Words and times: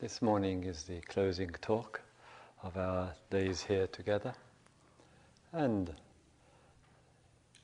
This 0.00 0.22
morning 0.22 0.64
is 0.64 0.84
the 0.84 1.02
closing 1.02 1.50
talk 1.60 2.00
of 2.62 2.78
our 2.78 3.12
days 3.28 3.62
here 3.62 3.86
together. 3.86 4.32
And 5.52 5.92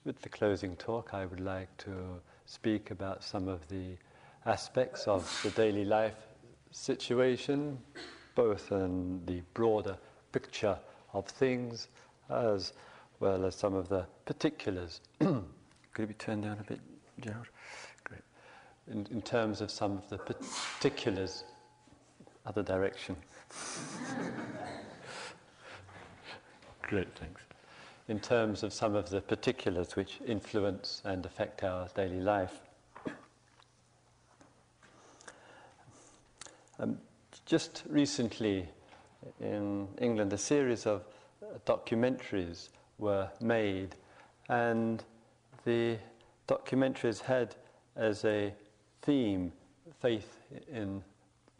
with 0.04 0.20
the 0.20 0.28
closing 0.28 0.76
talk, 0.76 1.14
I 1.14 1.24
would 1.24 1.40
like 1.40 1.74
to 1.78 2.20
speak 2.44 2.90
about 2.90 3.24
some 3.24 3.48
of 3.48 3.66
the 3.68 3.96
aspects 4.44 5.08
of 5.08 5.40
the 5.42 5.48
daily 5.52 5.86
life 5.86 6.26
situation, 6.72 7.78
both 8.34 8.70
in 8.70 9.24
the 9.24 9.40
broader 9.54 9.96
picture 10.30 10.78
of 11.14 11.26
things 11.26 11.88
as 12.28 12.74
well 13.18 13.46
as 13.46 13.54
some 13.54 13.72
of 13.72 13.88
the 13.88 14.04
particulars. 14.26 15.00
Could 15.20 15.40
it 15.96 16.06
be 16.08 16.12
turned 16.12 16.42
down 16.42 16.58
a 16.60 16.64
bit, 16.64 16.80
Gerald? 17.18 17.48
Great. 18.04 18.20
In, 18.92 19.06
in 19.10 19.22
terms 19.22 19.62
of 19.62 19.70
some 19.70 19.92
of 19.92 20.06
the 20.10 20.18
particulars 20.18 21.44
other 22.46 22.62
direction. 22.62 23.16
Great, 26.82 27.08
thanks. 27.18 27.42
In 28.08 28.20
terms 28.20 28.62
of 28.62 28.72
some 28.72 28.94
of 28.94 29.10
the 29.10 29.20
particulars 29.20 29.96
which 29.96 30.20
influence 30.26 31.02
and 31.04 31.26
affect 31.26 31.64
our 31.64 31.88
daily 31.94 32.20
life. 32.20 32.60
Um, 36.78 36.98
just 37.46 37.82
recently 37.88 38.68
in 39.40 39.88
England, 39.98 40.32
a 40.32 40.38
series 40.38 40.86
of 40.86 41.02
documentaries 41.64 42.68
were 42.98 43.28
made, 43.40 43.96
and 44.48 45.02
the 45.64 45.98
documentaries 46.46 47.20
had 47.20 47.56
as 47.96 48.24
a 48.24 48.52
theme 49.02 49.52
faith 50.00 50.38
in 50.72 51.02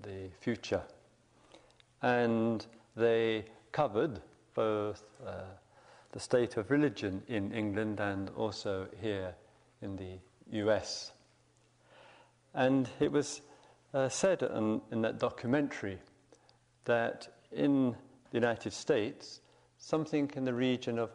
the 0.06 0.30
future. 0.40 0.82
And 2.02 2.64
they 2.96 3.44
covered 3.72 4.20
both 4.54 5.02
uh, 5.26 5.32
the 6.12 6.20
state 6.20 6.56
of 6.56 6.70
religion 6.70 7.22
in 7.28 7.52
England 7.52 8.00
and 8.00 8.30
also 8.30 8.86
here 9.02 9.34
in 9.82 9.96
the 9.96 10.18
US. 10.60 11.12
And 12.54 12.88
it 13.00 13.12
was 13.12 13.42
uh, 13.92 14.08
said 14.08 14.42
in, 14.42 14.80
in 14.92 15.02
that 15.02 15.18
documentary 15.18 15.98
that 16.84 17.28
in 17.52 17.90
the 18.30 18.38
United 18.38 18.72
States, 18.72 19.40
something 19.78 20.30
in 20.36 20.44
the 20.44 20.54
region 20.54 20.98
of 20.98 21.10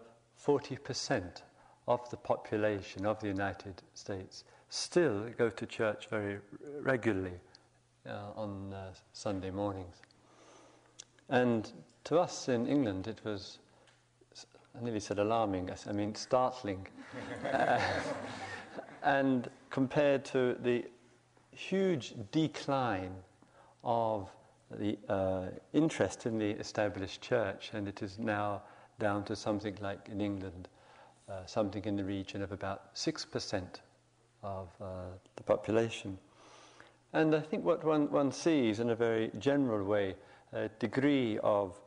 40% 0.45 1.41
of 1.87 2.09
the 2.09 2.17
population 2.17 3.05
of 3.05 3.19
the 3.19 3.27
United 3.27 3.81
States 3.93 4.43
still 4.69 5.25
go 5.37 5.49
to 5.49 5.65
church 5.65 6.07
very 6.09 6.37
regularly 6.79 7.39
uh, 8.07 8.31
on 8.35 8.73
uh, 8.73 8.91
Sunday 9.13 9.51
mornings. 9.51 10.01
And 11.29 11.71
to 12.05 12.19
us 12.19 12.49
in 12.49 12.67
England, 12.67 13.07
it 13.07 13.21
was, 13.23 13.59
I 14.77 14.83
nearly 14.83 14.99
said 14.99 15.19
alarming, 15.19 15.69
I 15.87 15.91
mean 15.91 16.15
startling. 16.15 16.87
and 19.03 19.49
compared 19.69 20.25
to 20.25 20.55
the 20.61 20.85
huge 21.51 22.13
decline 22.31 23.15
of 23.83 24.29
the 24.71 24.97
uh, 25.09 25.47
interest 25.73 26.25
in 26.25 26.37
the 26.37 26.51
established 26.51 27.21
church, 27.21 27.71
and 27.73 27.87
it 27.87 28.01
is 28.01 28.17
now 28.19 28.61
down 28.99 29.23
to 29.25 29.35
something 29.35 29.77
like 29.81 30.07
in 30.09 30.21
England, 30.21 30.69
uh, 31.29 31.45
something 31.45 31.83
in 31.85 31.95
the 31.95 32.03
region 32.03 32.41
of 32.41 32.51
about 32.51 32.93
6% 32.95 33.63
of 34.43 34.69
uh, 34.81 34.85
the 35.35 35.43
population. 35.43 36.17
And 37.13 37.35
I 37.35 37.41
think 37.41 37.65
what 37.65 37.83
one, 37.83 38.09
one 38.09 38.31
sees 38.31 38.79
in 38.79 38.89
a 38.89 38.95
very 38.95 39.31
general 39.37 39.85
way 39.85 40.15
a 40.53 40.69
degree 40.79 41.37
of 41.39 41.79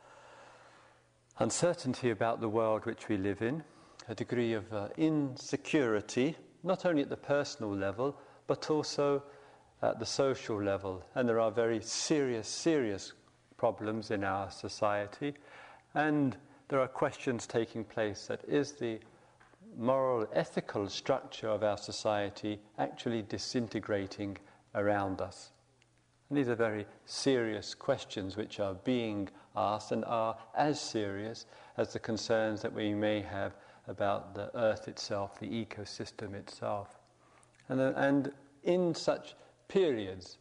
uncertainty 1.39 2.11
about 2.11 2.41
the 2.41 2.49
world 2.49 2.85
which 2.85 3.09
we 3.09 3.17
live 3.17 3.43
in, 3.43 3.63
a 4.09 4.15
degree 4.15 4.53
of 4.53 4.73
uh, 4.73 4.89
insecurity, 4.97 6.37
not 6.63 6.85
only 6.85 7.03
at 7.03 7.09
the 7.09 7.17
personal 7.17 7.75
level, 7.75 8.17
but 8.47 8.71
also 8.71 9.23
at 9.83 9.99
the 9.99 10.07
social 10.07 10.63
level. 10.63 11.03
And 11.15 11.29
there 11.29 11.41
are 11.41 11.51
very 11.51 11.81
serious, 11.81 12.49
serious 12.49 13.13
problems 13.57 14.11
in 14.11 14.25
our 14.25 14.51
society. 14.51 15.35
And 15.95 16.37
there 16.69 16.81
are 16.81 16.89
questions 16.89 17.47
taking 17.47 17.85
place 17.85 18.27
that 18.27 18.43
is 18.47 18.73
the 18.73 18.99
moral, 19.77 20.27
ethical 20.35 20.89
structure 20.89 21.49
of 21.49 21.63
our 21.63 21.79
society 21.79 22.61
actually 22.79 23.23
disintegrating 23.23 24.37
around 24.75 25.21
us? 25.21 25.51
And 26.29 26.39
these 26.39 26.49
are 26.49 26.55
very 26.55 26.87
serious 27.05 27.75
questions 27.75 28.37
which 28.37 28.59
are 28.61 28.75
being 28.75 29.29
asked 29.55 29.93
and 29.93 30.05
are 30.05 30.37
as 30.57 30.81
serious 30.81 31.47
as 31.77 31.93
the 31.93 31.99
concerns 31.99 32.63
that 32.63 32.73
we 32.73 32.95
may 32.95 33.21
have 33.21 33.55
about 33.87 34.35
the 34.35 34.51
earth 34.57 34.89
itself, 34.89 35.39
the 35.39 35.47
ecosystem 35.47 36.35
itself. 36.35 36.99
And, 37.69 37.81
uh, 37.81 37.93
and 37.97 38.33
in 38.63 38.95
such 38.95 39.35
periods, 39.69 40.39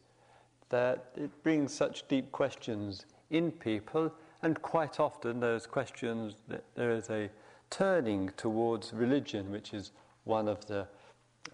that 0.70 1.10
it 1.16 1.30
brings 1.42 1.72
such 1.72 2.08
deep 2.08 2.32
questions 2.32 3.06
in 3.30 3.52
people, 3.52 4.12
and 4.42 4.60
quite 4.62 4.98
often 4.98 5.40
those 5.40 5.66
questions, 5.66 6.34
there 6.74 6.90
is 6.90 7.10
a 7.10 7.30
turning 7.70 8.30
towards 8.36 8.92
religion, 8.92 9.50
which 9.50 9.74
is 9.74 9.92
one 10.24 10.48
of 10.48 10.66
the 10.66 10.86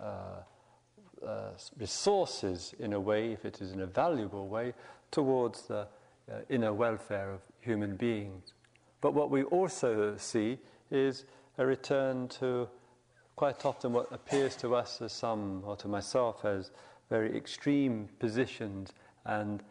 uh, 0.01 0.43
uh, 1.27 1.51
resources 1.79 2.75
in 2.79 2.93
a 2.93 3.01
way, 3.01 3.33
if 3.33 3.45
it 3.45 3.61
is 3.61 3.73
in 3.73 3.81
a 3.81 3.87
valuable 3.87 4.49
way, 4.49 4.75
towards 5.11 5.63
the 5.63 5.87
uh, 6.31 6.37
inner 6.49 6.73
welfare 6.73 7.31
of 7.31 7.41
human 7.61 7.97
beings. 7.97 8.55
But 9.01 9.15
what 9.15 9.31
we 9.31 9.43
also 9.45 10.17
see 10.17 10.59
is 10.91 11.25
a 11.59 11.67
return 11.67 12.29
to 12.29 12.69
quite 13.37 13.65
often 13.65 13.93
what 13.93 14.13
appears 14.13 14.55
to 14.57 14.75
us 14.75 15.01
as 15.01 15.13
some, 15.13 15.63
or 15.65 15.77
to 15.77 15.89
myself, 15.89 16.45
as 16.45 16.71
very 17.09 17.37
extreme 17.37 18.09
positions, 18.19 18.93
and 19.25 19.63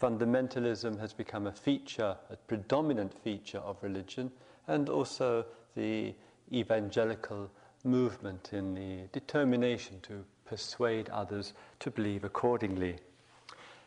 fundamentalism 0.00 0.98
has 1.00 1.12
become 1.12 1.46
a 1.46 1.52
feature, 1.52 2.16
a 2.30 2.36
predominant 2.36 3.12
feature 3.22 3.58
of 3.58 3.82
religion, 3.82 4.30
and 4.68 4.88
also 4.88 5.44
the 5.74 6.14
evangelical 6.52 7.50
movement 7.84 8.50
in 8.52 8.74
the 8.74 9.08
determination 9.12 9.98
to 10.02 10.24
persuade 10.46 11.08
others 11.10 11.52
to 11.80 11.90
believe 11.90 12.24
accordingly. 12.24 12.96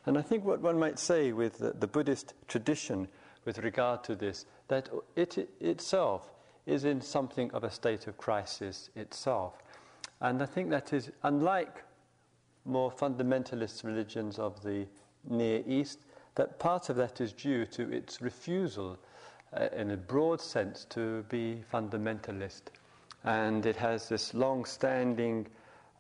And 0.05 0.17
I 0.17 0.21
think 0.21 0.45
what 0.45 0.61
one 0.61 0.79
might 0.79 0.99
say 0.99 1.31
with 1.31 1.57
the, 1.57 1.71
the 1.71 1.87
Buddhist 1.87 2.33
tradition 2.47 3.07
with 3.45 3.59
regard 3.59 4.03
to 4.05 4.15
this, 4.15 4.45
that 4.67 4.89
it, 5.15 5.37
it 5.37 5.49
itself 5.59 6.31
is 6.65 6.85
in 6.85 7.01
something 7.01 7.51
of 7.51 7.63
a 7.63 7.71
state 7.71 8.07
of 8.07 8.17
crisis 8.17 8.89
itself. 8.95 9.53
And 10.21 10.41
I 10.41 10.45
think 10.45 10.69
that 10.69 10.93
is 10.93 11.11
unlike 11.23 11.83
more 12.65 12.91
fundamentalist 12.91 13.83
religions 13.83 14.37
of 14.37 14.61
the 14.63 14.85
Near 15.27 15.63
East, 15.67 15.99
that 16.35 16.59
part 16.59 16.89
of 16.89 16.95
that 16.97 17.21
is 17.21 17.33
due 17.33 17.65
to 17.65 17.91
its 17.91 18.21
refusal, 18.21 18.97
uh, 19.53 19.67
in 19.75 19.91
a 19.91 19.97
broad 19.97 20.39
sense, 20.39 20.85
to 20.89 21.23
be 21.23 21.63
fundamentalist. 21.73 22.61
And 23.23 23.65
it 23.65 23.75
has 23.77 24.07
this 24.07 24.33
long 24.33 24.65
standing 24.65 25.47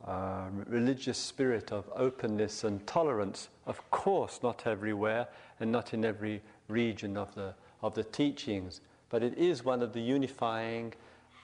uh, 0.05 0.47
religious 0.67 1.17
spirit 1.17 1.71
of 1.71 1.89
openness 1.95 2.63
and 2.63 2.85
tolerance. 2.87 3.49
Of 3.65 3.89
course, 3.91 4.39
not 4.41 4.65
everywhere 4.65 5.27
and 5.59 5.71
not 5.71 5.93
in 5.93 6.05
every 6.05 6.41
region 6.67 7.17
of 7.17 7.33
the, 7.35 7.53
of 7.81 7.95
the 7.95 8.03
teachings, 8.03 8.81
but 9.09 9.23
it 9.23 9.37
is 9.37 9.65
one 9.65 9.81
of 9.81 9.93
the 9.93 10.01
unifying 10.01 10.93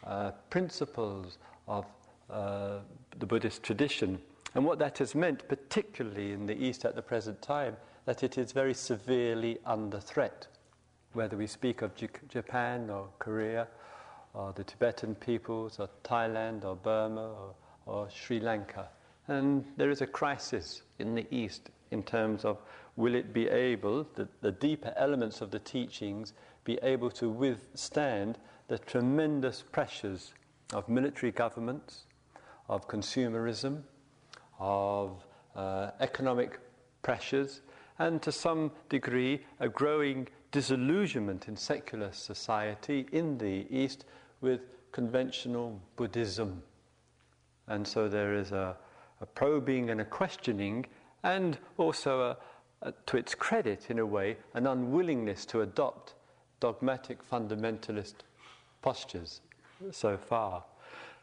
uh, 0.05 0.31
principles 0.49 1.37
of 1.67 1.85
uh, 2.29 2.77
the 3.19 3.25
Buddhist 3.25 3.63
tradition. 3.63 4.19
And 4.53 4.63
what 4.63 4.79
that 4.79 4.99
has 4.99 5.15
meant, 5.15 5.47
particularly 5.49 6.31
in 6.31 6.45
the 6.45 6.55
East 6.55 6.85
at 6.85 6.95
the 6.95 7.01
present 7.01 7.41
time, 7.41 7.75
that 8.05 8.23
it 8.23 8.37
is 8.37 8.51
very 8.51 8.73
severely 8.73 9.57
under 9.65 9.99
threat. 9.99 10.47
Whether 11.13 11.35
we 11.35 11.47
speak 11.47 11.81
of 11.81 11.95
J- 11.95 12.09
Japan 12.29 12.89
or 12.89 13.09
Korea, 13.19 13.67
or 14.33 14.53
the 14.53 14.63
Tibetan 14.63 15.15
peoples, 15.15 15.79
or 15.79 15.89
Thailand 16.03 16.63
or 16.63 16.75
Burma, 16.75 17.31
or 17.33 17.55
or 17.85 18.09
Sri 18.09 18.39
Lanka. 18.39 18.89
And 19.27 19.65
there 19.77 19.89
is 19.89 20.01
a 20.01 20.07
crisis 20.07 20.81
in 20.99 21.15
the 21.15 21.25
East 21.31 21.69
in 21.91 22.03
terms 22.03 22.45
of 22.45 22.57
will 22.95 23.15
it 23.15 23.33
be 23.33 23.47
able, 23.47 24.05
the, 24.15 24.27
the 24.41 24.51
deeper 24.51 24.93
elements 24.95 25.41
of 25.41 25.51
the 25.51 25.59
teachings, 25.59 26.33
be 26.63 26.79
able 26.81 27.11
to 27.11 27.29
withstand 27.29 28.37
the 28.67 28.77
tremendous 28.77 29.63
pressures 29.71 30.33
of 30.73 30.89
military 30.89 31.31
governments, 31.31 32.05
of 32.69 32.87
consumerism, 32.87 33.83
of 34.59 35.25
uh, 35.55 35.91
economic 35.99 36.59
pressures, 37.01 37.61
and 37.99 38.21
to 38.21 38.31
some 38.31 38.71
degree 38.89 39.41
a 39.59 39.69
growing 39.69 40.27
disillusionment 40.51 41.47
in 41.47 41.55
secular 41.55 42.11
society 42.11 43.05
in 43.11 43.37
the 43.37 43.67
East 43.69 44.05
with 44.41 44.61
conventional 44.91 45.79
Buddhism. 45.95 46.63
And 47.67 47.87
so 47.87 48.07
there 48.07 48.35
is 48.35 48.51
a, 48.51 48.75
a 49.21 49.25
probing 49.25 49.89
and 49.89 50.01
a 50.01 50.05
questioning, 50.05 50.85
and 51.23 51.57
also 51.77 52.21
a, 52.21 52.37
uh, 52.85 52.91
to 53.07 53.17
its 53.17 53.33
credit, 53.33 53.89
in 53.89 53.99
a 53.99 54.05
way, 54.05 54.37
an 54.53 54.67
unwillingness 54.67 55.45
to 55.47 55.61
adopt 55.61 56.13
dogmatic 56.59 57.27
fundamentalist 57.27 58.15
postures 58.81 59.41
so 59.91 60.17
far. 60.17 60.63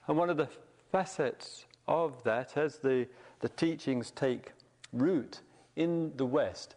And 0.09 0.17
one 0.17 0.31
of 0.31 0.37
the 0.37 0.49
facets 0.91 1.67
of 1.87 2.23
that, 2.25 2.57
as 2.57 2.79
the, 2.79 3.07
the 3.41 3.49
teachings 3.49 4.11
take 4.11 4.53
root 4.93 5.41
in 5.77 6.13
the 6.17 6.27
West, 6.27 6.75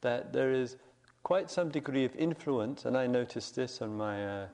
that 0.00 0.32
there 0.32 0.52
is 0.52 0.76
quite 1.22 1.50
some 1.50 1.68
degree 1.68 2.04
of 2.04 2.14
influence, 2.16 2.84
and 2.84 2.96
I 2.96 3.06
noticed 3.06 3.56
this 3.56 3.82
on 3.82 3.96
my 3.96 4.26
uh, 4.26 4.46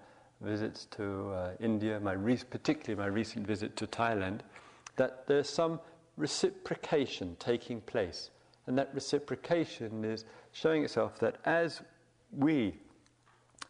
visits 0.44 0.86
to 0.92 1.30
uh, 1.30 1.50
India, 1.60 1.98
my 2.00 2.12
re- 2.12 2.38
particularly 2.50 3.00
my 3.00 3.06
recent 3.06 3.46
visit 3.46 3.76
to 3.76 3.86
Thailand, 3.86 4.40
that 4.96 5.26
there's 5.26 5.48
some 5.48 5.80
reciprocation 6.16 7.36
taking 7.38 7.80
place. 7.80 8.30
And 8.66 8.78
that 8.78 8.90
reciprocation 8.94 10.04
is 10.04 10.24
showing 10.52 10.84
itself 10.84 11.18
that 11.18 11.36
as 11.44 11.82
we 12.32 12.74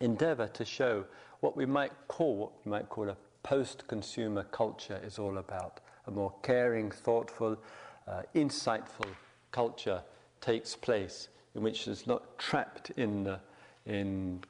endeavor 0.00 0.46
to 0.48 0.64
show 0.64 1.04
what 1.40 1.56
we 1.56 1.66
might 1.66 1.92
call 2.08 2.36
what 2.36 2.52
we 2.64 2.70
might 2.70 2.88
call 2.88 3.08
a 3.08 3.16
post-consumer 3.42 4.44
culture 4.44 5.00
is 5.04 5.18
all 5.18 5.38
about, 5.38 5.80
a 6.06 6.10
more 6.10 6.32
caring, 6.42 6.90
thoughtful, 6.90 7.56
uh, 8.08 8.22
insightful 8.34 9.08
culture 9.50 10.02
takes 10.40 10.74
place 10.74 11.28
in 11.54 11.62
which 11.62 11.86
it's 11.86 12.06
not 12.06 12.38
trapped 12.38 12.90
in, 12.96 13.22
the, 13.24 13.38
in 13.86 14.40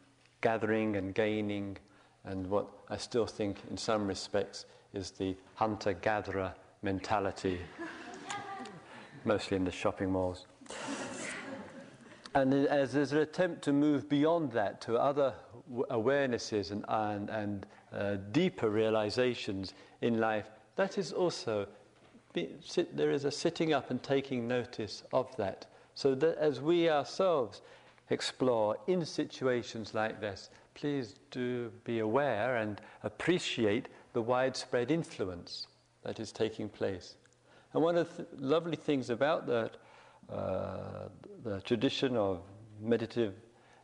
gathering 0.40 0.96
and 0.96 1.14
gaining 1.14 1.76
and 2.24 2.46
what 2.48 2.66
I 2.88 2.96
still 2.96 3.26
think 3.26 3.58
in 3.70 3.76
some 3.76 4.06
respects 4.06 4.66
is 4.92 5.10
the 5.10 5.36
hunter-gatherer 5.56 6.54
mentality, 6.82 7.60
mostly 9.24 9.56
in 9.56 9.64
the 9.64 9.72
shopping 9.72 10.10
malls. 10.10 10.46
And 12.34 12.52
as 12.52 12.92
there's 12.92 13.12
an 13.12 13.18
attempt 13.18 13.62
to 13.62 13.72
move 13.72 14.08
beyond 14.08 14.52
that 14.52 14.80
to 14.82 14.96
other 14.96 15.34
awarenesses 15.90 16.72
and, 16.72 16.84
and, 16.88 17.30
and 17.30 17.66
uh, 17.92 18.16
deeper 18.32 18.70
realizations 18.70 19.74
in 20.02 20.18
life, 20.18 20.46
that 20.76 20.98
is 20.98 21.12
also, 21.12 21.68
be, 22.32 22.50
sit, 22.64 22.96
there 22.96 23.10
is 23.10 23.24
a 23.24 23.30
sitting 23.30 23.72
up 23.72 23.90
and 23.90 24.02
taking 24.02 24.48
notice 24.48 25.04
of 25.12 25.34
that. 25.36 25.66
So 25.94 26.14
that 26.16 26.36
as 26.38 26.60
we 26.60 26.90
ourselves 26.90 27.62
explore 28.10 28.76
in 28.88 29.04
situations 29.04 29.94
like 29.94 30.20
this, 30.20 30.50
please 30.74 31.14
do 31.30 31.70
be 31.84 32.00
aware 32.00 32.56
and 32.56 32.80
appreciate 33.02 33.88
the 34.12 34.22
widespread 34.22 34.90
influence 34.90 35.66
that 36.02 36.20
is 36.20 36.32
taking 36.32 36.68
place. 36.68 37.16
And 37.72 37.82
one 37.82 37.96
of 37.96 38.16
the 38.16 38.24
th- 38.24 38.28
lovely 38.38 38.76
things 38.76 39.10
about 39.10 39.46
that, 39.46 39.76
uh, 40.30 41.08
the 41.42 41.60
tradition 41.62 42.16
of 42.16 42.42
meditative 42.80 43.34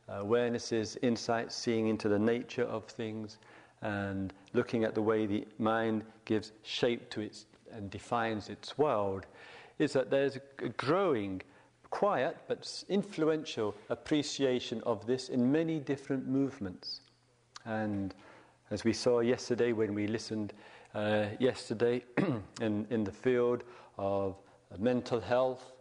awarenesses, 0.08 0.96
insights, 1.02 1.54
seeing 1.54 1.88
into 1.88 2.08
the 2.08 2.18
nature 2.18 2.64
of 2.64 2.84
things, 2.84 3.38
and 3.82 4.32
looking 4.52 4.84
at 4.84 4.94
the 4.94 5.02
way 5.02 5.26
the 5.26 5.46
mind 5.58 6.04
gives 6.24 6.52
shape 6.62 7.08
to 7.10 7.20
its 7.20 7.46
and 7.72 7.90
defines 7.90 8.48
its 8.48 8.76
world, 8.76 9.26
is 9.78 9.92
that 9.92 10.10
there's 10.10 10.36
a 10.58 10.68
growing, 10.70 11.40
quiet 11.90 12.36
but 12.48 12.84
influential 12.88 13.74
appreciation 13.88 14.80
of 14.86 15.06
this 15.06 15.28
in 15.28 15.50
many 15.50 15.78
different 15.78 16.26
movements. 16.26 17.00
And 17.64 18.14
as 18.70 18.84
we 18.84 18.92
saw 18.92 19.20
yesterday 19.20 19.72
when 19.72 19.94
we 19.94 20.06
listened 20.06 20.52
uh, 20.94 21.26
yesterday 21.38 22.02
in, 22.60 22.86
in 22.90 23.04
the 23.04 23.12
field 23.12 23.64
of 23.98 24.36
mental 24.78 25.20
health, 25.20 25.72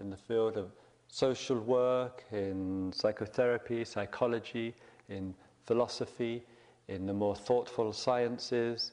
in 0.00 0.10
the 0.10 0.16
field 0.16 0.56
of 0.56 0.70
social 1.08 1.58
work, 1.58 2.24
in 2.32 2.92
psychotherapy, 2.94 3.84
psychology, 3.84 4.74
in 5.08 5.34
philosophy, 5.64 6.42
in 6.88 7.06
the 7.06 7.12
more 7.12 7.34
thoughtful 7.34 7.92
sciences, 7.92 8.92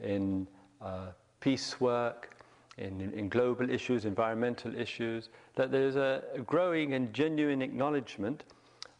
in 0.00 0.46
uh, 0.80 1.08
peace 1.40 1.80
work, 1.80 2.33
in, 2.78 3.00
in, 3.00 3.28
global 3.28 3.70
issues, 3.70 4.04
environmental 4.04 4.74
issues, 4.74 5.28
that 5.54 5.70
there's 5.70 5.96
a 5.96 6.22
growing 6.46 6.94
and 6.94 7.12
genuine 7.12 7.62
acknowledgement 7.62 8.44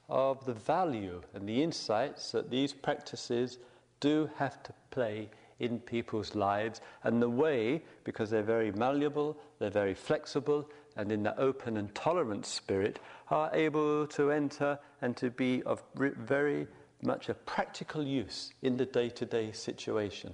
of 0.09 0.45
the 0.47 0.55
value 0.55 1.21
and 1.35 1.49
the 1.49 1.63
insights 1.63 2.33
that 2.33 2.51
these 2.51 2.73
practices 2.73 3.59
do 4.01 4.29
have 4.37 4.63
to 4.63 4.73
play 4.91 5.29
in 5.61 5.79
people's 5.81 6.35
lives 6.35 6.81
and 7.05 7.23
the 7.23 7.29
way, 7.29 7.83
because 8.05 8.31
they're 8.31 8.43
very 8.43 8.73
malleable, 8.73 9.37
they're 9.59 9.71
very 9.71 9.95
flexible, 9.95 10.69
and 10.97 11.11
in 11.11 11.23
the 11.23 11.39
open 11.39 11.77
and 11.77 11.95
tolerant 11.95 12.47
spirit, 12.47 13.01
are 13.31 13.51
able 13.55 14.07
to 14.07 14.31
enter 14.31 14.79
and 15.03 15.17
to 15.17 15.31
be 15.31 15.63
of 15.63 15.83
very 15.95 16.67
much 17.03 17.29
a 17.29 17.35
practical 17.35 18.03
use 18.03 18.53
in 18.63 18.77
the 18.77 18.87
day 18.87 19.09
to 19.09 19.25
day 19.25 19.53
situation. 19.53 20.33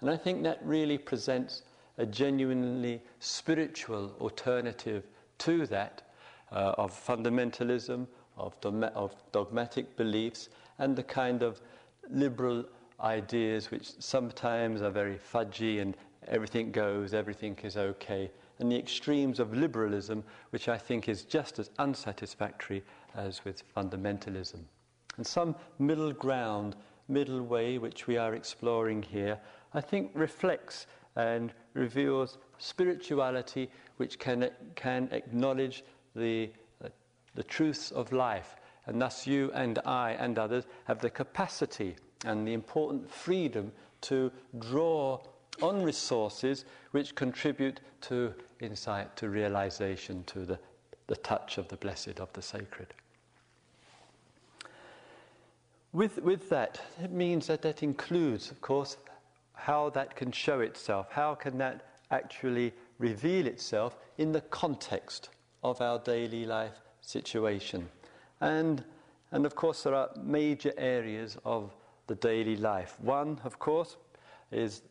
And 0.00 0.10
I 0.10 0.16
think 0.16 0.42
that 0.42 0.60
really 0.64 0.98
presents 0.98 1.62
a 1.98 2.06
genuinely 2.06 3.00
spiritual 3.20 4.14
alternative 4.20 5.04
to 5.38 5.66
that 5.66 6.02
uh, 6.50 6.74
of 6.78 6.92
fundamentalism, 6.92 8.06
of, 8.36 8.54
of 8.94 9.14
dogmatic 9.32 9.96
beliefs, 9.96 10.48
and 10.78 10.96
the 10.96 11.02
kind 11.02 11.42
of 11.42 11.60
liberal 12.10 12.64
ideas 13.00 13.70
which 13.70 13.92
sometimes 14.00 14.82
are 14.82 14.90
very 14.90 15.16
fudgy 15.16 15.80
and 15.80 15.96
everything 16.28 16.70
goes, 16.70 17.14
everything 17.14 17.58
is 17.62 17.76
okay, 17.76 18.30
and 18.58 18.70
the 18.70 18.78
extremes 18.78 19.40
of 19.40 19.54
liberalism, 19.56 20.22
which 20.50 20.68
I 20.68 20.78
think 20.78 21.08
is 21.08 21.24
just 21.24 21.58
as 21.58 21.70
unsatisfactory 21.78 22.82
as 23.14 23.44
with 23.44 23.62
fundamentalism. 23.74 24.60
And 25.16 25.26
some 25.26 25.56
middle 25.78 26.12
ground, 26.12 26.76
middle 27.08 27.42
way, 27.42 27.78
which 27.78 28.06
we 28.06 28.16
are 28.16 28.34
exploring 28.34 29.02
here, 29.02 29.38
I 29.74 29.80
think 29.80 30.10
reflects 30.14 30.86
and 31.16 31.52
reveals 31.74 32.38
spirituality 32.58 33.70
which 33.96 34.18
can, 34.18 34.50
can 34.74 35.08
acknowledge 35.12 35.84
the, 36.14 36.50
uh, 36.84 36.88
the 37.34 37.42
truths 37.42 37.90
of 37.90 38.12
life. 38.12 38.56
And 38.86 39.00
thus, 39.00 39.26
you 39.26 39.50
and 39.54 39.78
I 39.84 40.12
and 40.12 40.38
others 40.38 40.64
have 40.84 41.00
the 41.00 41.10
capacity 41.10 41.96
and 42.24 42.46
the 42.46 42.52
important 42.52 43.10
freedom 43.10 43.72
to 44.02 44.32
draw 44.58 45.20
on 45.60 45.82
resources 45.82 46.64
which 46.92 47.14
contribute 47.14 47.80
to 48.02 48.34
insight, 48.60 49.16
to 49.16 49.28
realization, 49.28 50.24
to 50.24 50.44
the, 50.44 50.58
the 51.06 51.16
touch 51.16 51.58
of 51.58 51.68
the 51.68 51.76
blessed, 51.76 52.18
of 52.20 52.32
the 52.32 52.42
sacred. 52.42 52.94
With, 55.92 56.22
with 56.22 56.48
that, 56.48 56.80
it 57.02 57.12
means 57.12 57.46
that 57.48 57.62
that 57.62 57.82
includes, 57.82 58.50
of 58.50 58.60
course, 58.62 58.96
how 59.54 59.90
that 59.90 60.16
can 60.16 60.32
show 60.32 60.60
itself. 60.60 61.06
How 61.10 61.34
can 61.34 61.58
that 61.58 61.86
actually 62.10 62.72
reveal 62.98 63.46
itself 63.46 63.96
in 64.18 64.32
the 64.32 64.40
context 64.42 65.30
of 65.62 65.80
our 65.80 65.98
daily 65.98 66.44
life 66.44 66.80
situation? 67.00 67.88
And, 68.40 68.84
and 69.30 69.46
of 69.46 69.54
course, 69.54 69.82
there 69.82 69.94
are 69.94 70.10
major 70.22 70.72
areas 70.76 71.36
of 71.44 71.72
the 72.06 72.14
daily 72.16 72.56
life. 72.56 72.96
One, 73.00 73.40
of 73.44 73.58
course, 73.58 73.96
is 74.50 74.82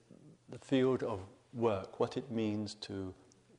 the 0.50 0.60
field 0.60 1.04
of 1.04 1.20
work, 1.54 2.00
what 2.00 2.18
it 2.18 2.32
means 2.32 2.76
to, 2.76 3.14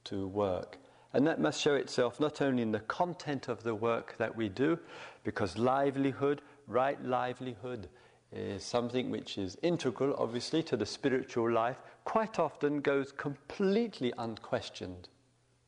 to 0.05 0.27
work. 0.29 0.79
And 1.13 1.27
that 1.27 1.41
must 1.41 1.61
show 1.61 1.75
itself 1.75 2.21
not 2.21 2.41
only 2.41 2.63
in 2.63 2.73
the 2.73 2.81
content 2.81 3.49
of 3.49 3.63
the 3.63 3.75
work 3.75 4.15
that 4.19 4.35
we 4.35 4.49
do, 4.49 4.79
because 5.25 5.59
livelihood, 5.59 6.41
right 6.67 7.03
livelihood, 7.05 7.89
is 8.33 8.65
something 8.65 9.11
which 9.11 9.39
is 9.39 9.59
integral, 9.63 10.15
obviously, 10.19 10.63
to 10.65 10.77
the 10.77 10.87
spiritual 10.87 11.51
life, 11.51 11.77
quite 12.05 12.39
often 12.39 12.81
goes 12.81 13.13
completely 13.13 14.13
unquestioned. 14.19 15.09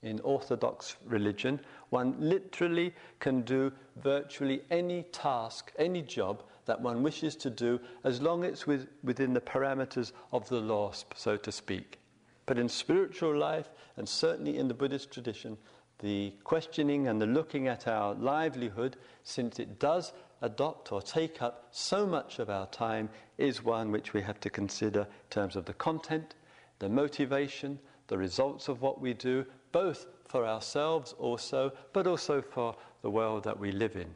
In 0.02 0.21
Orthodox 0.21 0.97
religion, 1.06 1.61
one 1.90 2.14
literally 2.18 2.94
can 3.21 3.42
do 3.42 3.73
virtually 4.02 4.62
any 4.71 5.04
task, 5.04 5.73
any 5.78 6.02
job 6.02 6.42
that 6.66 6.80
one 6.80 7.02
wishes 7.02 7.37
to 7.37 7.50
do 7.50 7.80
as 8.04 8.21
long 8.21 8.44
as 8.44 8.52
it's 8.52 8.66
with, 8.66 8.88
within 9.02 9.33
the 9.33 9.40
parameters 9.40 10.12
of 10.33 10.49
the 10.49 10.61
law, 10.61 10.92
so 11.14 11.37
to 11.37 11.52
speak. 11.52 11.99
But 12.47 12.59
in 12.59 12.68
spiritual 12.68 13.37
life, 13.37 13.71
and 13.97 14.09
certainly 14.09 14.59
in 14.59 14.68
the 14.68 14.75
Buddhist 14.75 15.11
tradition, 15.11 15.56
the 16.00 16.35
questioning 16.44 17.09
and 17.09 17.21
the 17.21 17.26
looking 17.26 17.68
at 17.68 17.88
our 17.88 18.14
livelihood, 18.14 18.97
since 19.23 19.59
it 19.59 19.78
does 19.78 20.12
adopt 20.45 20.93
or 20.93 21.01
take 21.01 21.41
up 21.41 21.69
so 21.71 22.07
much 22.07 22.39
of 22.39 22.51
our 22.51 22.67
time, 22.67 23.09
is 23.39 23.65
one 23.65 23.91
which 23.91 24.13
we 24.13 24.21
have 24.21 24.39
to 24.41 24.51
consider 24.51 25.01
in 25.01 25.31
terms 25.31 25.57
of 25.57 25.65
the 25.65 25.73
content, 25.73 26.35
the 26.79 26.89
motivation, 26.89 27.79
the 28.09 28.19
results 28.19 28.69
of 28.69 28.83
what 28.83 29.01
we 29.01 29.15
do, 29.15 29.45
both 29.73 30.07
for 30.29 30.47
ourselves 30.47 31.15
also, 31.19 31.73
but 31.93 32.07
also 32.07 32.43
for 32.43 32.77
the 33.03 33.11
world 33.11 33.43
that 33.45 33.59
we 33.59 33.73
live 33.73 33.97
in. 33.97 34.15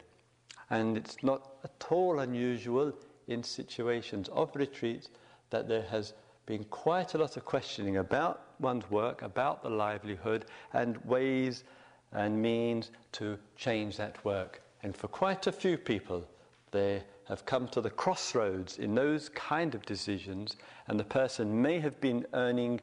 And 0.71 0.97
it's 0.97 1.23
not 1.23 1.53
at 1.65 1.87
all 1.91 2.19
unusual 2.19 2.93
in 3.27 3.43
situations 3.43 4.29
of 4.29 4.55
retreat 4.55 5.09
that 5.51 5.67
there 5.67 5.87
has 5.91 6.13
been 6.45 6.65
quite 6.65 7.15
a 7.15 7.19
lot 7.19 7.37
of 7.37 7.45
questioning 7.45 7.97
about 7.97 8.43
one's 8.61 8.91
work, 8.91 9.23
about 9.23 9.63
the 9.63 9.71
livelihood, 9.71 10.45
and 10.73 10.97
ways 11.05 11.65
and 12.13 12.41
means 12.41 12.91
to 13.13 13.39
change 13.57 13.97
that 13.97 14.23
work. 14.25 14.63
And 14.83 14.97
for 14.97 15.09
quite 15.09 15.47
a 15.47 15.53
few 15.53 15.77
people, 15.77 16.25
they 16.71 17.03
have 17.25 17.45
come 17.45 17.69
to 17.69 17.81
the 17.81 17.91
crossroads 17.91 18.79
in 18.79 18.95
those 18.95 19.29
kind 19.29 19.75
of 19.75 19.85
decisions, 19.85 20.57
and 20.87 20.99
the 20.99 21.05
person 21.05 21.61
may 21.61 21.81
have 21.81 22.01
been 22.01 22.27
earning 22.33 22.81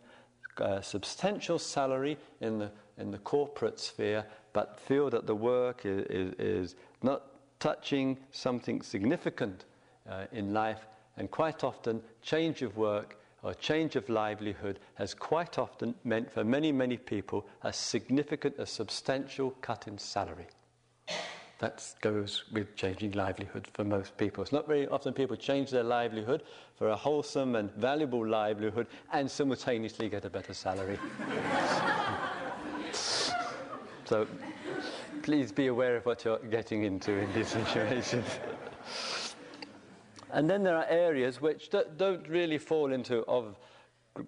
a 0.57 0.81
substantial 0.81 1.59
salary 1.59 2.17
in 2.41 2.59
the, 2.59 2.71
in 2.97 3.11
the 3.11 3.17
corporate 3.19 3.79
sphere, 3.79 4.25
but 4.53 4.79
feel 4.79 5.09
that 5.09 5.27
the 5.27 5.35
work 5.35 5.85
is, 5.85 6.05
is, 6.09 6.33
is 6.39 6.75
not 7.01 7.23
touching 7.59 8.17
something 8.31 8.81
significant 8.81 9.65
uh, 10.09 10.25
in 10.31 10.53
life, 10.53 10.85
and 11.17 11.31
quite 11.31 11.63
often, 11.63 12.01
change 12.21 12.61
of 12.61 12.77
work 12.77 13.17
or 13.41 13.53
change 13.53 13.95
of 13.95 14.09
livelihood 14.09 14.79
has 14.95 15.13
quite 15.13 15.57
often 15.57 15.93
meant 16.03 16.31
for 16.31 16.43
many, 16.43 16.71
many 16.71 16.97
people 16.97 17.45
a 17.61 17.71
significant, 17.71 18.55
a 18.57 18.65
substantial 18.65 19.51
cut 19.61 19.87
in 19.87 19.97
salary. 19.97 20.47
That 21.59 21.93
goes 22.01 22.43
with 22.51 22.75
changing 22.75 23.11
livelihood 23.13 23.67
for 23.73 23.85
most 23.85 24.17
people. 24.17 24.43
It's 24.43 24.51
not 24.51 24.67
very 24.67 24.87
often 24.87 25.13
people 25.13 25.37
change 25.37 25.71
their 25.71 25.83
livelihood 25.83 26.43
for 26.77 26.89
a 26.89 26.95
wholesome 26.95 27.55
and 27.55 27.71
valuable 27.75 28.27
livelihood 28.27 28.87
and 29.13 29.31
simultaneously 29.31 30.09
get 30.09 30.25
a 30.25 30.29
better 30.29 30.53
salary. 30.53 30.99
so 34.05 34.27
please 35.23 35.51
be 35.51 35.67
aware 35.67 35.95
of 35.95 36.05
what 36.05 36.25
you're 36.25 36.37
getting 36.39 36.83
into 36.83 37.13
in 37.13 37.31
these 37.33 37.47
situations. 37.47 38.27
and 40.33 40.49
then 40.49 40.61
there 40.61 40.75
are 40.75 40.85
areas 40.89 41.39
which 41.39 41.69
don't 41.97 42.27
really 42.27 42.57
fall 42.57 42.91
into 42.91 43.23
of 43.27 43.55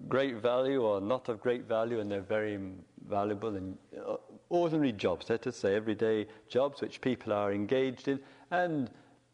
great 0.07 0.37
value 0.37 0.81
or 0.81 1.01
not 1.01 1.29
of 1.29 1.41
great 1.41 1.65
value, 1.65 1.99
and 1.99 2.11
they're 2.11 2.21
very 2.21 2.59
valuable 3.07 3.55
and 3.55 3.77
uh, 4.05 4.15
ordinary 4.49 4.91
jobs, 4.91 5.29
let 5.29 5.47
us 5.47 5.57
say, 5.57 5.75
everyday 5.75 6.27
jobs 6.49 6.81
which 6.81 7.01
people 7.01 7.33
are 7.33 7.51
engaged 7.51 8.07
in, 8.07 8.19
and 8.51 8.89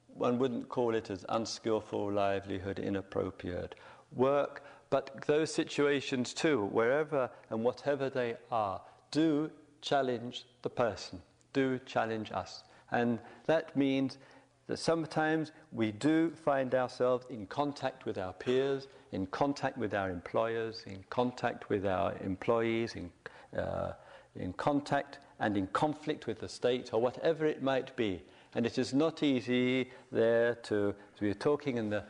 one 0.07 0.37
wouldn't 0.39 0.69
call 0.69 0.93
it 0.95 1.09
as 1.09 1.25
unskillful 1.29 2.11
livelihood, 2.11 2.79
inappropriate 2.79 3.75
work, 4.15 4.63
but 4.89 5.25
those 5.25 5.51
situations 5.51 6.33
too, 6.33 6.65
wherever 6.65 7.29
and 7.49 7.63
whatever 7.63 8.09
they 8.09 8.35
are, 8.51 8.79
do 9.11 9.49
challenge 9.81 10.45
the 10.61 10.69
person, 10.69 11.21
do 11.51 11.79
challenge 11.79 12.31
us. 12.31 12.63
And 12.91 13.19
that 13.47 13.75
means 13.75 14.19
that 14.67 14.77
sometimes 14.77 15.51
we 15.71 15.91
do 15.91 16.31
find 16.31 16.73
ourselves 16.75 17.25
in 17.29 17.47
contact 17.47 18.05
with 18.05 18.17
our 18.17 18.33
peers, 18.33 18.87
in 19.11 19.25
contact 19.27 19.77
with 19.77 19.93
our 19.93 20.09
employers, 20.09 20.83
in 20.85 21.03
contact 21.09 21.69
with 21.69 21.85
our 21.85 22.15
employees, 22.23 22.95
in, 22.95 23.11
uh, 23.57 23.93
in 24.35 24.53
contact 24.53 25.19
and 25.39 25.57
in 25.57 25.67
conflict 25.67 26.27
with 26.27 26.39
the 26.39 26.49
state 26.49 26.93
or 26.93 27.01
whatever 27.01 27.45
it 27.45 27.61
might 27.61 27.95
be. 27.95 28.21
And 28.55 28.65
it 28.65 28.77
is 28.77 28.93
not 28.93 29.23
easy 29.23 29.89
there 30.11 30.55
to, 30.63 30.93
we 31.19 31.27
were 31.27 31.33
talking 31.33 31.77
in 31.77 31.89
the 31.89 32.03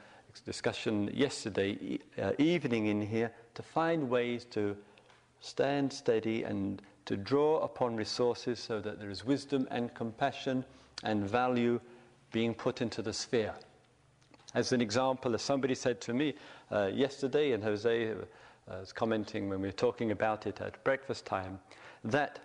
discussion 0.45 1.09
yesterday 1.13 1.99
uh, 2.21 2.31
evening 2.37 2.87
in 2.87 3.01
here, 3.01 3.31
to 3.55 3.63
find 3.63 4.09
ways 4.09 4.45
to 4.45 4.75
stand 5.39 5.91
steady 5.93 6.43
and 6.43 6.81
to 7.05 7.17
draw 7.17 7.59
upon 7.59 7.95
resources 7.95 8.59
so 8.59 8.79
that 8.79 8.99
there 8.99 9.09
is 9.09 9.25
wisdom 9.25 9.67
and 9.71 9.93
compassion 9.93 10.65
and 11.03 11.29
value 11.29 11.79
being 12.31 12.53
put 12.53 12.81
into 12.81 13.01
the 13.01 13.13
sphere. 13.13 13.53
As 14.55 14.71
an 14.71 14.81
example, 14.81 15.33
as 15.33 15.41
somebody 15.41 15.75
said 15.75 15.99
to 16.01 16.13
me 16.13 16.35
uh, 16.71 16.89
yesterday, 16.93 17.51
and 17.51 17.63
Jose 17.63 18.11
uh, 18.11 18.15
was 18.67 18.93
commenting 18.93 19.49
when 19.49 19.61
we 19.61 19.67
were 19.67 19.73
talking 19.73 20.11
about 20.11 20.47
it 20.47 20.61
at 20.61 20.83
breakfast 20.83 21.25
time, 21.25 21.59
that 22.03 22.39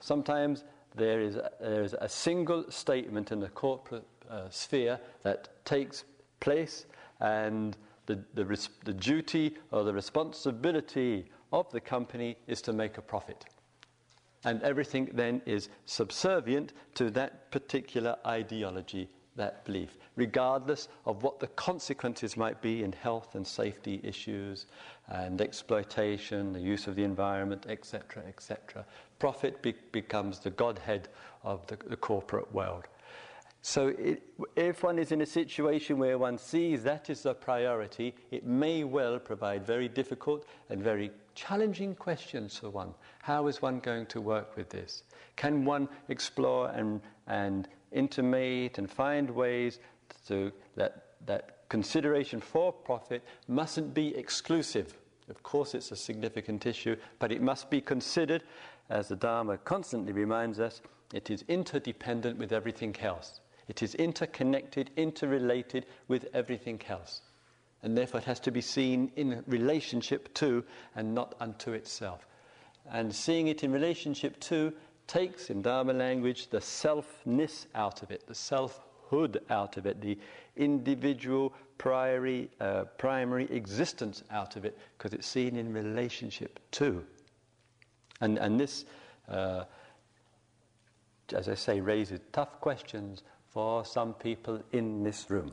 sometimes 0.00 0.64
there 0.94 1.20
is 1.20 1.36
a, 1.36 1.50
there 1.60 1.82
is 1.82 1.94
a 2.00 2.08
single 2.08 2.70
statement 2.70 3.32
in 3.32 3.40
the 3.40 3.48
corporate 3.48 4.06
uh, 4.30 4.48
sphere 4.50 4.98
that 5.22 5.64
takes 5.64 6.04
place, 6.40 6.86
and 7.20 7.76
the, 8.06 8.18
the, 8.34 8.44
res- 8.44 8.70
the 8.84 8.92
duty 8.92 9.56
or 9.70 9.84
the 9.84 9.92
responsibility 9.92 11.26
of 11.52 11.70
the 11.70 11.80
company 11.80 12.36
is 12.46 12.62
to 12.62 12.72
make 12.72 12.98
a 12.98 13.02
profit. 13.02 13.44
And 14.44 14.62
everything 14.62 15.10
then 15.12 15.42
is 15.44 15.68
subservient 15.86 16.72
to 16.94 17.10
that 17.10 17.50
particular 17.50 18.16
ideology, 18.26 19.08
that 19.36 19.64
belief, 19.64 19.96
regardless 20.16 20.88
of 21.04 21.22
what 21.22 21.40
the 21.40 21.46
consequences 21.48 22.36
might 22.36 22.60
be 22.60 22.82
in 22.82 22.92
health 22.92 23.34
and 23.34 23.46
safety 23.46 24.00
issues 24.02 24.66
and 25.08 25.40
exploitation, 25.40 26.52
the 26.52 26.60
use 26.60 26.86
of 26.86 26.96
the 26.96 27.04
environment, 27.04 27.66
etc., 27.68 28.22
etc. 28.26 28.84
Profit 29.18 29.62
be- 29.62 29.74
becomes 29.92 30.38
the 30.40 30.50
godhead 30.50 31.08
of 31.42 31.66
the, 31.66 31.76
the 31.86 31.96
corporate 31.96 32.52
world. 32.52 32.84
So, 33.62 33.88
it, 33.98 34.22
if 34.54 34.84
one 34.84 34.96
is 34.96 35.10
in 35.10 35.22
a 35.22 35.26
situation 35.26 35.98
where 35.98 36.18
one 36.18 36.38
sees 36.38 36.84
that 36.84 37.10
is 37.10 37.22
the 37.22 37.34
priority, 37.34 38.14
it 38.30 38.46
may 38.46 38.84
well 38.84 39.18
provide 39.18 39.66
very 39.66 39.88
difficult 39.88 40.46
and 40.70 40.80
very 40.80 41.10
challenging 41.34 41.94
questions 41.96 42.56
for 42.56 42.70
one. 42.70 42.94
How 43.22 43.48
is 43.48 43.60
one 43.60 43.80
going 43.80 44.06
to 44.06 44.20
work 44.20 44.56
with 44.56 44.70
this? 44.70 45.02
Can 45.34 45.64
one 45.64 45.88
explore 46.08 46.70
and, 46.70 47.00
and 47.26 47.68
intimate 47.92 48.78
and 48.78 48.90
find 48.90 49.30
ways 49.30 49.78
to 50.28 50.52
that, 50.76 51.12
that 51.26 51.68
consideration 51.68 52.40
for 52.40 52.72
profit 52.72 53.22
mustn't 53.48 53.94
be 53.94 54.16
exclusive? 54.16 54.96
Of 55.28 55.42
course, 55.42 55.74
it's 55.74 55.90
a 55.90 55.96
significant 55.96 56.66
issue, 56.66 56.96
but 57.18 57.32
it 57.32 57.42
must 57.42 57.70
be 57.70 57.80
considered, 57.80 58.42
as 58.90 59.08
the 59.08 59.16
Dharma 59.16 59.58
constantly 59.58 60.12
reminds 60.12 60.60
us, 60.60 60.80
it 61.12 61.30
is 61.30 61.44
interdependent 61.48 62.38
with 62.38 62.52
everything 62.52 62.94
else. 63.00 63.40
It 63.68 63.82
is 63.82 63.94
interconnected, 63.96 64.90
interrelated 64.96 65.86
with 66.06 66.26
everything 66.32 66.80
else 66.88 67.22
and 67.86 67.96
therefore 67.96 68.18
it 68.18 68.24
has 68.24 68.40
to 68.40 68.50
be 68.50 68.60
seen 68.60 69.12
in 69.14 69.44
relationship 69.46 70.32
to 70.34 70.64
and 70.96 71.14
not 71.14 71.36
unto 71.38 71.72
itself. 71.72 72.26
And 72.90 73.14
seeing 73.14 73.46
it 73.46 73.62
in 73.62 73.70
relationship 73.70 74.40
to 74.40 74.72
takes, 75.06 75.50
in 75.50 75.62
Dharma 75.62 75.92
language, 75.92 76.48
the 76.48 76.58
selfness 76.58 77.66
out 77.74 78.02
of 78.02 78.10
it, 78.10 78.26
the 78.26 78.34
selfhood 78.34 79.40
out 79.50 79.76
of 79.76 79.86
it, 79.86 80.00
the 80.00 80.18
individual 80.56 81.52
primary, 81.78 82.50
uh, 82.60 82.84
primary 82.98 83.44
existence 83.50 84.22
out 84.30 84.56
of 84.56 84.64
it, 84.64 84.78
because 84.96 85.12
it's 85.12 85.26
seen 85.26 85.56
in 85.56 85.72
relationship 85.72 86.58
to. 86.72 87.04
And, 88.20 88.38
and 88.38 88.58
this, 88.58 88.84
uh, 89.28 89.64
as 91.32 91.48
I 91.48 91.54
say, 91.54 91.80
raises 91.80 92.20
tough 92.32 92.60
questions 92.60 93.22
for 93.50 93.84
some 93.84 94.14
people 94.14 94.62
in 94.72 95.02
this 95.02 95.30
room. 95.30 95.52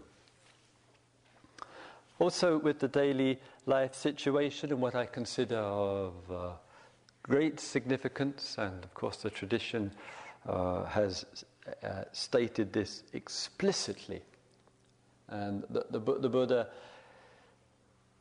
Also, 2.20 2.58
with 2.58 2.80
the 2.80 2.88
daily 2.88 3.40
life 3.66 3.94
situation 3.94 4.72
and 4.72 4.82
what 4.82 4.96
I 4.96 5.06
consider 5.06 5.58
of 5.58 6.14
uh, 6.32 6.52
great 7.24 7.60
significance, 7.60 8.56
and 8.58 8.84
of 8.84 8.94
course, 8.94 9.18
the 9.18 9.30
tradition 9.30 9.92
uh, 10.48 10.84
has 10.86 11.26
uh, 11.84 12.04
stated 12.12 12.72
this 12.72 13.04
explicitly. 13.14 14.22
And 15.30 15.64
the, 15.70 15.86
the, 15.90 16.00
the 16.00 16.30
Buddha, 16.30 16.68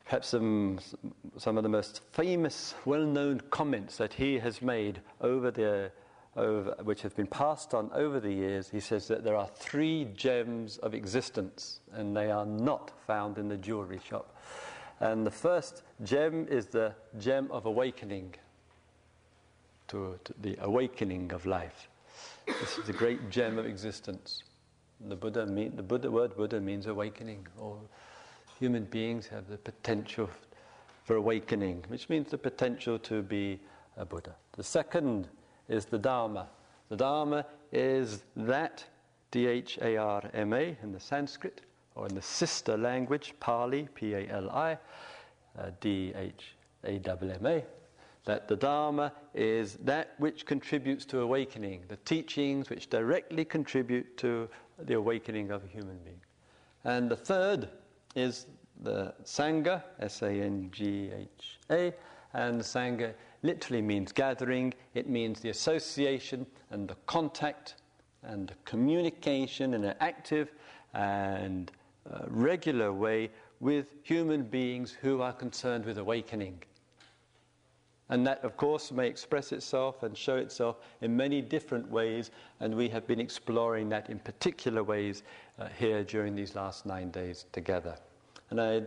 perhaps 0.05 0.29
some, 0.29 0.79
some 1.37 1.57
of 1.57 1.63
the 1.63 1.69
most 1.69 2.01
famous, 2.13 2.75
well 2.85 3.05
known 3.05 3.41
comments 3.51 3.97
that 3.99 4.15
he 4.15 4.39
has 4.39 4.63
made 4.63 5.01
over 5.21 5.51
the 5.51 5.93
over, 6.37 6.75
which 6.83 7.03
have 7.03 7.15
been 7.15 7.27
passed 7.27 7.75
on 7.75 7.91
over 7.93 8.19
the 8.19 8.33
years, 8.33 8.71
he 8.71 8.81
says 8.81 9.09
that 9.09 9.25
there 9.25 9.37
are 9.37 9.49
three 9.55 10.07
gems 10.17 10.79
of 10.79 10.95
existence, 10.95 11.81
and 11.93 12.17
they 12.17 12.31
are 12.31 12.47
not 12.47 12.91
found 13.07 13.39
in 13.39 13.49
the 13.49 13.57
jewelry 13.57 14.01
shop. 14.09 14.35
And 15.01 15.27
the 15.27 15.31
first 15.31 15.83
gem 16.03 16.47
is 16.49 16.67
the 16.67 16.95
gem 17.19 17.51
of 17.51 17.67
awakening, 17.67 18.35
to, 19.93 20.19
to 20.25 20.35
the 20.41 20.57
awakening 20.63 21.33
of 21.33 21.47
life. 21.47 21.89
This 22.47 22.79
is 22.79 22.87
the 22.87 22.93
great 22.93 23.31
gem 23.31 23.59
of 23.59 23.67
existence. 23.67 24.43
The 25.09 25.15
Buddha 25.17 25.47
mean, 25.47 25.77
the 25.77 25.83
Buddha 25.83 26.11
word 26.11 26.35
Buddha 26.35 26.61
means 26.61 26.87
awakening. 26.87 27.47
All 27.61 27.79
human 28.59 28.85
beings 28.85 29.27
have 29.27 29.49
the 29.49 29.59
potential 29.59 30.31
for 31.05 31.17
awakening, 31.17 31.85
which 31.89 32.09
means 32.09 32.31
the 32.31 32.39
potential 32.39 32.99
to 33.01 33.23
be 33.23 33.61
a 33.97 34.05
Buddha. 34.05 34.35
The 34.57 34.63
second 34.63 35.29
is 35.69 35.85
the 35.85 35.99
Dharma. 35.99 36.49
The 36.89 36.97
Dharma 36.97 37.45
is 37.71 38.23
that, 38.37 38.85
D 39.31 39.47
H 39.47 39.79
A 39.83 39.97
R 39.97 40.23
M 40.33 40.53
A 40.55 40.77
in 40.83 40.93
the 40.93 41.01
Sanskrit, 41.01 41.61
or 41.97 42.07
in 42.07 42.15
the 42.15 42.23
sister 42.23 42.79
language, 42.79 43.35
Pali, 43.41 43.89
P 43.95 44.15
A 44.15 44.27
L 44.29 44.51
I, 44.51 44.79
uh, 45.59 45.71
D 45.81 46.15
H 46.17 46.55
A 46.85 46.93
M 46.99 47.31
M 47.31 47.47
A, 47.47 47.65
that 48.25 48.49
the 48.49 48.57
Dharma 48.57 49.13
is 49.35 49.75
that 49.83 50.15
which 50.19 50.47
contributes 50.47 51.05
to 51.07 51.21
awakening, 51.21 51.83
the 51.89 51.97
teachings 51.97 52.71
which 52.71 52.89
directly 52.89 53.45
contribute 53.45 54.17
to 54.19 54.49
the 54.79 54.95
awakening 54.95 55.51
of 55.51 55.65
a 55.65 55.67
human 55.67 55.99
being. 56.05 56.21
And 56.85 57.11
the 57.11 57.17
third 57.17 57.69
is 58.15 58.47
the 58.83 59.15
Sangha, 59.25 59.83
S 60.01 60.23
A 60.23 60.31
N 60.31 60.69
G 60.73 61.11
H 61.15 61.59
A, 61.71 61.93
and 62.35 62.61
Sangha 62.61 63.15
literally 63.43 63.83
means 63.83 64.13
gathering, 64.13 64.73
it 64.95 65.09
means 65.09 65.41
the 65.41 65.51
association 65.51 66.47
and 66.71 66.89
the 66.89 66.97
contact 67.07 67.75
and 68.23 68.49
the 68.49 68.55
communication 68.65 69.75
in 69.75 69.85
an 69.85 69.95
active 70.01 70.53
and 70.95 71.73
uh, 72.11 72.21
regular 72.29 72.93
way 72.93 73.31
with 73.61 73.87
human 74.03 74.43
beings 74.43 74.93
who 75.01 75.23
are 75.23 75.33
concerned 75.33 75.85
with 75.85 75.99
awakening. 75.99 76.63
And 78.13 78.27
that, 78.27 78.45
of 78.45 78.59
course, 78.59 78.93
may 78.93 79.09
express 79.09 79.53
itself 79.53 80.03
and 80.03 80.15
show 80.15 80.37
itself 80.37 80.77
in 81.01 81.17
many 81.17 81.41
different 81.41 81.91
ways, 81.91 82.31
and 82.61 82.75
we 82.75 82.91
have 82.91 83.07
been 83.07 83.19
exploring 83.19 83.89
that 83.89 84.11
in 84.11 84.19
particular 84.19 84.85
ways 84.85 85.23
uh, 85.59 85.69
here 85.79 86.05
during 86.05 86.35
these 86.35 86.55
last 86.55 86.85
nine 86.85 87.11
days 87.11 87.47
together. 87.53 87.97
And 88.51 88.61
I 88.61 88.83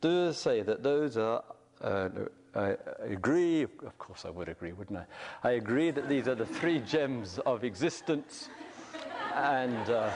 do 0.00 0.32
say 0.32 0.62
that 0.62 0.82
those 0.82 1.18
are, 1.18 1.44
uh, 1.82 2.08
I 2.54 2.78
agree, 3.00 3.64
of 3.64 3.98
course 3.98 4.24
I 4.24 4.30
would 4.30 4.48
agree, 4.48 4.72
wouldn't 4.72 4.98
I? 4.98 5.04
I 5.46 5.52
agree 5.52 5.90
that 5.90 6.08
these 6.08 6.26
are 6.26 6.34
the 6.34 6.46
three 6.46 6.78
gems 6.94 7.38
of 7.44 7.64
existence, 7.64 8.48
and 9.34 9.90
uh, 9.90 10.10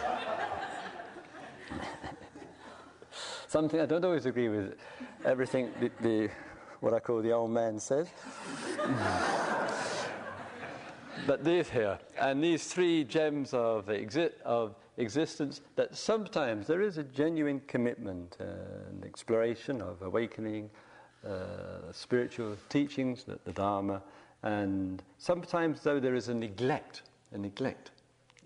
something 3.46 3.78
I 3.78 3.84
don't 3.84 4.06
always 4.06 4.24
agree 4.24 4.48
with 4.48 4.78
everything 5.26 5.70
the, 5.80 5.90
the 6.00 6.30
what 6.84 6.92
I 6.92 7.00
call 7.00 7.22
the 7.22 7.32
old 7.32 7.50
man 7.50 7.80
says. 7.80 8.08
but 11.26 11.42
these 11.42 11.70
here, 11.70 11.98
and 12.20 12.44
these 12.44 12.66
three 12.66 13.04
gems 13.04 13.54
of, 13.54 13.86
exi- 13.86 14.38
of 14.44 14.74
existence, 14.98 15.62
that 15.76 15.96
sometimes 15.96 16.66
there 16.66 16.82
is 16.82 16.98
a 16.98 17.02
genuine 17.02 17.62
commitment 17.66 18.36
and 18.38 19.02
exploration 19.02 19.80
of 19.80 20.02
awakening, 20.02 20.68
uh, 21.26 21.90
spiritual 21.90 22.54
teachings, 22.68 23.24
the, 23.24 23.38
the 23.46 23.52
Dharma, 23.52 24.02
and 24.42 25.02
sometimes, 25.16 25.80
though, 25.80 25.98
there 25.98 26.14
is 26.14 26.28
a 26.28 26.34
neglect, 26.34 27.00
a 27.32 27.38
neglect 27.38 27.92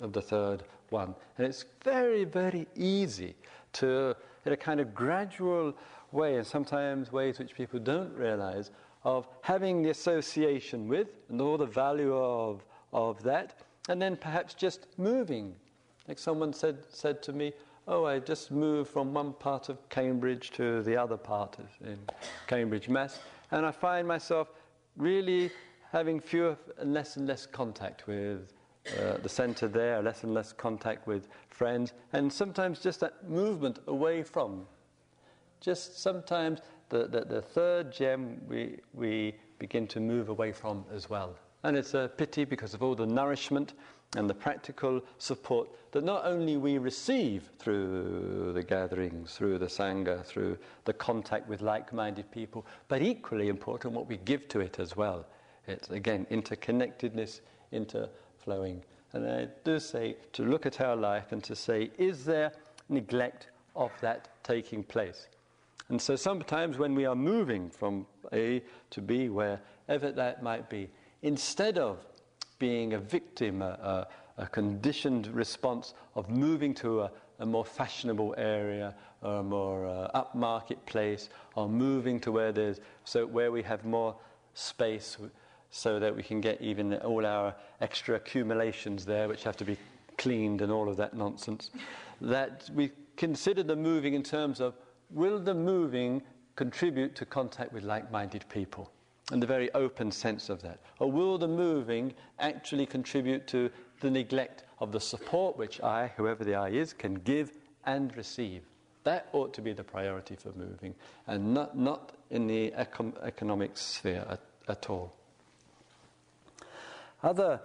of 0.01 0.13
the 0.13 0.23
third 0.23 0.63
one. 0.91 1.13
And 1.37 1.47
it's 1.47 1.65
very, 1.83 2.23
very 2.23 2.69
easy 2.77 3.35
to, 3.75 4.15
in 4.47 4.53
a 4.53 4.57
kind 4.57 4.79
of 4.79 4.95
gradual 4.95 5.75
way, 6.13 6.37
and 6.37 6.47
sometimes 6.47 7.13
ways 7.13 7.39
which 7.39 7.55
people 7.55 7.79
don't 7.79 8.15
realize, 8.15 8.71
of 9.05 9.29
having 9.43 9.83
the 9.83 9.91
association 9.91 10.89
with 10.89 11.09
and 11.29 11.41
all 11.41 11.57
the 11.57 11.67
value 11.67 12.17
of, 12.17 12.65
of 12.93 13.23
that, 13.23 13.61
and 13.89 14.01
then 14.01 14.17
perhaps 14.17 14.55
just 14.55 14.87
moving. 14.99 15.55
Like 16.07 16.19
someone 16.19 16.53
said, 16.53 16.79
said 16.89 17.23
to 17.25 17.33
me, 17.33 17.53
Oh, 17.87 18.05
I 18.05 18.19
just 18.19 18.51
moved 18.51 18.91
from 18.91 19.15
one 19.15 19.33
part 19.33 19.71
of 19.71 19.89
Cambridge 19.89 20.51
to 20.51 20.83
the 20.83 20.95
other 20.95 21.17
part 21.17 21.59
of, 21.59 21.67
in 21.87 21.99
Cambridge, 22.47 22.87
Mass, 22.91 23.19
and 23.51 23.65
I 23.65 23.71
find 23.71 24.07
myself 24.07 24.49
really 24.99 25.51
having 25.91 26.21
fewer 26.21 26.55
and 26.79 26.93
less 26.93 27.17
and 27.17 27.27
less 27.27 27.47
contact 27.47 28.07
with 28.07 28.53
uh, 28.99 29.17
the 29.23 29.29
centre 29.29 29.69
there, 29.69 30.03
less 30.03 30.23
and 30.23 30.35
less 30.35 30.53
contact 30.53 31.07
with 31.07 31.29
friends, 31.49 31.95
and 32.13 32.31
sometimes 32.31 32.81
just 32.81 33.01
that 33.01 33.29
movement 33.29 33.79
away 33.87 34.23
from 34.23 34.67
just 35.61 36.01
sometimes 36.01 36.61
the, 36.89 37.07
the, 37.07 37.25
the, 37.25 37.43
third 37.43 37.93
gem 37.93 38.41
we, 38.49 38.79
we 38.95 39.35
begin 39.59 39.87
to 39.89 40.01
move 40.01 40.29
away 40.29 40.53
from 40.53 40.85
as 40.93 41.11
well. 41.11 41.35
And 41.65 41.77
it's 41.77 41.95
a 41.95 42.11
pity 42.17 42.45
because 42.45 42.75
of 42.75 42.83
all 42.83 42.95
the 42.95 43.07
nourishment 43.07 43.75
and 44.17 44.29
the 44.29 44.35
practical 44.35 45.03
support 45.19 45.69
that 45.93 46.05
not 46.05 46.25
only 46.25 46.57
we 46.57 46.79
receive 46.79 47.51
through 47.59 48.53
the 48.55 48.63
gatherings, 48.63 49.35
through 49.35 49.59
the 49.59 49.67
Sangha, 49.67 50.25
through 50.25 50.57
the 50.85 50.93
contact 50.93 51.49
with 51.49 51.61
like 51.61 51.93
minded 51.93 52.31
people, 52.31 52.65
but 52.89 53.03
equally 53.03 53.49
important 53.49 53.93
what 53.93 54.07
we 54.07 54.17
give 54.19 54.49
to 54.49 54.61
it 54.61 54.79
as 54.79 54.97
well. 54.97 55.27
It's 55.67 55.91
again 55.91 56.27
interconnectedness, 56.31 57.41
interflowing. 57.73 58.81
And 59.13 59.31
I 59.31 59.49
do 59.65 59.79
say 59.79 60.17
to 60.33 60.43
look 60.43 60.65
at 60.65 60.81
our 60.81 60.97
life 60.97 61.33
and 61.33 61.43
to 61.45 61.55
say, 61.55 61.91
is 61.99 62.25
there 62.25 62.53
neglect 62.89 63.49
of 63.77 63.91
that 64.01 64.29
taking 64.43 64.83
place? 64.83 65.27
And 65.89 66.01
so 66.01 66.17
sometimes 66.17 66.77
when 66.77 66.95
we 66.95 67.07
are 67.07 67.15
moving 67.15 67.71
from 67.71 68.07
A 68.33 68.63
to 68.91 69.01
B, 69.01 69.29
wherever 69.29 70.13
that 70.13 70.43
might 70.43 70.69
be, 70.69 70.91
instead 71.23 71.79
of 71.79 72.05
being 72.59 72.93
a 72.93 72.99
victim, 72.99 73.63
a, 73.63 74.07
a, 74.37 74.47
conditioned 74.47 75.29
response 75.29 75.95
of 76.15 76.29
moving 76.29 76.75
to 76.75 77.03
a, 77.03 77.11
a 77.39 77.47
more 77.47 77.65
fashionable 77.65 78.35
area 78.37 78.95
or 79.23 79.37
a 79.37 79.43
more 79.43 79.87
uh, 79.87 80.11
upmarket 80.15 80.85
place, 80.87 81.29
or 81.57 81.69
moving 81.69 82.21
to 82.21 82.31
where 82.31 82.53
there's 82.53 82.81
so 83.05 83.27
where 83.27 83.51
we 83.51 83.63
have 83.63 83.85
more 83.85 84.15
space, 84.55 85.17
so 85.71 85.99
that 85.99 86.15
we 86.15 86.23
can 86.23 86.41
get 86.41 86.61
even 86.61 86.95
all 86.99 87.27
our 87.27 87.55
extra 87.81 88.15
accumulations 88.15 89.05
there, 89.05 89.29
which 89.29 89.43
have 89.43 89.57
to 89.57 89.65
be 89.65 89.77
cleaned 90.17 90.63
and 90.63 90.71
all 90.71 90.89
of 90.89 90.97
that 90.97 91.15
nonsense. 91.15 91.71
That 92.21 92.69
we 92.75 92.93
consider 93.17 93.63
the 93.63 93.77
moving 93.77 94.15
in 94.15 94.23
terms 94.23 94.61
of 94.61 94.75
will 95.11 95.39
the 95.39 95.55
moving 95.55 96.23
contribute 96.57 97.15
to 97.17 97.25
contact 97.25 97.73
with 97.73 97.85
like 97.85 98.11
minded 98.11 98.45
people? 98.49 98.91
And 99.31 99.43
the 99.43 99.47
very 99.47 99.73
open 99.75 100.11
sense 100.11 100.49
of 100.49 100.63
that. 100.63 100.81
Or 100.99 101.11
will 101.11 101.37
the 101.37 101.49
moving 101.49 102.15
actually 102.39 102.87
contribute 102.87 103.47
to 103.49 103.71
the 104.01 104.11
neglect 104.11 104.65
of 104.79 104.91
the 104.93 105.01
support 105.01 105.59
which 105.59 105.81
I, 105.83 106.13
whoever 106.17 106.45
the 106.45 106.55
I 106.55 106.71
is, 106.71 106.93
can 106.93 107.15
give 107.15 107.53
and 107.85 108.17
receive? 108.17 108.63
That 109.05 109.29
ought 109.33 109.53
to 109.55 109.63
be 109.63 109.73
the 109.73 109.85
priority 109.85 110.35
for 110.37 110.53
moving, 110.53 110.95
and 111.27 111.55
not, 111.55 111.77
not 111.77 112.13
in 112.31 112.47
the 112.47 112.73
econ- 112.73 113.15
economic 113.23 113.77
sphere 113.77 114.25
at, 114.29 114.41
at 114.67 114.91
all. 114.91 115.15
Other 117.23 117.61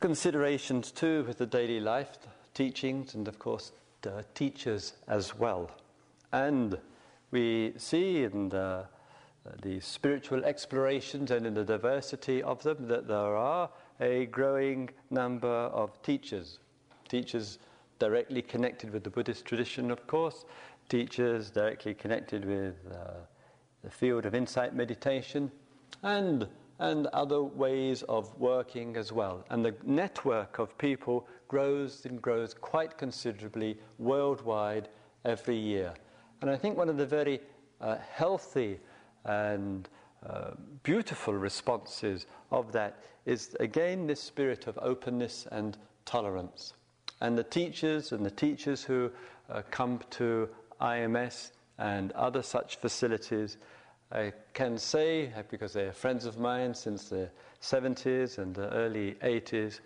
considerations, 0.00 0.90
too, 0.90 1.24
with 1.24 1.38
the 1.38 1.46
daily 1.46 1.80
life, 1.80 2.18
teachings, 2.54 3.14
and 3.14 3.28
of 3.28 3.38
course, 3.38 3.72
the 4.02 4.24
teachers 4.34 4.94
as 5.08 5.36
well. 5.36 5.70
And 6.36 6.76
we 7.30 7.72
see 7.78 8.24
in 8.24 8.50
the, 8.50 8.84
the 9.62 9.80
spiritual 9.80 10.44
explorations 10.44 11.30
and 11.30 11.46
in 11.46 11.54
the 11.54 11.64
diversity 11.64 12.42
of 12.42 12.62
them 12.62 12.88
that 12.88 13.08
there 13.08 13.34
are 13.36 13.70
a 14.00 14.26
growing 14.26 14.90
number 15.08 15.48
of 15.48 16.02
teachers. 16.02 16.58
Teachers 17.08 17.58
directly 17.98 18.42
connected 18.42 18.90
with 18.90 19.02
the 19.02 19.08
Buddhist 19.08 19.46
tradition, 19.46 19.90
of 19.90 20.06
course, 20.06 20.44
teachers 20.90 21.48
directly 21.50 21.94
connected 21.94 22.44
with 22.44 22.74
uh, 22.92 23.14
the 23.82 23.90
field 23.90 24.26
of 24.26 24.34
insight 24.34 24.74
meditation, 24.74 25.50
and, 26.02 26.46
and 26.80 27.06
other 27.14 27.42
ways 27.42 28.02
of 28.10 28.38
working 28.38 28.98
as 28.98 29.10
well. 29.10 29.42
And 29.48 29.64
the 29.64 29.74
network 29.84 30.58
of 30.58 30.76
people 30.76 31.26
grows 31.48 32.04
and 32.04 32.20
grows 32.20 32.52
quite 32.52 32.98
considerably 32.98 33.78
worldwide 33.98 34.90
every 35.24 35.56
year. 35.56 35.94
And 36.40 36.50
I 36.50 36.56
think 36.56 36.76
one 36.76 36.88
of 36.88 36.96
the 36.96 37.06
very 37.06 37.40
uh, 37.80 37.96
healthy 38.12 38.78
and 39.24 39.88
uh, 40.28 40.52
beautiful 40.82 41.34
responses 41.34 42.26
of 42.50 42.72
that 42.72 43.02
is 43.24 43.56
again 43.60 44.06
this 44.06 44.20
spirit 44.20 44.66
of 44.66 44.78
openness 44.82 45.46
and 45.50 45.76
tolerance. 46.04 46.74
And 47.20 47.36
the 47.36 47.44
teachers 47.44 48.12
and 48.12 48.24
the 48.24 48.30
teachers 48.30 48.82
who 48.82 49.10
uh, 49.50 49.62
come 49.70 50.00
to 50.10 50.48
IMS 50.80 51.50
and 51.78 52.12
other 52.12 52.42
such 52.42 52.76
facilities 52.76 53.56
I 54.12 54.32
can 54.52 54.78
say, 54.78 55.32
because 55.50 55.72
they're 55.72 55.92
friends 55.92 56.26
of 56.26 56.38
mine 56.38 56.74
since 56.74 57.08
the 57.08 57.28
70s 57.60 58.38
and 58.38 58.54
the 58.54 58.68
early 58.70 59.14
80s, 59.14 59.80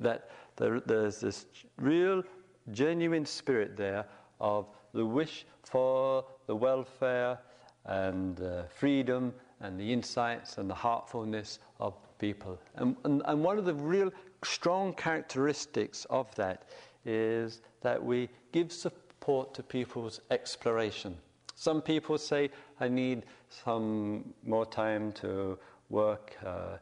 that 0.00 0.30
there, 0.56 0.80
there's 0.80 1.20
this 1.20 1.46
real, 1.76 2.24
genuine 2.72 3.24
spirit 3.24 3.76
there 3.76 4.04
of 4.40 4.66
the 4.94 5.04
wish 5.04 5.46
for 5.62 6.24
the 6.46 6.54
welfare 6.54 7.38
and 7.86 8.40
uh, 8.40 8.64
freedom 8.64 9.32
and 9.60 9.78
the 9.78 9.92
insights 9.92 10.58
and 10.58 10.68
the 10.68 10.74
heartfulness 10.74 11.58
of 11.80 11.94
people. 12.18 12.58
And, 12.76 12.96
and, 13.04 13.22
and 13.24 13.42
one 13.42 13.58
of 13.58 13.64
the 13.64 13.74
real 13.74 14.10
strong 14.44 14.92
characteristics 14.94 16.04
of 16.10 16.32
that 16.34 16.68
is 17.04 17.62
that 17.80 18.02
we 18.02 18.28
give 18.52 18.72
support 18.72 19.54
to 19.54 19.62
people's 19.62 20.20
exploration. 20.30 21.16
Some 21.54 21.80
people 21.80 22.18
say, 22.18 22.50
I 22.80 22.88
need 22.88 23.24
some 23.48 24.34
more 24.44 24.66
time 24.66 25.12
to 25.12 25.58
work 25.90 26.36
uh, 26.44 26.78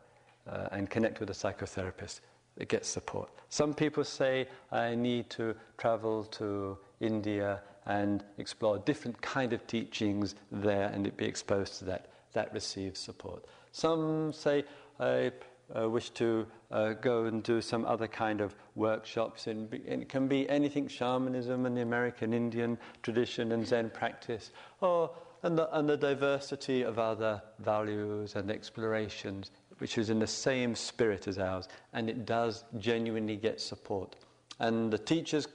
uh, 0.48 0.68
and 0.72 0.88
connect 0.88 1.20
with 1.20 1.30
a 1.30 1.34
psychotherapist. 1.34 2.20
It 2.56 2.68
gets 2.68 2.88
support. 2.88 3.30
Some 3.48 3.74
people 3.74 4.04
say, 4.04 4.48
I 4.72 4.94
need 4.94 5.30
to 5.30 5.54
travel 5.76 6.24
to 6.24 6.78
India 7.00 7.60
and 7.90 8.22
explore 8.38 8.78
different 8.78 9.20
kind 9.20 9.52
of 9.52 9.66
teachings 9.66 10.36
there 10.52 10.90
and 10.94 11.14
be 11.16 11.24
exposed 11.24 11.80
to 11.80 11.84
that. 11.84 12.06
That 12.34 12.54
receives 12.54 13.00
support. 13.00 13.44
Some 13.72 14.32
say, 14.32 14.62
I 15.00 15.32
uh, 15.76 15.88
wish 15.88 16.10
to 16.10 16.46
uh, 16.70 16.92
go 16.92 17.24
and 17.24 17.42
do 17.42 17.60
some 17.60 17.84
other 17.84 18.06
kind 18.06 18.40
of 18.40 18.54
workshops. 18.76 19.48
And 19.48 19.74
it 19.74 20.08
can 20.08 20.28
be 20.28 20.48
anything 20.48 20.86
shamanism 20.86 21.66
and 21.66 21.76
the 21.76 21.82
American 21.82 22.32
Indian 22.32 22.78
tradition 23.02 23.50
and 23.50 23.66
Zen 23.66 23.90
practice. 23.90 24.52
Or 24.80 25.10
and 25.42 25.58
the, 25.58 25.76
and 25.76 25.88
the 25.88 25.96
diversity 25.96 26.82
of 26.82 27.00
other 27.00 27.42
values 27.58 28.36
and 28.36 28.52
explorations, 28.52 29.50
which 29.78 29.98
is 29.98 30.10
in 30.10 30.20
the 30.20 30.26
same 30.28 30.76
spirit 30.76 31.26
as 31.26 31.38
ours, 31.38 31.66
and 31.92 32.08
it 32.08 32.24
does 32.24 32.64
genuinely 32.78 33.36
get 33.36 33.60
support. 33.60 34.14
And 34.60 34.92
the 34.92 34.98
teachers 34.98 35.48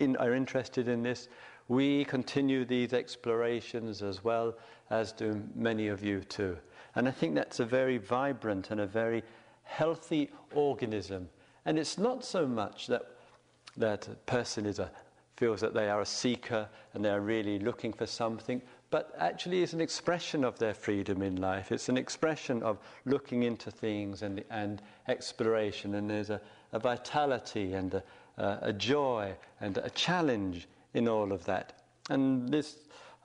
in, 0.00 0.16
are 0.16 0.34
interested 0.34 0.88
in 0.88 1.02
this. 1.02 1.28
We 1.68 2.04
continue 2.04 2.64
these 2.64 2.92
explorations 2.92 4.02
as 4.02 4.22
well 4.24 4.54
as 4.90 5.12
do 5.12 5.42
many 5.54 5.88
of 5.88 6.04
you 6.04 6.20
too. 6.20 6.58
And 6.94 7.08
I 7.08 7.10
think 7.10 7.34
that's 7.34 7.60
a 7.60 7.64
very 7.64 7.98
vibrant 7.98 8.70
and 8.70 8.80
a 8.80 8.86
very 8.86 9.22
healthy 9.62 10.30
organism. 10.54 11.28
And 11.64 11.78
it's 11.78 11.96
not 11.96 12.24
so 12.24 12.46
much 12.46 12.86
that 12.88 13.02
that 13.76 14.06
a 14.08 14.14
person 14.26 14.66
is 14.66 14.78
a, 14.78 14.90
feels 15.36 15.60
that 15.60 15.74
they 15.74 15.88
are 15.88 16.00
a 16.00 16.06
seeker 16.06 16.68
and 16.94 17.04
they're 17.04 17.20
really 17.20 17.58
looking 17.58 17.92
for 17.92 18.06
something, 18.06 18.60
but 18.90 19.14
actually 19.18 19.62
is 19.62 19.72
an 19.72 19.80
expression 19.80 20.44
of 20.44 20.58
their 20.58 20.74
freedom 20.74 21.22
in 21.22 21.36
life. 21.36 21.72
It's 21.72 21.88
an 21.88 21.96
expression 21.96 22.62
of 22.62 22.78
looking 23.06 23.42
into 23.42 23.70
things 23.70 24.22
and, 24.22 24.44
and 24.50 24.82
exploration, 25.08 25.94
and 25.94 26.10
there's 26.10 26.30
a, 26.30 26.40
a 26.72 26.78
vitality 26.78 27.72
and 27.72 27.94
a, 27.94 28.02
a, 28.62 28.72
joy 28.72 29.34
and 29.60 29.78
a 29.78 29.90
challenge 29.90 30.68
in 30.94 31.08
all 31.08 31.32
of 31.32 31.44
that. 31.44 31.82
And 32.10 32.48
this, 32.48 32.76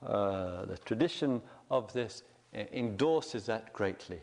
uh, 0.06 0.64
the 0.66 0.78
tradition 0.84 1.42
of 1.70 1.92
this 1.92 2.22
uh, 2.54 2.62
endorses 2.72 3.46
that 3.46 3.72
greatly. 3.72 4.20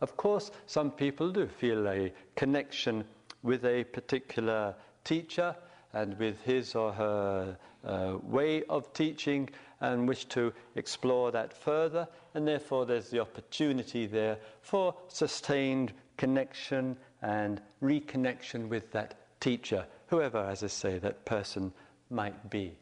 Of 0.00 0.16
course, 0.16 0.50
some 0.66 0.90
people 0.90 1.30
do 1.30 1.46
feel 1.46 1.88
a 1.88 2.12
connection 2.34 3.04
with 3.42 3.64
a 3.64 3.84
particular 3.84 4.74
teacher 5.04 5.56
and 5.92 6.18
with 6.18 6.40
his 6.42 6.74
or 6.74 6.92
her 6.92 7.56
uh, 7.84 8.18
way 8.22 8.62
of 8.64 8.92
teaching 8.92 9.48
and 9.80 10.08
wish 10.08 10.24
to 10.26 10.52
explore 10.74 11.30
that 11.30 11.52
further, 11.52 12.08
and 12.34 12.46
therefore 12.46 12.84
there's 12.84 13.10
the 13.10 13.20
opportunity 13.20 14.06
there 14.06 14.38
for 14.60 14.94
sustained 15.08 15.92
connection 16.16 16.96
and 17.22 17.60
reconnection 17.82 18.68
with 18.68 18.90
that 18.92 19.14
teacher, 19.40 19.86
whoever, 20.08 20.38
as 20.38 20.64
I 20.64 20.68
say, 20.68 20.98
that 20.98 21.24
person 21.24 21.72
might 22.10 22.50
be. 22.50 22.76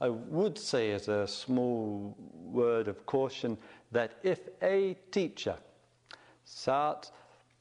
I 0.00 0.08
would 0.08 0.58
say, 0.58 0.92
as 0.92 1.08
a 1.08 1.26
small 1.26 2.16
word 2.32 2.88
of 2.88 3.06
caution, 3.06 3.56
that 3.92 4.14
if 4.22 4.40
a 4.60 4.96
teacher 5.10 5.56
starts 6.44 7.12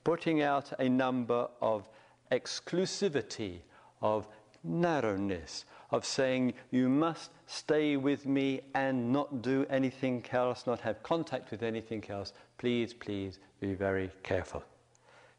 putting 0.03 0.41
out 0.41 0.71
a 0.79 0.89
number 0.89 1.47
of 1.61 1.87
exclusivity, 2.31 3.59
of 4.01 4.27
narrowness, 4.63 5.65
of 5.91 6.05
saying, 6.05 6.53
you 6.71 6.89
must 6.89 7.31
stay 7.45 7.97
with 7.97 8.25
me 8.25 8.61
and 8.73 9.11
not 9.11 9.41
do 9.41 9.65
anything 9.69 10.25
else, 10.31 10.65
not 10.65 10.79
have 10.79 11.03
contact 11.03 11.51
with 11.51 11.61
anything 11.61 12.03
else, 12.09 12.33
please, 12.57 12.93
please 12.93 13.39
be 13.59 13.73
very 13.73 14.09
careful. 14.23 14.63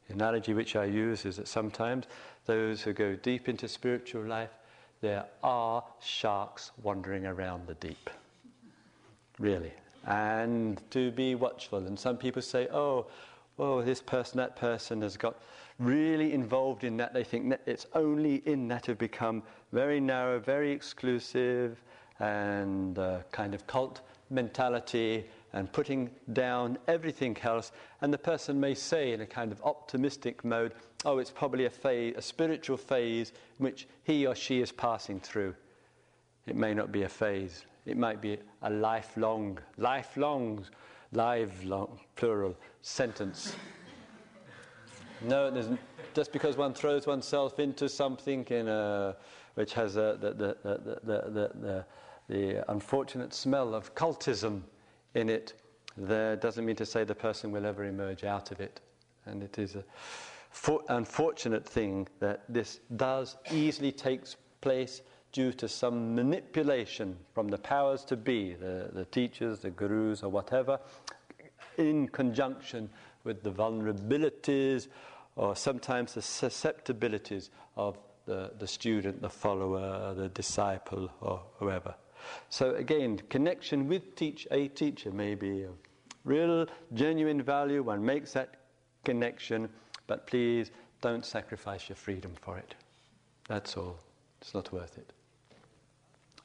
The 0.07 0.15
analogy 0.15 0.55
which 0.55 0.77
I 0.77 0.85
use 0.85 1.25
is 1.25 1.37
that 1.37 1.49
sometimes 1.49 2.07
those 2.47 2.83
who 2.83 2.93
go 2.93 3.17
deep 3.17 3.49
into 3.49 3.67
spiritual 3.67 4.25
life 4.25 4.51
there 5.03 5.27
are 5.43 5.85
sharks 6.01 6.71
wandering 6.83 7.27
around 7.27 7.67
the 7.67 7.75
deep. 7.75 8.09
Really. 9.39 9.73
And 10.07 10.81
to 10.93 11.11
be 11.11 11.35
watchful. 11.35 11.87
And 11.87 11.99
some 11.99 12.17
people 12.17 12.41
say, 12.41 12.69
oh, 12.73 13.07
oh, 13.59 13.83
this 13.83 14.01
person, 14.01 14.39
that 14.39 14.57
person 14.57 15.03
has 15.03 15.17
got 15.17 15.37
really 15.79 16.33
involved 16.33 16.85
in 16.85 16.97
that. 16.99 17.13
They 17.13 17.25
think 17.25 17.51
that 17.51 17.61
it's 17.67 17.87
only 17.95 18.37
in 18.47 18.69
that 18.69 18.87
have 18.87 18.99
become 18.99 19.43
very 19.73 20.01
narrow, 20.01 20.39
very 20.39 20.71
exclusive, 20.71 21.83
and 22.21 22.99
uh, 22.99 23.19
kind 23.33 23.55
of 23.55 23.67
cult 23.67 24.03
mentality 24.31 25.25
and 25.53 25.71
putting 25.73 26.11
down 26.33 26.79
everything 26.87 27.37
else. 27.43 27.73
And 28.01 28.13
the 28.13 28.19
person 28.19 28.59
may 28.59 28.75
say, 28.75 29.13
in 29.13 29.21
a 29.21 29.27
kind 29.27 29.53
of 29.53 29.61
optimistic 29.63 30.45
mode, 30.45 30.75
oh, 31.05 31.19
it's 31.19 31.31
probably 31.31 31.67
a 31.67 31.71
phase, 31.71 32.15
a 32.17 32.23
spiritual 32.23 32.77
phase 32.77 33.33
which 33.59 33.87
he 34.05 34.27
or 34.27 34.35
she 34.35 34.61
is 34.61 34.73
passing 34.73 35.21
through. 35.21 35.55
It 36.47 36.57
may 36.57 36.75
not 36.75 36.93
be 36.93 37.03
a 37.03 37.09
phase, 37.09 37.65
it 37.87 37.97
might 37.97 38.21
be 38.21 38.39
a 38.63 38.71
lifelong, 38.71 39.59
lifelong, 39.77 40.65
lifelong, 41.13 42.01
plural 42.17 42.57
sentence. 42.83 43.57
no, 45.21 45.79
just 46.15 46.33
because 46.33 46.57
one 46.57 46.75
throws 46.75 47.07
oneself 47.07 47.59
into 47.59 47.89
something 47.89 48.45
in 48.47 48.69
a, 48.69 49.17
which 49.55 49.73
has 49.75 49.97
a, 49.97 50.19
the, 50.21 50.33
the, 50.33 50.57
the, 50.63 51.51
the, 51.61 51.85
the 52.29 52.71
unfortunate 52.71 53.35
smell 53.35 53.75
of 53.75 53.95
cultism 53.95 54.63
in 55.15 55.29
it, 55.29 55.55
there 55.97 56.37
doesn't 56.37 56.65
mean 56.65 56.77
to 56.77 56.87
say 56.87 57.05
the 57.05 57.15
person 57.15 57.53
will 57.53 57.67
ever 57.67 57.85
emerge 57.85 58.25
out 58.25 58.51
of 58.51 58.61
it. 58.61 58.81
And 59.27 59.43
it 59.43 59.59
is 59.59 59.77
a 59.77 59.85
unfortunate 60.89 61.67
thing 61.67 62.09
that 62.21 62.43
this 62.49 62.81
does 62.97 63.37
easily 63.51 63.93
takes 63.93 64.37
place 64.61 65.03
due 65.33 65.53
to 65.53 65.67
some 65.67 66.15
manipulation 66.15 67.17
from 67.35 67.49
the 67.49 67.59
powers 67.59 68.05
to 68.05 68.17
be, 68.17 68.55
the, 68.55 68.91
the 68.93 69.05
teachers, 69.07 69.61
the 69.61 69.71
gurus, 69.71 70.23
or 70.23 70.29
whatever, 70.29 70.79
in 71.79 72.07
conjunction 72.09 72.91
with 73.25 73.43
the 73.43 73.51
vulnerabilities 73.51 74.89
or 75.37 75.57
sometimes 75.57 76.15
the 76.15 76.23
susceptibilities 76.23 77.51
of 77.77 77.97
the, 78.27 78.53
the 78.59 78.67
student, 78.67 79.21
the 79.23 79.31
follower, 79.31 80.15
the 80.15 80.29
disciple, 80.29 81.11
or 81.21 81.43
whoever. 81.59 81.95
So 82.51 82.75
again, 82.75 83.21
connection 83.31 83.89
with 83.89 84.15
teach, 84.15 84.47
a 84.51 84.69
teacher 84.69 85.11
may 85.11 85.35
be 85.35 85.63
of 85.63 85.75
real, 86.25 86.67
genuine 86.95 87.43
value. 87.43 87.83
One 87.83 88.05
makes 88.05 88.33
that 88.35 88.55
connection, 89.05 89.69
but 90.13 90.27
please 90.27 90.71
don't 91.01 91.25
sacrifice 91.25 91.89
your 91.89 91.97
freedom 91.97 92.33
for 92.39 92.59
it. 92.59 92.75
That's 93.49 93.79
all. 93.79 93.97
It's 94.43 94.53
not 94.53 94.71
worth 94.71 94.99
it. 94.99 95.11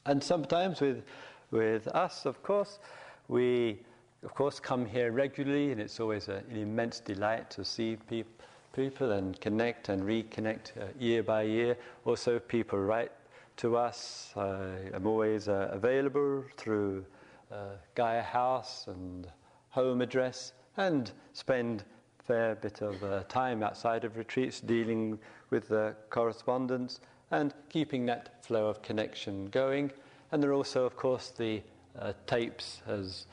And 0.06 0.24
sometimes 0.24 0.80
with, 0.80 1.04
with 1.52 1.86
us, 1.90 2.26
of 2.26 2.42
course, 2.44 2.80
we, 3.28 3.80
of 4.24 4.34
course, 4.34 4.58
come 4.62 4.86
here 4.86 5.12
regularly, 5.12 5.74
and 5.74 5.82
it's 5.82 6.00
always 6.00 6.30
a, 6.30 6.42
an 6.50 6.56
immense 6.56 7.02
delight 7.02 7.50
to 7.50 7.66
see 7.66 7.98
people 8.10 8.32
people 8.74 9.12
and 9.12 9.42
connect 9.42 9.90
and 9.90 10.04
reconnect 10.04 10.66
uh, 10.80 10.86
year 10.98 11.22
by 11.22 11.42
year. 11.42 11.76
Also, 12.06 12.40
people 12.40 12.80
write 12.80 13.12
to 13.58 13.76
us. 13.76 14.32
I 14.38 14.76
am 14.94 15.06
always 15.06 15.50
uh, 15.50 15.72
available 15.74 16.46
through 16.56 17.04
uh, 17.52 17.72
Gaia 17.96 18.22
House 18.22 18.86
and 18.88 19.28
home 19.72 20.00
address 20.00 20.54
and 20.78 21.12
spend 21.34 21.84
fair 22.28 22.56
bit 22.56 22.82
of 22.82 23.02
uh, 23.04 23.24
time 23.30 23.64
outside 23.64 24.04
of 24.04 24.18
retreats 24.18 24.60
dealing 24.60 25.18
with 25.50 25.70
the 25.70 25.96
correspondence 26.10 27.00
and 27.32 27.54
keeping 27.70 28.06
that 28.06 28.44
flow 28.46 28.68
of 28.68 28.82
connection 28.82 29.46
going. 29.48 29.92
And 30.32 30.44
there 30.44 30.52
are 30.52 30.54
also, 30.54 30.86
of 30.86 30.98
course, 30.98 31.32
the 31.36 31.62
uh, 31.98 32.12
tapes 32.26 32.82
as, 32.86 33.28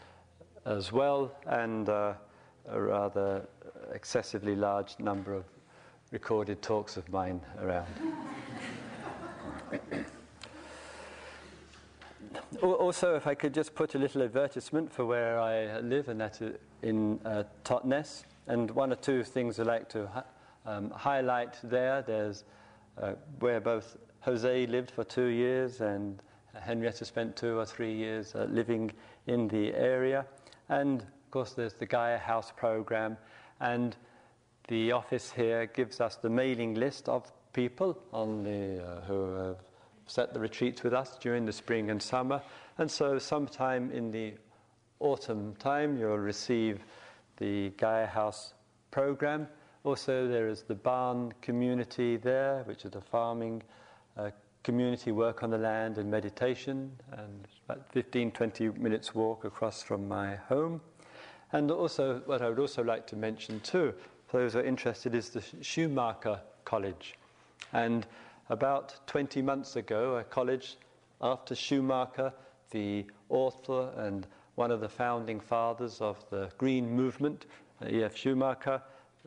as 0.64 0.92
well 0.92 1.32
and 1.46 1.88
uh, 1.88 2.14
a 2.68 2.80
rather 2.80 3.46
excessively 3.92 4.54
large 4.54 4.96
number 5.00 5.34
of 5.34 5.44
recorded 6.12 6.62
talks 6.62 6.96
of 6.96 7.08
mine 7.10 7.40
around. 7.60 7.86
also, 12.62 13.16
if 13.16 13.26
I 13.26 13.34
could 13.34 13.52
just 13.52 13.74
put 13.74 13.96
a 13.96 13.98
little 13.98 14.22
advertisement 14.22 14.92
for 14.92 15.04
where 15.04 15.40
I 15.40 15.80
live, 15.80 16.08
and 16.08 16.20
that's 16.20 16.40
in 16.82 17.18
uh, 17.24 17.42
Totnes. 17.64 18.24
And 18.46 18.70
one 18.70 18.92
or 18.92 18.96
two 18.96 19.24
things 19.24 19.58
I'd 19.58 19.66
like 19.66 19.88
to 19.90 20.24
um, 20.66 20.90
highlight 20.90 21.56
there. 21.62 22.02
There's 22.02 22.44
uh, 23.00 23.14
where 23.40 23.60
both 23.60 23.96
Jose 24.20 24.66
lived 24.66 24.90
for 24.90 25.04
two 25.04 25.26
years 25.26 25.80
and 25.80 26.22
Henrietta 26.54 27.04
spent 27.04 27.36
two 27.36 27.58
or 27.58 27.66
three 27.66 27.92
years 27.92 28.34
uh, 28.34 28.46
living 28.50 28.92
in 29.26 29.48
the 29.48 29.74
area. 29.74 30.26
And 30.68 31.02
of 31.02 31.30
course, 31.30 31.52
there's 31.52 31.74
the 31.74 31.86
Gaia 31.86 32.18
House 32.18 32.52
program. 32.56 33.16
And 33.60 33.96
the 34.68 34.92
office 34.92 35.30
here 35.30 35.66
gives 35.66 36.00
us 36.00 36.16
the 36.16 36.30
mailing 36.30 36.74
list 36.74 37.08
of 37.08 37.30
people 37.52 37.98
the, 38.12 38.82
uh, 38.82 39.00
who 39.02 39.34
have 39.34 39.56
set 40.06 40.34
the 40.34 40.40
retreats 40.40 40.82
with 40.82 40.92
us 40.92 41.16
during 41.20 41.44
the 41.44 41.52
spring 41.52 41.90
and 41.90 42.02
summer. 42.02 42.42
And 42.78 42.90
so, 42.90 43.18
sometime 43.18 43.90
in 43.90 44.10
the 44.10 44.34
autumn 45.00 45.54
time, 45.58 45.98
you'll 45.98 46.18
receive 46.18 46.80
the 47.38 47.70
Gaia 47.76 48.06
House 48.06 48.54
program. 48.90 49.48
Also, 49.82 50.28
there 50.28 50.48
is 50.48 50.62
the 50.62 50.74
barn 50.74 51.32
community 51.42 52.16
there, 52.16 52.62
which 52.64 52.84
is 52.84 52.94
a 52.94 53.00
farming 53.00 53.62
uh, 54.16 54.30
community 54.62 55.12
work 55.12 55.42
on 55.42 55.50
the 55.50 55.58
land 55.58 55.98
and 55.98 56.10
meditation, 56.10 56.90
and 57.12 57.46
about 57.68 57.86
15 57.92 58.30
20 58.30 58.68
minutes 58.70 59.14
walk 59.14 59.44
across 59.44 59.82
from 59.82 60.08
my 60.08 60.36
home. 60.48 60.80
And 61.52 61.70
also, 61.70 62.22
what 62.26 62.42
I 62.42 62.48
would 62.48 62.58
also 62.58 62.82
like 62.82 63.06
to 63.08 63.16
mention 63.16 63.60
too, 63.60 63.94
for 64.26 64.40
those 64.40 64.54
who 64.54 64.60
are 64.60 64.64
interested, 64.64 65.14
is 65.14 65.30
the 65.30 65.42
Schumacher 65.60 66.40
College. 66.64 67.18
And 67.72 68.06
about 68.48 69.06
20 69.06 69.42
months 69.42 69.76
ago, 69.76 70.16
a 70.16 70.24
college 70.24 70.76
after 71.20 71.54
Schumacher, 71.54 72.32
the 72.70 73.06
author 73.28 73.92
and 73.96 74.26
one 74.54 74.70
of 74.70 74.80
the 74.80 74.88
founding 74.88 75.40
fathers 75.40 76.00
of 76.00 76.24
the 76.30 76.50
Green 76.58 76.90
Movement, 76.90 77.46
E.F. 77.86 78.16
Schumacher. 78.16 78.80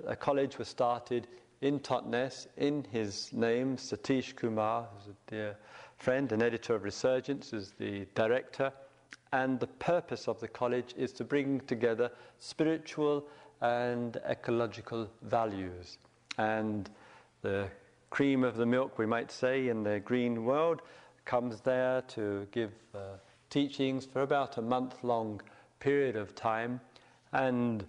A 0.05 0.15
college 0.15 0.57
was 0.57 0.67
started 0.67 1.27
in 1.61 1.79
Totnes 1.79 2.47
in 2.57 2.85
his 2.91 3.33
name, 3.33 3.77
Satish 3.77 4.35
Kumar, 4.35 4.87
who's 4.93 5.13
a 5.13 5.31
dear 5.31 5.57
friend 5.97 6.31
and 6.31 6.43
editor 6.43 6.75
of 6.75 6.83
Resurgence, 6.83 7.51
is 7.51 7.73
the 7.79 8.05
director. 8.15 8.71
And 9.33 9.59
the 9.59 9.67
purpose 9.67 10.27
of 10.27 10.39
the 10.39 10.47
college 10.47 10.93
is 10.95 11.11
to 11.13 11.23
bring 11.23 11.59
together 11.61 12.11
spiritual 12.39 13.27
and 13.61 14.17
ecological 14.29 15.09
values. 15.23 15.97
And 16.37 16.89
the 17.41 17.67
cream 18.09 18.43
of 18.43 18.55
the 18.55 18.65
milk, 18.65 18.97
we 18.97 19.05
might 19.05 19.31
say, 19.31 19.67
in 19.67 19.83
the 19.83 19.99
green 19.99 20.45
world 20.45 20.81
comes 21.25 21.59
there 21.61 22.01
to 22.03 22.47
give 22.51 22.71
uh, 22.95 23.17
teachings 23.49 24.05
for 24.05 24.21
about 24.21 24.57
a 24.57 24.61
month 24.61 25.03
long 25.03 25.41
period 25.79 26.15
of 26.15 26.35
time. 26.35 26.79
And 27.33 27.85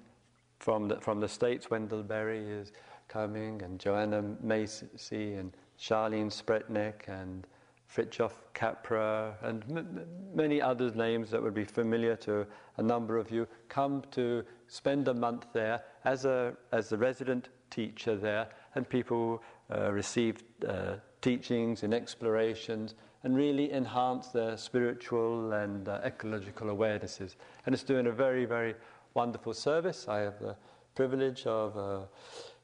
from 0.59 0.89
the, 0.89 1.01
from 1.01 1.21
the 1.21 1.29
States, 1.29 1.71
Wendell 1.71 2.03
Berry 2.03 2.45
is 2.49 2.73
coming, 3.09 3.63
and 3.63 3.79
Joanna 3.79 4.23
Macy, 4.43 5.35
and 5.35 5.53
Charlene 5.79 6.31
Spretnak, 6.31 7.09
and 7.09 7.47
Fritjof 7.95 8.33
Capra, 8.53 9.35
and 9.43 9.65
m- 9.71 10.07
many 10.35 10.61
other 10.61 10.91
names 10.91 11.31
that 11.31 11.43
would 11.43 11.55
be 11.55 11.65
familiar 11.65 12.17
to 12.17 12.47
a 12.77 12.83
number 12.83 13.17
of 13.17 13.31
you, 13.31 13.47
come 13.69 14.03
to 14.11 14.45
spend 14.67 15.09
a 15.09 15.15
month 15.15 15.47
there 15.53 15.83
as 16.05 16.25
a, 16.25 16.55
as 16.73 16.93
a 16.93 16.97
resident 16.99 17.49
teacher 17.71 18.17
there, 18.17 18.49
and 18.75 18.89
people 18.89 19.43
uh, 19.75 19.91
receive 19.93 20.43
uh, 20.69 20.97
teachings 21.21 21.83
and 21.83 21.95
explorations 21.95 22.95
and 23.25 23.37
really 23.37 23.73
enhance 23.73 24.29
their 24.29 24.57
spiritual 24.57 25.53
and 25.53 25.89
uh, 25.89 26.01
ecological 26.05 26.69
awarenesses. 26.69 27.35
And 27.67 27.75
it's 27.75 27.83
doing 27.83 28.07
a 28.07 28.13
very, 28.13 28.45
very 28.45 28.75
wonderful 29.15 29.55
service. 29.55 30.07
I 30.09 30.19
have 30.19 30.39
the 30.39 30.57
privilege 30.95 31.47
of 31.47 31.77
uh, 31.77 32.01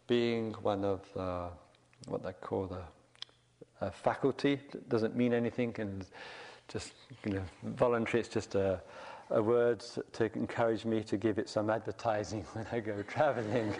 being 0.07 0.53
one 0.62 0.85
of 0.85 1.01
uh, 1.17 1.49
what 2.07 2.23
they 2.23 2.33
call 2.33 2.67
the 2.67 2.83
faculty. 3.90 4.61
It 4.73 4.88
doesn't 4.88 5.17
mean 5.17 5.35
anything 5.35 5.75
and 5.79 6.07
just 6.69 6.93
you 7.25 7.35
know, 7.35 7.43
voluntary. 7.62 8.21
It's 8.21 8.29
just 8.29 8.55
a, 8.55 8.81
a 9.31 9.43
word 9.43 9.85
to 10.12 10.31
encourage 10.35 10.85
me 10.85 11.03
to 11.05 11.17
give 11.17 11.38
it 11.38 11.49
some 11.49 11.71
advertising 11.71 12.43
when 12.53 12.67
I 12.73 12.81
go 12.81 13.03
travelling. 13.03 13.75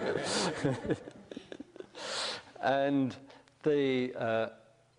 and 2.63 3.17
the 3.63 4.13
uh, 4.19 4.49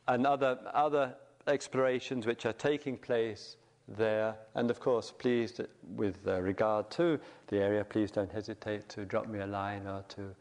and 0.07 0.25
other 0.25 0.59
other 0.73 1.15
explorations 1.47 2.25
which 2.25 2.45
are 2.45 2.53
taking 2.53 2.97
place 2.97 3.57
there. 3.87 4.35
And 4.55 4.69
of 4.71 4.79
course, 4.79 5.11
please, 5.17 5.59
with 5.95 6.17
uh, 6.27 6.41
regard 6.41 6.89
to 6.91 7.19
the 7.47 7.57
area, 7.57 7.83
please 7.83 8.11
don't 8.11 8.31
hesitate 8.31 8.89
to 8.89 9.05
drop 9.05 9.27
me 9.27 9.39
a 9.39 9.47
line 9.47 9.87
or 9.87 10.03
to 10.09 10.35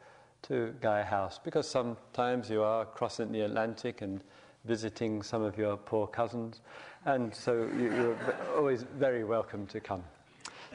to 0.45 0.75
Gaia 0.81 1.05
House 1.05 1.40
because 1.43 1.67
sometimes 1.67 2.51
you 2.51 2.62
are 2.62 2.85
crossing 2.85 3.33
the 3.33 3.40
Atlantic 3.40 4.03
and 4.03 4.23
visiting 4.67 5.23
some 5.23 5.43
of 5.43 5.57
your 5.57 5.77
poor 5.77 6.07
cousins, 6.07 6.61
and 7.07 7.35
so 7.35 7.69
you're 7.79 8.17
always 8.57 8.83
very 8.99 9.25
welcome 9.25 9.67
to 9.67 9.81
come. 9.81 10.03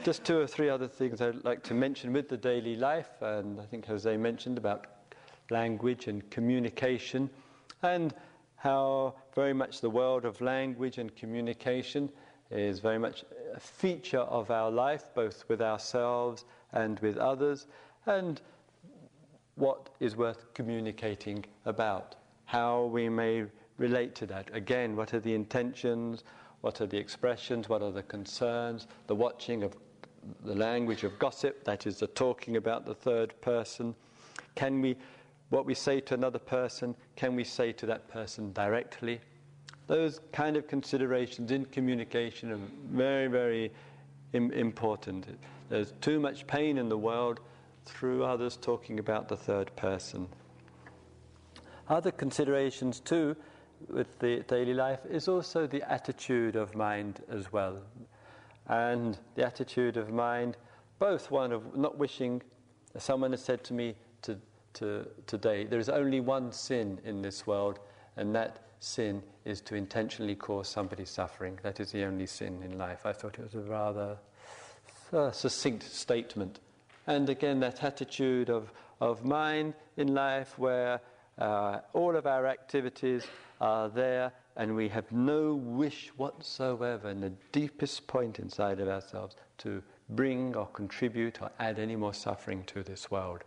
Just 0.04 0.24
two 0.24 0.38
or 0.38 0.46
three 0.46 0.68
other 0.68 0.88
things 0.88 1.20
I'd 1.20 1.44
like 1.44 1.62
to 1.64 1.74
mention 1.74 2.12
with 2.12 2.28
the 2.28 2.36
daily 2.36 2.74
life, 2.76 3.10
and 3.20 3.60
I 3.60 3.64
think 3.64 3.86
Jose 3.86 4.16
mentioned 4.16 4.58
about 4.58 4.86
language 5.50 6.08
and 6.08 6.28
communication, 6.30 7.30
and 7.82 8.12
how 8.60 9.14
very 9.34 9.54
much 9.54 9.80
the 9.80 9.88
world 9.88 10.26
of 10.26 10.38
language 10.42 10.98
and 10.98 11.16
communication 11.16 12.10
is 12.50 12.78
very 12.78 12.98
much 12.98 13.24
a 13.54 13.58
feature 13.58 14.20
of 14.20 14.50
our 14.50 14.70
life, 14.70 15.06
both 15.14 15.48
with 15.48 15.62
ourselves 15.62 16.44
and 16.72 17.00
with 17.00 17.16
others, 17.16 17.68
and 18.04 18.42
what 19.54 19.88
is 19.98 20.14
worth 20.14 20.52
communicating 20.52 21.42
about, 21.64 22.16
how 22.44 22.84
we 22.84 23.08
may 23.08 23.46
relate 23.78 24.14
to 24.16 24.26
that. 24.26 24.50
Again, 24.52 24.94
what 24.94 25.14
are 25.14 25.20
the 25.20 25.34
intentions, 25.34 26.22
what 26.60 26.82
are 26.82 26.86
the 26.86 26.98
expressions, 26.98 27.70
what 27.70 27.80
are 27.80 27.92
the 27.92 28.02
concerns, 28.02 28.88
the 29.06 29.14
watching 29.14 29.62
of 29.62 29.74
the 30.44 30.54
language 30.54 31.02
of 31.02 31.18
gossip, 31.18 31.64
that 31.64 31.86
is, 31.86 31.98
the 32.00 32.08
talking 32.08 32.56
about 32.56 32.84
the 32.84 32.94
third 32.94 33.40
person. 33.40 33.94
Can 34.54 34.82
we, 34.82 34.98
what 35.50 35.66
we 35.66 35.74
say 35.74 36.00
to 36.00 36.14
another 36.14 36.38
person, 36.38 36.96
can 37.16 37.36
we 37.36 37.44
say 37.44 37.72
to 37.72 37.86
that 37.86 38.08
person 38.08 38.52
directly? 38.52 39.20
Those 39.86 40.20
kind 40.32 40.56
of 40.56 40.66
considerations 40.68 41.50
in 41.50 41.64
communication 41.66 42.52
are 42.52 42.60
very, 42.90 43.26
very 43.26 43.72
Im- 44.32 44.52
important. 44.52 45.26
There's 45.68 45.92
too 46.00 46.20
much 46.20 46.46
pain 46.46 46.78
in 46.78 46.88
the 46.88 46.98
world 46.98 47.40
through 47.84 48.24
others 48.24 48.56
talking 48.56 49.00
about 49.00 49.28
the 49.28 49.36
third 49.36 49.74
person. 49.74 50.28
Other 51.88 52.12
considerations, 52.12 53.00
too, 53.00 53.36
with 53.88 54.18
the 54.20 54.44
daily 54.46 54.74
life 54.74 55.00
is 55.08 55.26
also 55.26 55.66
the 55.66 55.82
attitude 55.90 56.54
of 56.54 56.76
mind 56.76 57.22
as 57.28 57.52
well. 57.52 57.78
And 58.68 59.18
the 59.34 59.44
attitude 59.44 59.96
of 59.96 60.12
mind, 60.12 60.56
both 61.00 61.32
one 61.32 61.50
of 61.50 61.76
not 61.76 61.98
wishing, 61.98 62.42
someone 62.96 63.32
has 63.32 63.42
said 63.42 63.64
to 63.64 63.74
me 63.74 63.96
to, 64.22 64.38
to, 64.74 65.06
today, 65.26 65.64
there 65.64 65.78
is 65.78 65.88
only 65.88 66.20
one 66.20 66.52
sin 66.52 67.00
in 67.04 67.22
this 67.22 67.46
world, 67.46 67.78
and 68.16 68.34
that 68.34 68.64
sin 68.80 69.22
is 69.44 69.60
to 69.62 69.74
intentionally 69.74 70.34
cause 70.34 70.68
somebody 70.68 71.04
suffering. 71.04 71.58
That 71.62 71.80
is 71.80 71.92
the 71.92 72.04
only 72.04 72.26
sin 72.26 72.62
in 72.62 72.78
life. 72.78 73.04
I 73.04 73.12
thought 73.12 73.38
it 73.38 73.42
was 73.42 73.54
a 73.54 73.68
rather 73.68 74.18
uh, 75.12 75.30
succinct 75.30 75.82
statement. 75.82 76.60
And 77.06 77.28
again, 77.28 77.60
that 77.60 77.82
attitude 77.82 78.50
of, 78.50 78.72
of 79.00 79.24
mind 79.24 79.74
in 79.96 80.14
life 80.14 80.58
where 80.58 81.00
uh, 81.38 81.80
all 81.92 82.16
of 82.16 82.26
our 82.26 82.46
activities 82.46 83.26
are 83.60 83.88
there 83.88 84.32
and 84.56 84.74
we 84.74 84.88
have 84.88 85.10
no 85.10 85.54
wish 85.54 86.08
whatsoever 86.16 87.08
in 87.08 87.20
the 87.20 87.32
deepest 87.52 88.06
point 88.06 88.38
inside 88.38 88.80
of 88.80 88.88
ourselves 88.88 89.36
to 89.58 89.82
bring 90.10 90.54
or 90.56 90.66
contribute 90.66 91.40
or 91.40 91.50
add 91.58 91.78
any 91.78 91.96
more 91.96 92.14
suffering 92.14 92.64
to 92.64 92.82
this 92.82 93.10
world. 93.10 93.42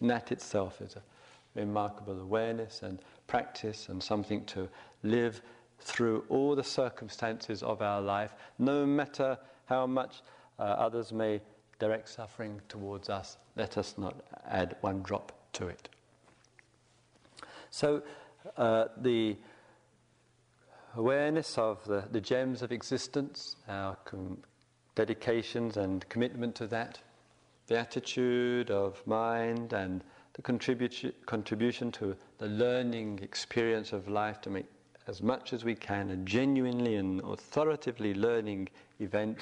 That 0.00 0.32
itself 0.32 0.80
is 0.80 0.96
a 0.96 1.02
remarkable 1.54 2.20
awareness 2.20 2.82
and 2.82 3.00
practice 3.26 3.88
and 3.88 4.02
something 4.02 4.44
to 4.46 4.68
live 5.02 5.40
through 5.80 6.24
all 6.28 6.54
the 6.54 6.64
circumstances 6.64 7.62
of 7.62 7.82
our 7.82 8.00
life, 8.00 8.34
no 8.58 8.86
matter 8.86 9.38
how 9.66 9.86
much 9.86 10.22
uh, 10.58 10.62
others 10.62 11.12
may 11.12 11.40
direct 11.78 12.08
suffering 12.08 12.60
towards 12.68 13.08
us, 13.08 13.36
let 13.56 13.76
us 13.76 13.94
not 13.98 14.22
add 14.46 14.76
one 14.80 15.02
drop 15.02 15.32
to 15.52 15.68
it. 15.68 15.88
So, 17.70 18.02
uh, 18.56 18.86
the 18.96 19.36
awareness 20.96 21.58
of 21.58 21.84
the, 21.84 22.04
the 22.10 22.20
gems 22.20 22.62
of 22.62 22.72
existence, 22.72 23.56
our 23.68 23.96
com- 24.04 24.38
dedications 24.94 25.76
and 25.76 26.08
commitment 26.08 26.54
to 26.56 26.66
that, 26.68 27.00
the 27.66 27.78
attitude 27.78 28.70
of 28.70 29.04
mind 29.06 29.72
and 29.72 30.02
the 30.34 30.42
contribu- 30.42 31.12
contribution 31.24 31.90
to 31.92 32.16
the 32.38 32.46
learning 32.46 33.18
experience 33.22 33.92
of 33.92 34.08
life 34.08 34.40
to 34.42 34.50
make 34.50 34.66
as 35.06 35.22
much 35.22 35.52
as 35.52 35.64
we 35.64 35.74
can 35.74 36.10
a 36.10 36.16
genuinely 36.18 36.96
and 36.96 37.20
authoritatively 37.22 38.12
learning 38.14 38.68
event 39.00 39.38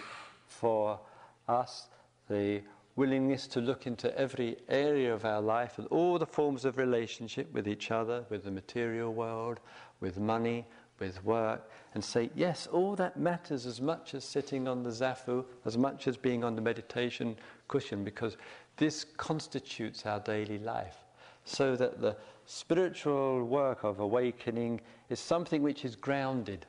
for 0.47 1.01
us. 1.49 1.89
The 2.29 2.63
willingness 2.97 3.47
to 3.49 3.61
look 3.61 3.87
into 3.87 4.17
every 4.17 4.57
area 4.69 5.13
of 5.13 5.25
our 5.25 5.41
life 5.41 5.79
and 5.79 5.87
all 5.89 6.19
the 6.19 6.27
forms 6.27 6.65
of 6.65 6.79
relationship 6.79 7.53
with 7.53 7.67
each 7.67 7.91
other, 7.91 8.25
with 8.31 8.45
the 8.45 8.51
material 8.51 9.13
world, 9.13 9.59
with 10.01 10.19
money, 10.19 10.65
with 11.01 11.25
work, 11.25 11.69
and 11.95 12.05
say, 12.05 12.31
yes, 12.35 12.69
all 12.69 12.95
that 12.97 13.17
matters 13.19 13.67
as 13.67 13.81
much 13.81 14.15
as 14.15 14.25
sitting 14.25 14.69
on 14.69 14.83
the 14.83 14.91
zafu, 14.91 15.45
as 15.65 15.77
much 15.77 16.07
as 16.07 16.17
being 16.17 16.45
on 16.45 16.55
the 16.55 16.63
meditation 16.63 17.37
cushion, 17.75 18.05
because 18.05 18.37
this 18.77 19.05
constitutes 19.17 20.07
our 20.07 20.21
daily 20.21 20.59
life. 20.59 20.97
So 21.45 21.77
that 21.77 22.01
the 22.01 22.17
spiritual 22.47 23.45
work 23.45 23.85
of 23.85 24.01
awakening 24.01 24.81
is 25.09 25.19
something 25.19 25.63
which 25.63 25.85
is 25.85 25.97
grounded. 25.97 26.67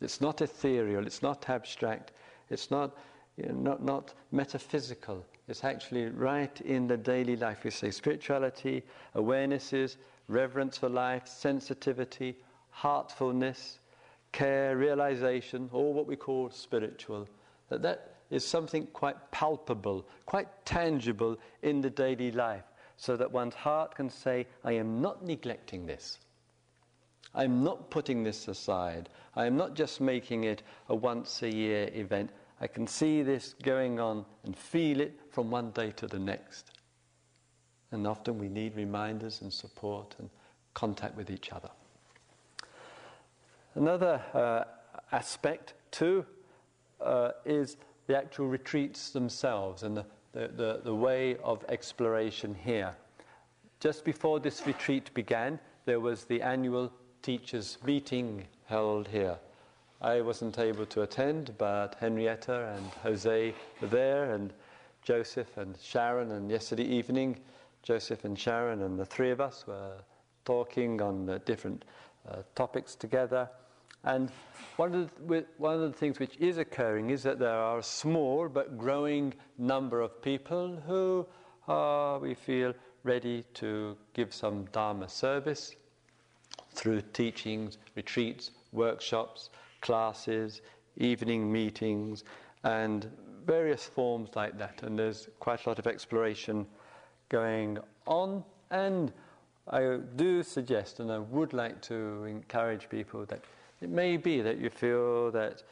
It's 0.00 0.20
not 0.20 0.40
ethereal, 0.40 1.06
it's 1.06 1.22
not 1.22 1.48
abstract, 1.50 2.12
it's 2.50 2.70
not 2.70 2.96
you 3.36 3.46
know, 3.46 3.70
not, 3.70 3.82
not 3.82 4.14
metaphysical. 4.32 5.24
It's 5.48 5.64
actually 5.64 6.06
right 6.06 6.58
in 6.62 6.86
the 6.86 6.96
daily 6.96 7.36
life. 7.36 7.64
We 7.64 7.70
say 7.70 7.90
spirituality, 7.90 8.82
awarenesses, 9.14 9.96
reverence 10.28 10.78
for 10.78 10.88
life, 10.88 11.26
sensitivity, 11.26 12.36
heartfulness, 12.70 13.80
care, 14.32 14.76
realization, 14.76 15.68
all 15.72 15.92
what 15.92 16.06
we 16.06 16.16
call 16.16 16.50
spiritual. 16.50 17.28
That 17.68 17.82
that 17.82 18.13
is 18.30 18.44
something 18.44 18.86
quite 18.92 19.30
palpable, 19.30 20.06
quite 20.26 20.48
tangible 20.64 21.36
in 21.62 21.80
the 21.80 21.90
daily 21.90 22.30
life, 22.32 22.64
so 22.96 23.16
that 23.16 23.30
one's 23.30 23.54
heart 23.54 23.94
can 23.94 24.08
say, 24.08 24.46
I 24.64 24.72
am 24.72 25.00
not 25.00 25.24
neglecting 25.24 25.86
this. 25.86 26.18
I'm 27.34 27.64
not 27.64 27.90
putting 27.90 28.22
this 28.22 28.48
aside. 28.48 29.08
I 29.34 29.46
am 29.46 29.56
not 29.56 29.74
just 29.74 30.00
making 30.00 30.44
it 30.44 30.62
a 30.88 30.94
once 30.94 31.42
a 31.42 31.52
year 31.52 31.90
event. 31.92 32.30
I 32.60 32.68
can 32.68 32.86
see 32.86 33.22
this 33.22 33.54
going 33.62 33.98
on 33.98 34.24
and 34.44 34.56
feel 34.56 35.00
it 35.00 35.18
from 35.30 35.50
one 35.50 35.72
day 35.72 35.90
to 35.96 36.06
the 36.06 36.18
next. 36.18 36.70
And 37.90 38.06
often 38.06 38.38
we 38.38 38.48
need 38.48 38.76
reminders 38.76 39.42
and 39.42 39.52
support 39.52 40.14
and 40.18 40.30
contact 40.74 41.16
with 41.16 41.30
each 41.30 41.52
other. 41.52 41.70
Another 43.74 44.22
uh, 44.32 44.64
aspect, 45.10 45.74
too, 45.90 46.24
uh, 47.00 47.32
is 47.44 47.76
the 48.06 48.16
actual 48.16 48.46
retreats 48.46 49.10
themselves 49.10 49.82
and 49.82 49.96
the, 49.96 50.06
the, 50.32 50.48
the, 50.48 50.80
the 50.84 50.94
way 50.94 51.36
of 51.38 51.64
exploration 51.68 52.54
here. 52.54 52.94
Just 53.80 54.04
before 54.04 54.40
this 54.40 54.66
retreat 54.66 55.12
began, 55.14 55.58
there 55.84 56.00
was 56.00 56.24
the 56.24 56.40
annual 56.42 56.92
teachers' 57.22 57.78
meeting 57.84 58.44
held 58.66 59.08
here. 59.08 59.36
I 60.00 60.20
wasn't 60.20 60.58
able 60.58 60.86
to 60.86 61.02
attend, 61.02 61.54
but 61.56 61.96
Henrietta 61.98 62.74
and 62.76 62.86
Jose 63.02 63.54
were 63.80 63.88
there, 63.88 64.34
and 64.34 64.52
Joseph 65.02 65.56
and 65.56 65.76
Sharon. 65.82 66.32
And 66.32 66.50
yesterday 66.50 66.84
evening, 66.84 67.38
Joseph 67.82 68.24
and 68.24 68.38
Sharon 68.38 68.82
and 68.82 68.98
the 68.98 69.04
three 69.04 69.30
of 69.30 69.40
us 69.40 69.66
were 69.66 69.96
talking 70.44 71.00
on 71.00 71.26
the 71.26 71.38
different 71.40 71.84
uh, 72.28 72.36
topics 72.54 72.94
together. 72.94 73.48
And 74.04 74.30
one 74.76 74.94
of, 74.94 75.10
the, 75.28 75.44
one 75.58 75.74
of 75.74 75.80
the 75.80 75.92
things 75.92 76.18
which 76.18 76.36
is 76.38 76.58
occurring 76.58 77.10
is 77.10 77.22
that 77.22 77.38
there 77.38 77.54
are 77.54 77.78
a 77.78 77.82
small 77.82 78.48
but 78.48 78.76
growing 78.76 79.32
number 79.58 80.00
of 80.00 80.20
people 80.20 80.76
who 80.86 81.26
are, 81.68 82.18
we 82.18 82.34
feel, 82.34 82.74
ready 83.02 83.44
to 83.54 83.96
give 84.14 84.32
some 84.32 84.64
Dharma 84.72 85.08
service 85.08 85.76
through 86.72 87.02
teachings, 87.12 87.78
retreats, 87.94 88.50
workshops, 88.72 89.50
classes, 89.80 90.62
evening 90.96 91.50
meetings, 91.50 92.24
and 92.64 93.10
various 93.46 93.84
forms 93.84 94.30
like 94.34 94.58
that. 94.58 94.82
And 94.82 94.98
there's 94.98 95.28
quite 95.38 95.64
a 95.64 95.68
lot 95.68 95.78
of 95.78 95.86
exploration 95.86 96.66
going 97.28 97.78
on. 98.06 98.42
And 98.70 99.12
I 99.68 99.98
do 100.16 100.42
suggest, 100.42 101.00
and 101.00 101.12
I 101.12 101.18
would 101.18 101.52
like 101.52 101.80
to 101.82 102.24
encourage 102.24 102.88
people 102.88 103.24
that 103.26 103.44
it 103.80 103.90
may 103.90 104.16
be 104.16 104.40
that 104.40 104.58
you 104.58 104.70
feel 104.70 105.30
that, 105.32 105.62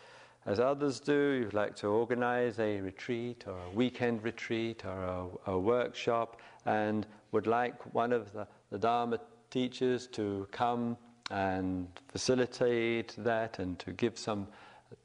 as 0.45 0.59
others 0.59 1.01
do, 1.01 1.41
you'd 1.41 1.55
like 1.55 1.77
to 1.77 1.87
organize 1.87 2.59
a 2.59 2.81
retreat 2.81 3.45
or 3.47 3.57
a 3.57 3.71
weekend 3.71 4.25
retreat 4.25 4.85
or 4.85 5.31
a, 5.47 5.53
a 5.53 5.59
workshop 5.59 6.41
and 6.67 7.07
would 7.31 7.47
like 7.47 7.95
one 7.95 8.13
of 8.13 8.33
the, 8.33 8.47
the 8.71 8.79
Dharma 8.79 9.19
teachers 9.51 10.07
to 10.09 10.47
come 10.51 10.97
and 11.31 11.89
facilitate 12.09 13.15
that 13.19 13.59
and 13.59 13.79
to 13.79 13.93
give 13.93 14.19
some 14.19 14.47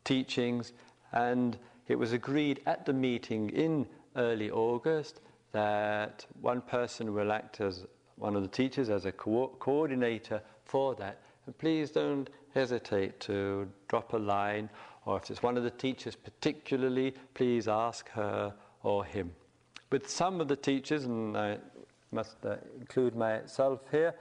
teachings. 0.03 0.73
And 1.13 1.57
it 1.87 1.97
was 1.97 2.13
agreed 2.13 2.61
at 2.65 2.85
the 2.85 2.93
meeting 2.93 3.49
in 3.51 3.87
early 4.15 4.51
August 4.51 5.21
that 5.51 6.25
one 6.41 6.61
person 6.61 7.13
will 7.13 7.31
act 7.31 7.61
as 7.61 7.85
one 8.17 8.35
of 8.35 8.41
the 8.41 8.49
teachers 8.49 8.89
as 8.89 9.05
a 9.05 9.11
co- 9.11 9.55
coordinator 9.59 10.41
for 10.65 10.95
that. 10.95 11.21
And 11.45 11.57
please 11.57 11.91
don't 11.91 12.29
hesitate 12.57 13.19
to 13.19 13.67
drop 13.87 14.13
a 14.13 14.17
line, 14.17 14.69
or 15.05 15.17
if 15.17 15.29
it's 15.29 15.43
one 15.43 15.57
of 15.57 15.63
the 15.63 15.75
teachers 15.85 16.15
particularly, 16.15 17.13
please 17.33 17.67
ask 17.67 18.09
her 18.09 18.53
or 18.83 19.05
him. 19.05 19.31
With 19.91 20.09
some 20.09 20.41
of 20.41 20.47
the 20.47 20.55
teachers, 20.55 21.05
and 21.05 21.37
I 21.37 21.59
must 22.11 22.37
uh, 22.45 22.55
include 22.79 23.15
myself 23.15 23.81
here, 23.91 24.13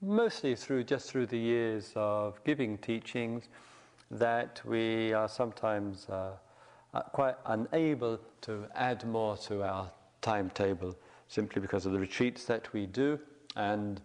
mostly 0.00 0.54
through 0.54 0.84
just 0.84 1.10
through 1.10 1.26
the 1.26 1.38
years 1.38 1.92
of 1.96 2.42
giving 2.44 2.78
teachings, 2.78 3.48
that 4.10 4.60
we 4.64 5.14
are 5.14 5.28
sometimes 5.28 6.06
uh, 6.08 6.32
uh, 6.92 7.02
quite 7.14 7.36
unable 7.46 8.18
to 8.42 8.66
add 8.74 9.06
more 9.06 9.36
to 9.48 9.62
our 9.62 9.90
timetable 10.20 10.94
simply 11.28 11.62
because 11.62 11.86
of 11.86 11.92
the 11.92 11.98
retreats 11.98 12.44
that 12.44 12.70
we 12.74 12.84
do 12.86 13.18
and 13.56 14.02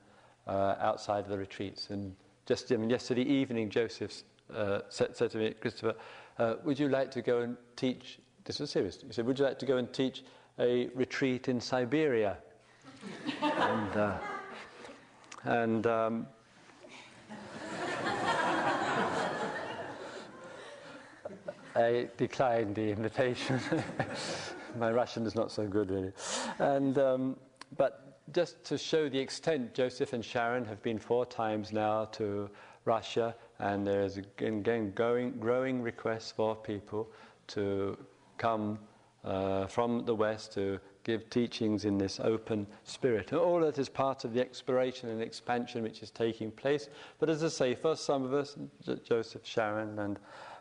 uh, 0.47 0.75
outside 0.79 1.25
of 1.25 1.29
the 1.29 1.37
retreats. 1.37 1.89
And 1.89 2.15
just 2.47 2.71
I 2.71 2.77
mean, 2.77 2.89
yesterday 2.89 3.23
evening, 3.23 3.69
Joseph 3.69 4.23
uh, 4.53 4.79
said, 4.89 5.15
said, 5.15 5.29
to 5.31 5.37
me, 5.37 5.53
Christopher, 5.59 5.95
uh, 6.39 6.55
would 6.63 6.79
you 6.79 6.87
like 6.87 7.11
to 7.11 7.21
go 7.21 7.41
and 7.41 7.57
teach? 7.75 8.19
This 8.45 8.59
was 8.59 8.71
serious. 8.71 8.97
He 9.05 9.11
said, 9.11 9.25
would 9.25 9.37
you 9.37 9.43
like 9.45 9.59
to 9.59 9.65
go 9.65 9.75
and 9.77 9.91
teach 9.93 10.23
a 10.57 10.87
retreat 10.95 11.49
in 11.49 11.59
Siberia? 11.59 12.37
and 13.41 13.97
uh, 13.97 14.17
and 15.43 15.85
um, 15.85 16.25
I 21.75 22.07
declined 22.17 22.75
the 22.75 22.89
invitation. 22.89 23.59
My 24.77 24.91
Russian 24.91 25.25
is 25.25 25.35
not 25.35 25.51
so 25.51 25.67
good, 25.67 25.91
really. 25.91 26.13
And, 26.59 26.97
um, 26.97 27.35
but 27.77 28.06
just 28.33 28.63
to 28.65 28.77
show 28.77 29.09
the 29.09 29.19
extent, 29.19 29.73
Joseph 29.73 30.13
and 30.13 30.23
Sharon 30.23 30.65
have 30.65 30.81
been 30.81 30.99
four 30.99 31.25
times 31.25 31.71
now 31.71 32.05
to 32.13 32.49
Russia, 32.85 33.35
and 33.59 33.85
there's 33.85 34.17
again 34.17 34.91
growing, 34.91 35.31
growing 35.39 35.81
requests 35.81 36.31
for 36.31 36.55
people 36.55 37.09
to 37.47 37.97
come 38.37 38.79
uh, 39.23 39.67
from 39.67 40.05
the 40.05 40.15
West 40.15 40.53
to 40.53 40.79
give 41.03 41.29
teachings 41.29 41.85
in 41.85 41.97
this 41.97 42.19
open 42.19 42.67
spirit. 42.83 43.31
And 43.31 43.39
all 43.39 43.61
that 43.61 43.77
is 43.77 43.89
part 43.89 44.25
of 44.25 44.33
the 44.33 44.41
exploration 44.41 45.09
and 45.09 45.21
expansion 45.21 45.83
which 45.83 46.03
is 46.03 46.11
taking 46.11 46.51
place. 46.51 46.89
But 47.19 47.29
as 47.29 47.43
I 47.43 47.47
say, 47.47 47.75
for 47.75 47.95
some 47.95 48.23
of 48.23 48.33
us, 48.33 48.57
Joseph, 49.03 49.45
Sharon, 49.45 49.99
and 49.99 50.19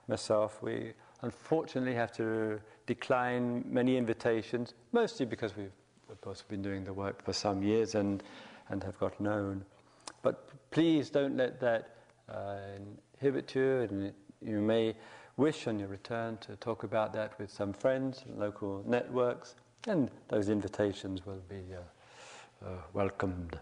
myself, 0.09 0.63
we 0.63 0.93
unfortunately 1.23 1.95
have 1.95 2.13
to 2.13 2.61
decline 2.87 3.65
many 3.67 3.97
invitations, 3.97 4.75
mostly 4.93 5.27
because 5.27 5.57
we've, 5.57 5.73
course, 6.27 6.43
been 6.43 6.61
doing 6.61 6.83
the 6.83 6.93
work 6.93 7.25
for 7.25 7.33
some 7.33 7.63
years 7.63 7.95
and, 7.95 8.21
and 8.69 8.83
have 8.83 8.99
got 8.99 9.21
known. 9.21 9.65
But 10.23 10.49
please 10.73 11.09
don't 11.09 11.37
let 11.37 11.61
that 11.61 11.99
uh, 12.29 12.57
inhibit 13.15 13.55
you, 13.55 13.83
and 13.83 14.13
you 14.45 14.61
may 14.61 14.97
wish 15.37 15.69
on 15.69 15.79
your 15.79 15.87
return 15.87 16.37
to 16.39 16.57
talk 16.57 16.83
about 16.83 17.13
that 17.13 17.39
with 17.39 17.49
some 17.49 17.73
friends, 17.73 18.25
local 18.37 18.83
networks, 18.89 19.55
and 19.87 20.11
those 20.27 20.49
invitations 20.49 21.25
will 21.25 21.43
be 21.49 21.63
uh, 21.73 22.67
uh, 22.67 22.71
welcomed. 22.93 23.61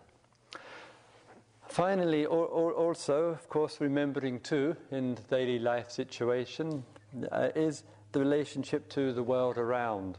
Finally, 1.68 2.24
or, 2.24 2.46
or 2.46 2.72
also, 2.72 3.24
of 3.24 3.46
course, 3.50 3.78
remembering 3.78 4.40
too 4.40 4.74
in 4.90 5.16
the 5.16 5.22
daily 5.22 5.58
life 5.58 5.90
situation 5.90 6.82
uh, 7.30 7.50
is 7.54 7.84
the 8.12 8.20
relationship 8.20 8.88
to 8.88 9.12
the 9.12 9.22
world 9.22 9.58
around. 9.58 10.16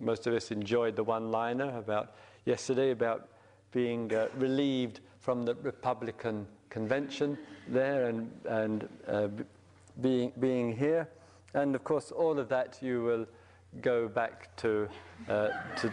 Most 0.00 0.26
of 0.26 0.34
us 0.34 0.50
enjoyed 0.50 0.96
the 0.96 1.04
one 1.04 1.30
liner 1.30 1.76
about 1.78 2.14
yesterday 2.44 2.90
about 2.90 3.28
being 3.72 4.12
uh, 4.14 4.28
relieved 4.36 5.00
from 5.18 5.44
the 5.44 5.54
Republican 5.56 6.46
convention 6.70 7.38
there 7.68 8.06
and, 8.06 8.30
and 8.46 8.88
uh, 9.08 9.28
being, 10.00 10.32
being 10.40 10.76
here. 10.76 11.08
And 11.54 11.74
of 11.74 11.84
course, 11.84 12.10
all 12.10 12.38
of 12.38 12.48
that 12.48 12.78
you 12.80 13.02
will 13.02 13.26
go 13.80 14.08
back 14.08 14.54
to, 14.56 14.88
uh, 15.28 15.48
to 15.76 15.92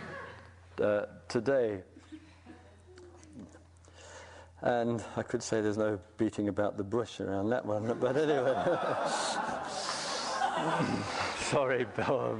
uh, 0.83 1.05
today. 1.27 1.81
And 4.61 5.03
I 5.15 5.23
could 5.23 5.41
say 5.41 5.61
there's 5.61 5.77
no 5.77 5.99
beating 6.17 6.47
about 6.47 6.77
the 6.77 6.83
bush 6.83 7.19
around 7.19 7.49
that 7.49 7.65
one, 7.65 7.97
but 7.99 8.15
anyway. 8.15 8.53
Sorry, 11.51 11.85
Bill. 11.97 12.37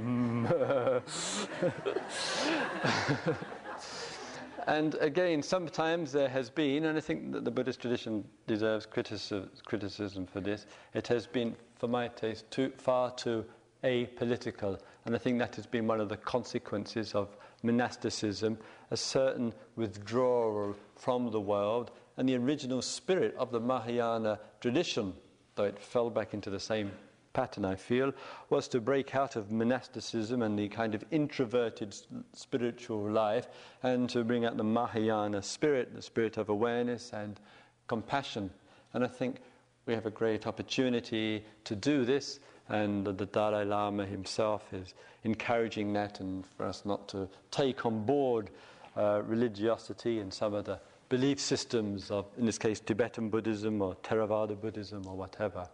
and 4.66 4.94
again, 4.94 5.42
sometimes 5.42 6.12
there 6.12 6.30
has 6.30 6.48
been, 6.48 6.86
and 6.86 6.96
I 6.96 7.00
think 7.02 7.32
that 7.32 7.44
the 7.44 7.50
Buddhist 7.50 7.82
tradition 7.82 8.24
deserves 8.46 8.86
criticism 8.86 10.26
for 10.26 10.40
this, 10.40 10.64
it 10.94 11.06
has 11.08 11.26
been, 11.26 11.54
for 11.74 11.88
my 11.88 12.08
taste, 12.08 12.50
too, 12.50 12.72
far 12.78 13.10
too 13.10 13.44
apolitical. 13.84 14.78
And 15.04 15.14
I 15.14 15.18
think 15.18 15.38
that 15.40 15.56
has 15.56 15.66
been 15.66 15.86
one 15.86 16.00
of 16.00 16.08
the 16.08 16.16
consequences 16.16 17.14
of 17.14 17.36
monasticism, 17.62 18.56
a 18.92 18.96
certain 18.96 19.52
withdrawal 19.76 20.74
from 20.96 21.30
the 21.30 21.40
world 21.40 21.90
and 22.16 22.26
the 22.26 22.36
original 22.36 22.80
spirit 22.80 23.34
of 23.36 23.52
the 23.52 23.60
Mahayana 23.60 24.40
tradition, 24.62 25.12
though 25.54 25.64
it 25.64 25.78
fell 25.78 26.08
back 26.08 26.32
into 26.32 26.48
the 26.48 26.58
same 26.60 26.90
pattern, 27.32 27.64
I 27.64 27.74
feel, 27.74 28.12
was 28.50 28.68
to 28.68 28.80
break 28.80 29.14
out 29.14 29.36
of 29.36 29.50
monasticism 29.50 30.42
and 30.42 30.58
the 30.58 30.68
kind 30.68 30.94
of 30.94 31.04
introverted 31.10 31.94
spiritual 32.32 33.10
life 33.10 33.48
and 33.82 34.08
to 34.10 34.24
bring 34.24 34.44
out 34.44 34.56
the 34.56 34.64
Mahayana 34.64 35.42
spirit, 35.42 35.94
the 35.94 36.02
spirit 36.02 36.36
of 36.36 36.48
awareness 36.48 37.12
and 37.12 37.40
compassion. 37.88 38.50
And 38.94 39.04
I 39.04 39.08
think 39.08 39.40
we 39.86 39.94
have 39.94 40.06
a 40.06 40.10
great 40.10 40.46
opportunity 40.46 41.44
to 41.64 41.74
do 41.74 42.04
this 42.04 42.40
and 42.68 43.04
the 43.04 43.26
Dalai 43.26 43.64
Lama 43.64 44.06
himself 44.06 44.72
is 44.72 44.94
encouraging 45.24 45.92
that, 45.92 46.20
and 46.20 46.44
for 46.56 46.64
us 46.66 46.84
not 46.84 47.08
to 47.08 47.28
take 47.50 47.84
on 47.84 48.04
board 48.04 48.50
uh, 48.96 49.22
religiosity 49.24 50.20
and 50.20 50.32
some 50.32 50.54
of 50.54 50.64
the 50.64 50.80
belief 51.08 51.38
systems 51.38 52.10
of, 52.10 52.26
in 52.38 52.46
this 52.46 52.58
case, 52.58 52.80
Tibetan 52.80 53.28
Buddhism 53.28 53.82
or 53.82 53.94
Theravada 53.96 54.58
Buddhism 54.58 55.06
or 55.06 55.14
whatever. 55.14 55.68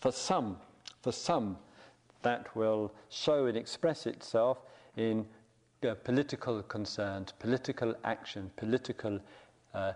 For 0.00 0.12
some, 0.12 0.58
for 1.02 1.12
some, 1.12 1.58
that 2.22 2.54
will 2.56 2.92
show 3.10 3.46
and 3.46 3.56
express 3.56 4.06
itself 4.06 4.58
in 4.96 5.26
uh, 5.86 5.94
political 6.04 6.62
concerns, 6.62 7.32
political 7.32 7.94
action, 8.04 8.50
political 8.56 9.18
uh, 9.74 9.92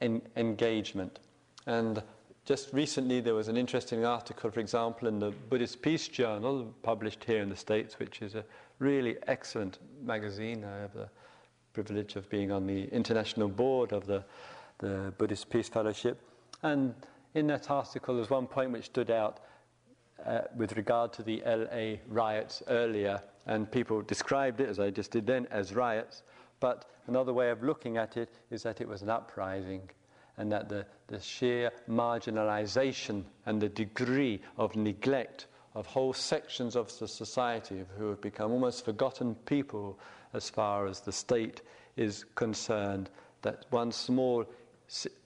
en- 0.00 0.22
engagement. 0.36 1.20
And 1.66 2.02
just 2.44 2.72
recently, 2.72 3.20
there 3.20 3.34
was 3.34 3.48
an 3.48 3.56
interesting 3.56 4.04
article, 4.04 4.50
for 4.50 4.60
example, 4.60 5.06
in 5.06 5.18
the 5.18 5.30
Buddhist 5.50 5.82
Peace 5.82 6.08
Journal, 6.08 6.74
published 6.82 7.22
here 7.24 7.42
in 7.42 7.48
the 7.50 7.56
States, 7.56 7.98
which 7.98 8.22
is 8.22 8.34
a 8.34 8.44
really 8.78 9.16
excellent 9.26 9.78
magazine. 10.02 10.64
I 10.64 10.78
have 10.78 10.94
the 10.94 11.08
privilege 11.72 12.16
of 12.16 12.28
being 12.30 12.50
on 12.50 12.66
the 12.66 12.84
international 12.86 13.48
board 13.48 13.92
of 13.92 14.06
the, 14.06 14.24
the 14.78 15.12
Buddhist 15.18 15.50
Peace 15.50 15.68
Fellowship. 15.68 16.20
And 16.62 16.94
in 17.34 17.46
that 17.48 17.70
article, 17.70 18.16
there's 18.16 18.30
one 18.30 18.46
point 18.46 18.72
which 18.72 18.86
stood 18.86 19.10
out 19.10 19.40
uh, 20.26 20.40
with 20.56 20.76
regard 20.76 21.12
to 21.14 21.22
the 21.22 21.42
LA 21.46 21.96
riots 22.08 22.62
earlier, 22.68 23.20
and 23.46 23.70
people 23.70 24.02
described 24.02 24.60
it, 24.60 24.68
as 24.68 24.78
I 24.78 24.90
just 24.90 25.10
did 25.10 25.26
then, 25.26 25.46
as 25.50 25.74
riots. 25.74 26.22
But 26.60 26.90
another 27.06 27.32
way 27.32 27.50
of 27.50 27.62
looking 27.62 27.96
at 27.96 28.16
it 28.16 28.30
is 28.50 28.62
that 28.64 28.80
it 28.80 28.88
was 28.88 29.02
an 29.02 29.10
uprising, 29.10 29.88
and 30.36 30.50
that 30.52 30.68
the, 30.68 30.86
the 31.06 31.20
sheer 31.20 31.70
marginalization 31.88 33.24
and 33.46 33.60
the 33.60 33.68
degree 33.68 34.40
of 34.56 34.76
neglect 34.76 35.46
of 35.74 35.86
whole 35.86 36.12
sections 36.12 36.74
of 36.74 36.96
the 36.98 37.06
society 37.06 37.84
who 37.96 38.08
have 38.08 38.20
become 38.20 38.50
almost 38.50 38.84
forgotten 38.84 39.34
people 39.46 39.98
as 40.32 40.50
far 40.50 40.86
as 40.86 41.00
the 41.00 41.12
state 41.12 41.62
is 41.96 42.24
concerned, 42.34 43.10
that 43.42 43.66
one 43.70 43.92
small 43.92 44.44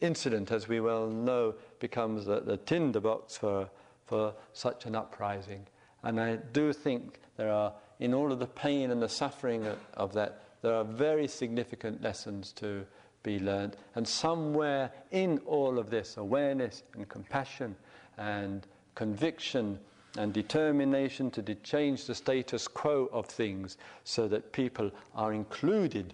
incident, 0.00 0.50
as 0.52 0.68
we 0.68 0.80
well 0.80 1.08
know, 1.08 1.54
becomes 1.80 2.26
the, 2.26 2.40
the 2.40 2.56
tinderbox 2.58 3.36
for 3.36 3.68
for 4.12 4.34
such 4.52 4.84
an 4.84 4.94
uprising. 4.94 5.66
And 6.02 6.20
I 6.20 6.36
do 6.36 6.74
think 6.74 7.18
there 7.38 7.50
are, 7.50 7.72
in 7.98 8.12
all 8.12 8.30
of 8.30 8.40
the 8.40 8.46
pain 8.46 8.90
and 8.90 9.00
the 9.00 9.08
suffering 9.08 9.66
of 9.94 10.12
that, 10.12 10.42
there 10.60 10.74
are 10.74 10.84
very 10.84 11.26
significant 11.26 12.02
lessons 12.02 12.52
to 12.56 12.84
be 13.22 13.38
learned. 13.38 13.74
And 13.94 14.06
somewhere 14.06 14.92
in 15.12 15.38
all 15.46 15.78
of 15.78 15.88
this, 15.88 16.18
awareness 16.18 16.82
and 16.92 17.08
compassion 17.08 17.74
and 18.18 18.66
conviction 18.94 19.78
and 20.18 20.34
determination 20.34 21.30
to 21.30 21.40
de- 21.40 21.54
change 21.54 22.04
the 22.04 22.14
status 22.14 22.68
quo 22.68 23.08
of 23.14 23.24
things 23.24 23.78
so 24.04 24.28
that 24.28 24.52
people 24.52 24.90
are 25.14 25.32
included 25.32 26.12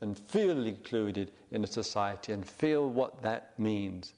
and 0.00 0.16
feel 0.16 0.64
included 0.64 1.32
in 1.50 1.64
a 1.64 1.66
society 1.66 2.32
and 2.32 2.46
feel 2.46 2.88
what 2.88 3.20
that 3.22 3.58
means. 3.58 4.14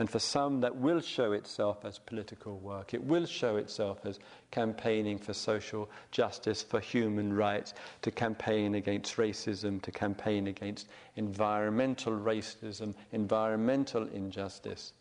And 0.00 0.08
for 0.08 0.18
some, 0.18 0.62
that 0.62 0.74
will 0.74 1.02
show 1.02 1.32
itself 1.32 1.84
as 1.84 1.98
political 1.98 2.58
work. 2.60 2.94
It 2.94 3.04
will 3.04 3.26
show 3.26 3.56
itself 3.56 3.98
as 4.06 4.18
campaigning 4.50 5.18
for 5.18 5.34
social 5.34 5.90
justice, 6.10 6.62
for 6.62 6.80
human 6.80 7.34
rights, 7.34 7.74
to 8.00 8.10
campaign 8.10 8.76
against 8.76 9.18
racism, 9.18 9.82
to 9.82 9.90
campaign 9.90 10.46
against 10.46 10.88
environmental 11.16 12.14
racism, 12.14 12.94
environmental 13.12 14.08
injustice. 14.08 14.94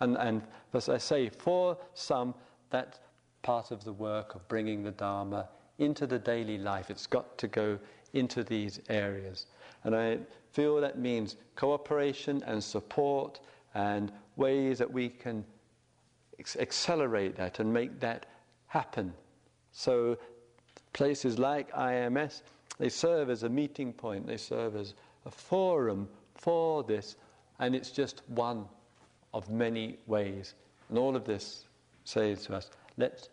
And, 0.00 0.18
and 0.18 0.42
as 0.74 0.90
I 0.90 0.98
say, 0.98 1.30
for 1.30 1.78
some, 1.94 2.34
that's 2.68 2.98
part 3.40 3.70
of 3.70 3.84
the 3.84 3.94
work 3.94 4.34
of 4.34 4.46
bringing 4.48 4.82
the 4.82 4.90
Dharma 4.90 5.48
into 5.78 6.06
the 6.06 6.18
daily 6.18 6.58
life. 6.58 6.90
It's 6.90 7.06
got 7.06 7.38
to 7.38 7.48
go 7.48 7.78
into 8.12 8.44
these 8.44 8.80
areas. 8.90 9.46
And 9.84 9.96
I 9.96 10.18
feel 10.52 10.78
that 10.82 10.98
means 10.98 11.36
cooperation 11.56 12.42
and 12.46 12.62
support 12.62 13.40
and 13.74 14.12
ways 14.36 14.78
that 14.78 14.90
we 14.90 15.08
can 15.08 15.44
accelerate 16.38 17.36
that 17.36 17.60
and 17.60 17.72
make 17.72 18.00
that 18.00 18.26
happen. 18.66 19.12
So, 19.72 20.16
places 20.92 21.38
like 21.38 21.70
IMS, 21.72 22.42
they 22.78 22.88
serve 22.88 23.30
as 23.30 23.42
a 23.42 23.48
meeting 23.48 23.92
point, 23.92 24.26
they 24.26 24.36
serve 24.36 24.74
as 24.74 24.94
a 25.26 25.30
forum 25.30 26.08
for 26.34 26.82
this, 26.82 27.16
and 27.58 27.74
it's 27.74 27.90
just 27.90 28.22
one 28.28 28.66
of 29.34 29.48
many 29.50 29.98
ways. 30.06 30.54
And 30.88 30.98
all 30.98 31.14
of 31.14 31.24
this 31.24 31.66
says 32.04 32.44
to 32.46 32.56
us, 32.56 32.70
let's 32.96 33.28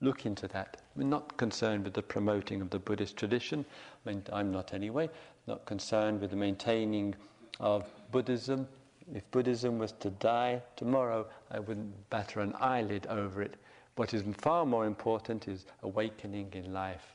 look 0.00 0.24
into 0.24 0.48
that. 0.48 0.78
We're 0.96 1.04
not 1.04 1.36
concerned 1.36 1.84
with 1.84 1.94
the 1.94 2.02
promoting 2.02 2.60
of 2.60 2.70
the 2.70 2.78
Buddhist 2.78 3.16
tradition. 3.16 3.64
I 4.06 4.10
mean, 4.10 4.22
I'm 4.32 4.50
not 4.50 4.72
anyway. 4.72 5.10
Not 5.46 5.66
concerned 5.66 6.20
with 6.20 6.30
the 6.30 6.36
maintaining 6.36 7.14
of 7.60 7.86
Buddhism 8.10 8.66
if 9.14 9.28
Buddhism 9.30 9.78
was 9.78 9.92
to 9.92 10.10
die 10.10 10.62
tomorrow, 10.76 11.26
I 11.50 11.58
wouldn't 11.58 12.10
batter 12.10 12.40
an 12.40 12.54
eyelid 12.60 13.06
over 13.08 13.42
it. 13.42 13.56
What 13.96 14.14
is 14.14 14.22
far 14.38 14.64
more 14.64 14.86
important 14.86 15.48
is 15.48 15.66
awakening 15.82 16.50
in 16.52 16.72
life, 16.72 17.14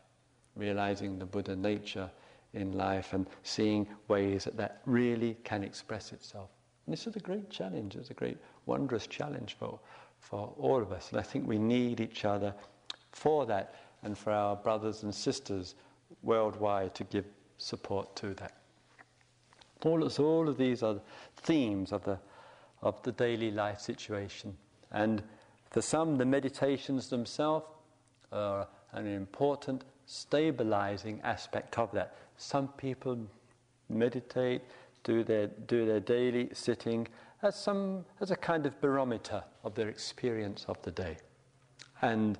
realizing 0.55 1.17
the 1.17 1.25
Buddha 1.25 1.55
nature 1.55 2.09
in 2.53 2.73
life 2.73 3.13
and 3.13 3.27
seeing 3.43 3.87
ways 4.07 4.43
that 4.45 4.57
that 4.57 4.81
really 4.85 5.37
can 5.43 5.63
express 5.63 6.11
itself. 6.11 6.49
And 6.85 6.93
this 6.93 7.07
is 7.07 7.15
a 7.15 7.19
great 7.19 7.49
challenge, 7.49 7.95
it's 7.95 8.09
a 8.09 8.13
great, 8.13 8.37
wondrous 8.65 9.07
challenge 9.07 9.55
for, 9.59 9.79
for 10.19 10.53
all 10.57 10.81
of 10.81 10.91
us. 10.91 11.11
And 11.11 11.19
I 11.19 11.23
think 11.23 11.47
we 11.47 11.57
need 11.57 11.99
each 11.99 12.25
other 12.25 12.53
for 13.11 13.45
that 13.47 13.75
and 14.03 14.17
for 14.17 14.31
our 14.31 14.55
brothers 14.55 15.03
and 15.03 15.13
sisters 15.13 15.75
worldwide 16.21 16.95
to 16.95 17.03
give 17.05 17.25
support 17.57 18.15
to 18.17 18.33
that. 18.35 18.53
All, 19.85 20.09
so 20.09 20.25
all 20.25 20.49
of 20.49 20.57
these 20.57 20.83
are 20.83 20.99
themes 21.37 21.91
of 21.91 22.03
the, 22.03 22.17
of 22.81 23.01
the 23.03 23.11
daily 23.11 23.51
life 23.51 23.79
situation. 23.79 24.57
And 24.91 25.21
for 25.69 25.81
some, 25.81 26.17
the 26.17 26.25
meditations 26.25 27.09
themselves 27.09 27.65
are 28.31 28.67
an 28.93 29.05
important 29.05 29.83
stabilizing 30.05 31.21
aspect 31.23 31.77
of 31.77 31.91
that. 31.91 32.15
Some 32.37 32.69
people 32.69 33.17
meditate, 33.89 34.61
do 35.03 35.23
their, 35.23 35.47
do 35.47 35.85
their 35.85 35.99
daily 35.99 36.49
sitting 36.53 37.07
as, 37.43 37.55
some, 37.55 38.05
as 38.21 38.31
a 38.31 38.35
kind 38.35 38.65
of 38.65 38.79
barometer 38.81 39.43
of 39.63 39.75
their 39.75 39.89
experience 39.89 40.65
of 40.67 40.81
the 40.81 40.91
day. 40.91 41.17
And 42.01 42.37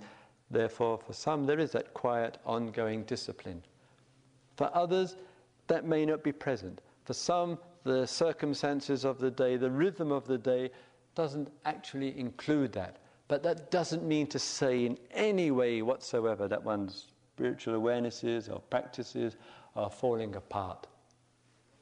therefore, 0.50 1.00
for 1.06 1.14
some, 1.14 1.46
there 1.46 1.60
is 1.60 1.72
that 1.72 1.94
quiet, 1.94 2.38
ongoing 2.46 3.04
discipline. 3.04 3.64
For 4.56 4.72
others, 4.74 5.16
that 5.68 5.86
may 5.86 6.06
not 6.06 6.24
be 6.24 6.32
present. 6.32 6.82
For 7.08 7.14
some, 7.14 7.58
the 7.86 8.06
circumstances 8.06 9.06
of 9.06 9.18
the 9.18 9.32
day, 9.32 9.56
the 9.56 9.72
rhythm 9.72 10.12
of 10.12 10.28
the 10.28 10.38
day, 10.38 10.72
doesn't 11.16 11.50
actually 11.64 12.20
include 12.20 12.74
that. 12.74 12.98
But 13.30 13.44
that 13.44 13.72
doesn't 13.72 14.06
mean 14.06 14.28
to 14.28 14.38
say 14.38 14.86
in 14.86 14.98
any 15.12 15.52
way 15.52 15.82
whatsoever 15.82 16.50
that 16.50 16.62
one's 16.62 17.06
spiritual 17.34 17.80
awarenesses 17.80 18.54
or 18.54 18.60
practices 18.60 19.38
are 19.78 19.90
falling 19.90 20.36
apart. 20.36 20.88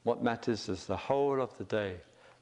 What 0.04 0.22
matters 0.22 0.70
is 0.70 0.86
the 0.86 0.96
whole 0.96 1.42
of 1.42 1.58
the 1.58 1.64
day, 1.64 1.96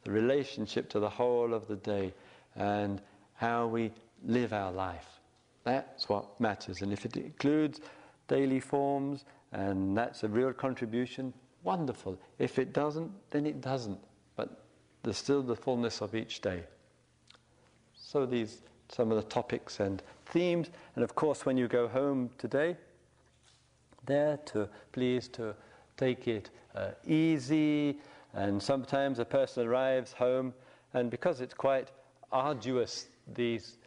the 0.03 0.11
relationship 0.11 0.89
to 0.89 0.99
the 0.99 1.09
whole 1.09 1.53
of 1.53 1.69
the 1.69 1.77
day, 1.77 2.13
and 2.57 3.01
how 3.35 3.65
we 3.65 3.93
live 4.25 4.51
our 4.51 4.73
life. 4.73 5.21
That's 5.63 6.09
what 6.09 6.37
matters. 6.37 6.81
And 6.81 6.91
if 6.91 7.05
it 7.05 7.15
includes 7.15 7.79
daily 8.27 8.59
forms, 8.59 9.23
and 9.53 9.97
that's 9.97 10.25
a 10.25 10.27
real 10.27 10.51
contribution, 10.51 11.33
wonderful. 11.63 12.17
If 12.39 12.59
it 12.59 12.73
doesn't, 12.73 13.11
then 13.31 13.45
it 13.45 13.61
doesn't. 13.61 13.99
But 14.35 14.63
there's 15.03 15.17
still 15.17 15.41
the 15.41 15.55
fullness 15.55 16.01
of 16.01 16.15
each 16.15 16.41
day. 16.41 16.63
So 17.95 18.25
these 18.25 18.61
some 18.93 19.11
of 19.11 19.17
the 19.17 19.29
topics 19.29 19.79
and 19.79 20.01
themes. 20.27 20.69
And 20.95 21.03
of 21.03 21.15
course, 21.15 21.45
when 21.45 21.57
you 21.57 21.67
go 21.67 21.87
home 21.87 22.29
today, 22.37 22.77
there 24.05 24.37
to 24.45 24.69
please 24.91 25.27
to 25.29 25.55
take 25.97 26.27
it 26.27 26.49
uh, 26.75 26.91
easy. 27.07 27.97
And 28.33 28.61
sometimes 28.61 29.19
a 29.19 29.25
person 29.25 29.67
arrives 29.67 30.13
home, 30.13 30.53
and 30.93 31.09
because 31.09 31.41
it's 31.41 31.53
quite 31.53 31.89
arduous, 32.31 33.07
these, 33.35 33.77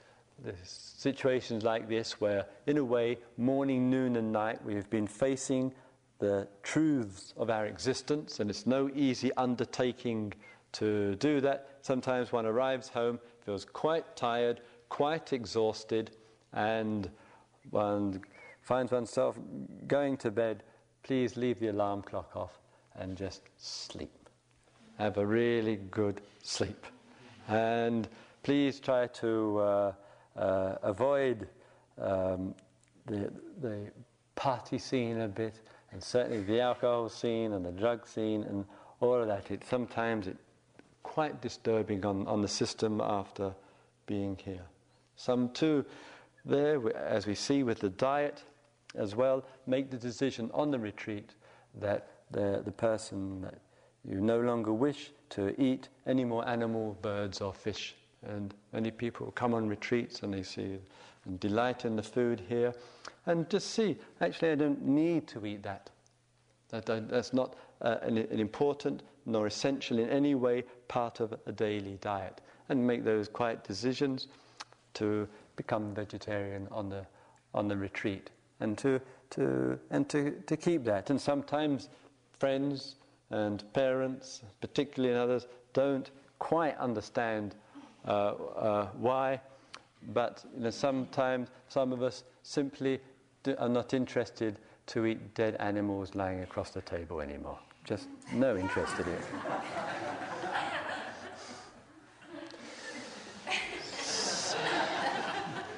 these 0.45 0.55
situations 0.97 1.65
like 1.65 1.89
this, 1.89 2.21
where 2.21 2.47
in 2.67 2.79
a 2.79 2.85
way, 2.85 3.19
morning, 3.37 3.91
noon, 3.91 4.17
and 4.17 4.33
night, 4.33 4.65
we've 4.65 4.89
been 4.89 5.07
facing 5.07 5.73
the 6.19 6.49
truths 6.63 7.35
of 7.37 7.51
our 7.51 7.67
existence, 7.67 8.41
and 8.41 8.51
it's 8.51 8.67
no 8.67 8.91
easy 8.95 9.33
undertaking 9.37 10.33
to 10.73 11.15
do 11.17 11.41
that. 11.41 11.69
Sometimes 11.83 12.33
one 12.33 12.47
arrives 12.47 12.89
home, 12.89 13.19
feels 13.45 13.65
quite 13.65 14.17
tired, 14.17 14.61
quite 14.89 15.33
exhausted, 15.33 16.11
and 16.53 17.11
one 17.71 18.21
finds 18.63 18.93
oneself 18.93 19.39
going 19.87 20.17
to 20.19 20.31
bed. 20.31 20.63
Please 21.03 21.37
leave 21.37 21.61
the 21.61 21.69
alarm 21.69 22.03
clock 22.03 22.35
off 22.35 22.59
and 22.97 23.17
just 23.17 23.43
sleep. 23.59 24.29
Have 24.99 25.19
a 25.19 25.27
really 25.27 25.77
good 25.77 26.21
sleep. 26.43 26.87
And 27.49 28.09
please 28.43 28.81
try 28.81 29.07
to 29.09 29.59
uh, 29.59 29.93
uh, 30.37 30.77
avoid 30.83 31.49
um, 32.01 32.55
the, 33.07 33.31
the 33.61 33.91
party 34.35 34.79
scene 34.79 35.21
a 35.21 35.29
bit 35.29 35.61
and 35.97 36.05
certainly 36.05 36.43
the 36.43 36.61
alcohol 36.61 37.09
scene 37.09 37.55
and 37.55 37.65
the 37.65 37.73
drug 37.73 38.07
scene 38.07 38.43
and 38.43 38.67
all 39.01 39.15
of 39.15 39.29
that, 39.29 39.51
it 39.51 39.65
sometimes 39.65 40.27
it's 40.27 40.43
quite 41.03 41.41
disturbing 41.41 42.05
on, 42.05 42.27
on 42.27 42.43
the 42.43 42.49
system 42.49 43.01
after 43.01 43.55
being 44.05 44.39
here. 44.45 44.67
Some 45.17 45.49
too 45.49 45.87
there, 46.45 46.95
as 46.95 47.27
we 47.27 47.35
see 47.35 47.63
with 47.63 47.81
the 47.81 47.89
diet 47.89 48.43
as 48.95 49.17
well, 49.17 49.43
make 49.67 49.91
the 49.91 49.97
decision 49.97 50.51
on 50.53 50.71
the 50.71 50.79
retreat 50.79 51.31
that 51.81 52.09
the, 52.31 52.61
the 52.63 52.73
person 52.73 53.41
that 53.41 53.59
you 54.07 54.21
no 54.21 54.39
longer 54.39 54.75
wish 54.75 55.13
to 55.31 55.59
eat 55.59 55.89
any 56.07 56.27
more 56.27 56.47
animal, 56.47 56.99
birds, 57.01 57.41
or 57.41 57.55
fish. 57.55 57.95
And 58.23 58.55
many 58.75 58.91
people 58.91 59.31
come 59.31 59.55
on 59.55 59.67
retreats 59.67 60.23
and 60.23 60.35
they 60.35 60.43
see 60.43 60.77
and 61.27 61.39
delight 61.41 61.85
in 61.85 61.97
the 61.97 62.03
food 62.03 62.43
here 62.49 62.73
and 63.27 63.51
just 63.51 63.71
see, 63.71 63.99
actually, 64.21 64.53
I 64.53 64.55
don't 64.55 64.87
need 64.87 65.27
to 65.29 65.45
eat 65.45 65.63
that. 65.65 65.91
that 66.71 66.87
that's 67.09 67.33
not 67.33 67.55
uh, 67.83 67.97
an, 68.03 68.19
an 68.19 68.39
important 68.39 69.03
nor 69.27 69.49
essential 69.49 69.99
in 69.99 70.09
any 70.09 70.37
way 70.37 70.63
part 70.87 71.19
of 71.21 71.35
a 71.47 71.53
daily 71.53 71.99
diet. 72.01 72.41
And 72.69 72.87
make 72.87 73.05
those 73.05 73.29
quiet 73.29 73.65
decisions 73.65 74.29
to 74.95 75.29
become 75.57 75.95
vegetarian 75.95 76.69
on 76.71 76.89
the, 76.89 77.05
on 77.53 77.69
the 77.69 77.77
retreat 77.77 78.31
and 78.61 78.79
to, 78.79 79.01
to, 79.31 79.79
and 79.91 80.09
to, 80.09 80.31
to 80.47 80.57
keep 80.57 80.85
that. 80.85 81.11
And 81.11 81.21
sometimes 81.21 81.89
friends 82.39 82.97
and 83.31 83.63
parents, 83.73 84.43
particularly 84.61 85.17
others, 85.17 85.47
don't 85.73 86.11
quite 86.39 86.77
understand 86.79 87.57
uh, 88.07 88.11
uh, 88.11 88.89
why, 88.97 89.41
but 90.13 90.45
you 90.55 90.63
know, 90.65 90.71
sometimes 90.71 91.49
some 91.69 91.93
of 91.93 92.03
us 92.03 92.25
simply 92.43 93.01
do, 93.43 93.57
are 93.59 93.69
not 93.69 93.95
interested 93.95 94.59
to 94.87 95.07
eat 95.07 95.35
dead 95.35 95.57
animals 95.59 96.15
lying 96.15 96.43
across 96.43 96.71
the 96.71 96.83
table 96.83 97.21
anymore. 97.21 97.59
Just 97.85 98.09
no 98.33 98.57
interest 98.57 98.99
in 98.99 99.09
it. 99.09 99.25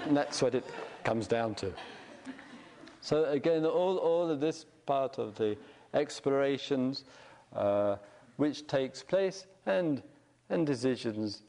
and 0.06 0.16
that's 0.16 0.40
what 0.40 0.54
it 0.54 0.64
comes 1.04 1.26
down 1.26 1.54
to. 1.54 1.72
So 3.00 3.24
again, 3.26 3.64
all, 3.64 3.98
all 3.98 4.30
of 4.30 4.40
this 4.40 4.66
part 4.86 5.18
of 5.18 5.34
the 5.36 5.56
explorations 5.94 7.04
uh, 7.54 7.96
which 8.36 8.66
takes 8.66 9.02
place 9.02 9.46
and, 9.66 10.02
and 10.50 10.66
decisions 10.66 11.42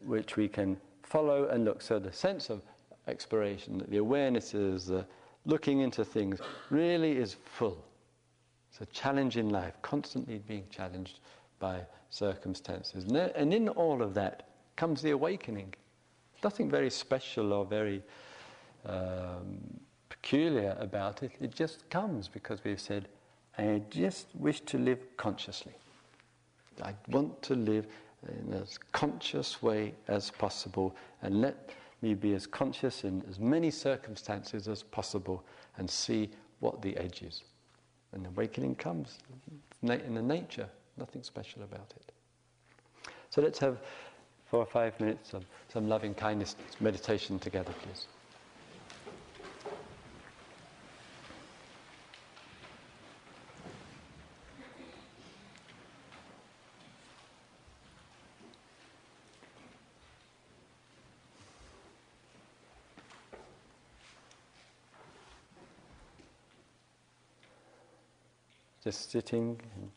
which 0.00 0.36
we 0.36 0.48
can 0.48 0.78
follow 1.04 1.48
and 1.48 1.64
look. 1.64 1.82
So 1.82 1.98
the 1.98 2.12
sense 2.12 2.50
of 2.50 2.62
exploration, 3.06 3.84
the 3.88 3.98
awareness 3.98 4.54
is 4.54 4.90
uh, 4.90 5.04
looking 5.44 5.80
into 5.80 6.04
things, 6.04 6.40
really 6.70 7.16
is 7.16 7.34
full. 7.44 7.84
It's 8.70 8.80
a 8.80 8.86
challenge 8.86 9.36
in 9.36 9.50
life, 9.50 9.74
constantly 9.82 10.38
being 10.38 10.64
challenged 10.70 11.20
by 11.60 11.82
circumstances. 12.10 13.04
And 13.04 13.54
in 13.54 13.68
all 13.68 14.02
of 14.02 14.14
that 14.14 14.48
comes 14.76 15.02
the 15.02 15.10
awakening. 15.10 15.74
Nothing 16.42 16.70
very 16.70 16.90
special 16.90 17.52
or 17.52 17.64
very 17.64 18.02
um, 18.84 19.58
peculiar 20.08 20.76
about 20.80 21.22
it. 21.22 21.32
It 21.40 21.54
just 21.54 21.88
comes 21.90 22.28
because 22.28 22.64
we've 22.64 22.80
said, 22.80 23.08
I 23.56 23.82
just 23.90 24.26
wish 24.34 24.60
to 24.62 24.78
live 24.78 24.98
consciously. 25.16 25.74
I 26.82 26.94
want 27.08 27.40
to 27.42 27.54
live 27.54 27.86
in 28.28 28.54
as 28.54 28.78
conscious 28.92 29.62
way 29.62 29.94
as 30.08 30.30
possible 30.30 30.94
and 31.22 31.40
let 31.40 31.70
me 32.02 32.14
be 32.14 32.34
as 32.34 32.46
conscious 32.46 33.04
in 33.04 33.22
as 33.28 33.38
many 33.38 33.70
circumstances 33.70 34.68
as 34.68 34.82
possible 34.82 35.42
and 35.78 35.88
see 35.88 36.30
what 36.60 36.82
the 36.82 36.96
edge 36.96 37.22
is. 37.22 37.42
And 38.12 38.26
awakening 38.26 38.76
comes 38.76 39.18
in 39.82 40.14
the 40.14 40.22
nature, 40.22 40.68
nothing 40.96 41.22
special 41.22 41.62
about 41.62 41.92
it. 41.96 42.12
So 43.30 43.42
let's 43.42 43.58
have 43.58 43.78
four 44.46 44.60
or 44.60 44.66
five 44.66 44.98
minutes 45.00 45.34
of 45.34 45.44
some 45.72 45.88
loving 45.88 46.14
kindness 46.14 46.56
meditation 46.80 47.38
together, 47.38 47.72
please. 47.82 48.06
Just 68.84 69.10
sitting 69.10 69.58
and 69.76 69.90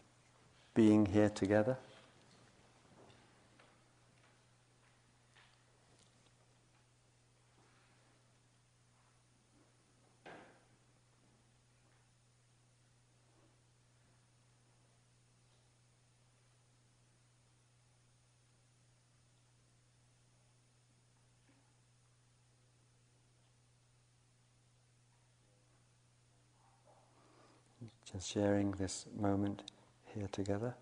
being 0.73 1.05
here 1.05 1.29
together. 1.29 1.77
Just 28.17 28.31
sharing 28.33 28.71
this 28.71 29.05
moment 29.15 29.61
here 30.15 30.27
together. 30.31 30.73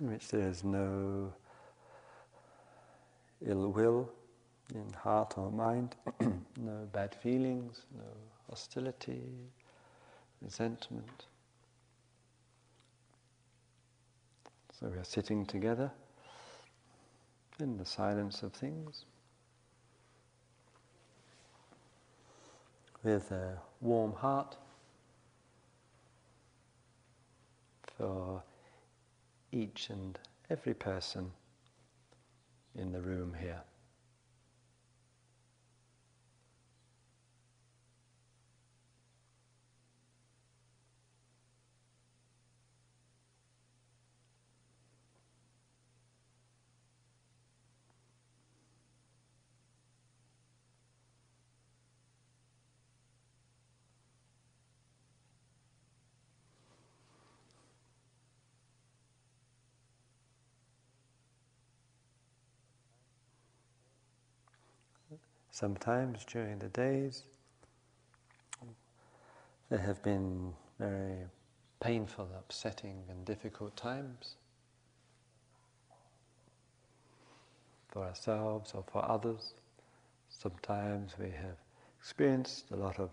in 0.00 0.10
which 0.10 0.28
there 0.28 0.48
is 0.48 0.64
no 0.64 1.32
ill 3.46 3.70
will, 3.70 4.10
in 4.72 4.92
heart 4.92 5.34
or 5.36 5.50
mind, 5.50 5.96
no 6.20 6.88
bad 6.92 7.14
feelings, 7.14 7.82
no 7.96 8.04
hostility, 8.48 9.22
resentment. 10.40 11.26
So 14.78 14.88
we 14.88 14.98
are 14.98 15.04
sitting 15.04 15.44
together 15.46 15.90
in 17.60 17.76
the 17.76 17.84
silence 17.84 18.42
of 18.42 18.52
things 18.52 19.04
with 23.02 23.30
a 23.30 23.58
warm 23.80 24.12
heart 24.14 24.56
for 27.96 28.42
each 29.52 29.90
and 29.90 30.18
every 30.50 30.74
person 30.74 31.30
in 32.76 32.90
the 32.90 33.00
room 33.00 33.36
here. 33.38 33.60
Sometimes 65.54 66.24
during 66.24 66.58
the 66.58 66.68
days, 66.68 67.22
there 69.70 69.78
have 69.78 70.02
been 70.02 70.52
very 70.80 71.26
painful, 71.78 72.28
upsetting, 72.36 73.04
and 73.08 73.24
difficult 73.24 73.76
times 73.76 74.34
for 77.86 78.02
ourselves 78.02 78.72
or 78.74 78.82
for 78.90 79.08
others. 79.08 79.54
Sometimes 80.28 81.12
we 81.20 81.30
have 81.30 81.58
experienced 82.00 82.72
a 82.72 82.76
lot 82.76 82.98
of 82.98 83.10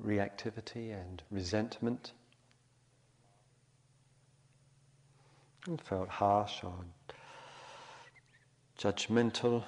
reactivity 0.00 0.92
and 0.92 1.24
resentment 1.28 2.12
and 5.66 5.82
felt 5.82 6.08
harsh 6.08 6.62
or 6.62 6.84
judgmental 8.78 9.64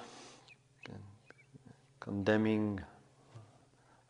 condemning 2.01 2.81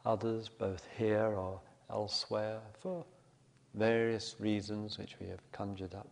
others, 0.04 0.50
both 0.50 0.88
here 0.98 1.28
or 1.28 1.62
elsewhere, 1.92 2.60
for 2.80 3.06
various 3.76 4.36
reasons 4.39 4.98
which 4.98 5.16
we 5.20 5.28
have 5.28 5.39
conjured 5.52 5.94
up. 5.94 6.10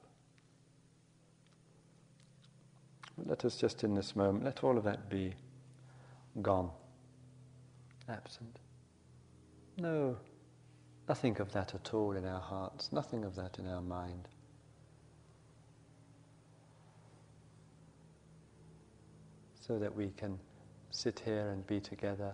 Let 3.26 3.44
us 3.44 3.58
just 3.58 3.84
in 3.84 3.96
this 3.96 4.16
moment, 4.16 4.46
let 4.46 4.64
all 4.64 4.78
of 4.78 4.84
that 4.84 5.10
be 5.10 5.34
gone, 6.42 6.70
absent. 8.08 8.60
No, 9.78 10.16
nothing 11.08 11.40
of 11.40 11.52
that 11.54 11.74
at 11.74 11.94
all 11.94 12.12
in 12.14 12.26
our 12.26 12.40
hearts, 12.40 12.92
nothing 12.92 13.26
of 13.26 13.36
that 13.36 13.58
in 13.58 13.68
our 13.68 13.82
mind. 13.82 14.28
So 19.60 19.80
that 19.80 19.96
we 19.96 20.10
can 20.18 20.40
sit 20.92 21.22
here 21.26 21.50
and 21.50 21.66
be 21.68 21.80
together 21.80 22.34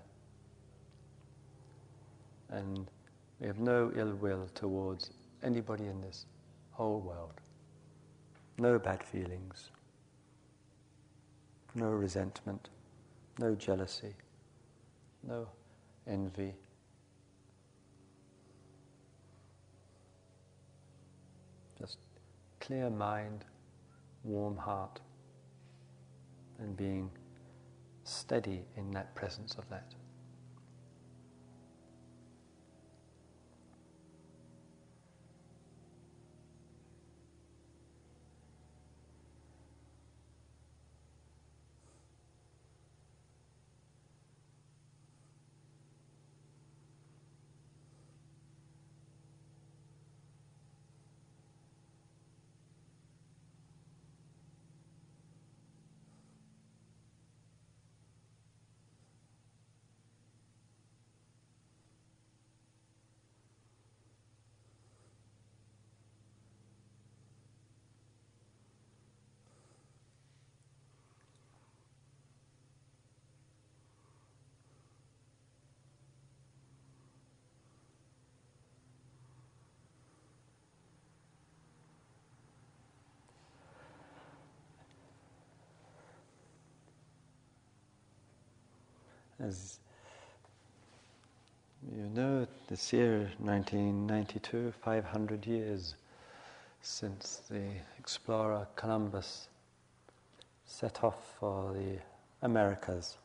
and 2.50 2.88
we 3.40 3.48
have 3.48 3.60
no 3.60 3.92
ill 3.96 4.14
will 4.14 4.48
towards 4.56 5.12
anybody 5.44 5.86
in 5.86 6.02
this 6.02 6.26
whole 6.72 7.00
world. 7.00 7.34
No 8.58 8.80
bad 8.80 9.04
feelings, 9.04 9.70
no 11.74 11.90
resentment, 11.90 12.70
no 13.40 13.56
jealousy, 13.56 14.16
no 15.28 15.48
envy. 16.08 16.54
Just 21.78 21.98
clear 22.62 22.90
mind, 22.90 23.44
warm 24.24 24.56
heart, 24.56 25.02
and 26.60 26.78
being 26.78 27.10
steady 28.06 28.66
in 28.78 28.92
that 28.92 29.14
presence 29.16 29.56
of 29.56 29.68
that. 29.70 29.94
As 89.46 89.78
you 91.96 92.10
know, 92.16 92.48
this 92.68 92.92
year, 92.92 93.30
1992, 93.38 94.74
500 94.84 95.46
years 95.46 95.94
since 96.82 97.44
the 97.48 97.74
explorer 98.00 98.68
Columbus 98.76 99.50
set 100.66 101.04
off 101.04 101.36
for 101.40 101.74
the 101.74 102.00
Americas. 102.42 103.18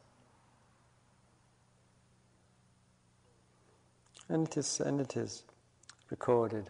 And 4.28 4.46
it 4.46 4.58
is, 4.58 4.78
and 4.80 5.00
it 5.00 5.16
is 5.16 5.44
recorded 6.10 6.68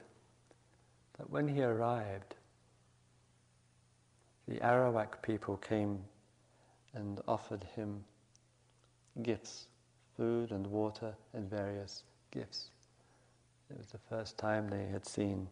that 1.19 1.29
when 1.29 1.49
he 1.49 1.61
arrived, 1.61 2.37
the 4.47 4.61
Arawak 4.61 5.23
people 5.23 5.57
came 5.57 6.05
and 6.95 7.21
offered 7.27 7.65
him 7.75 8.05
gifts, 9.23 9.67
food 10.17 10.51
and 10.51 10.67
water 10.67 11.15
and 11.33 11.49
various 11.49 12.05
gifts. 12.31 12.71
It 13.71 13.79
was 13.79 13.89
the 13.89 13.99
first 13.99 14.37
time 14.37 14.69
they 14.69 14.87
had 14.87 15.07
seen 15.07 15.49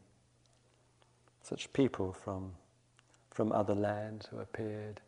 such 1.43 1.73
people 1.73 2.13
from, 2.13 2.53
from 3.31 3.53
other 3.53 3.75
lands 3.75 4.27
who 4.27 4.39
appeared 4.39 5.01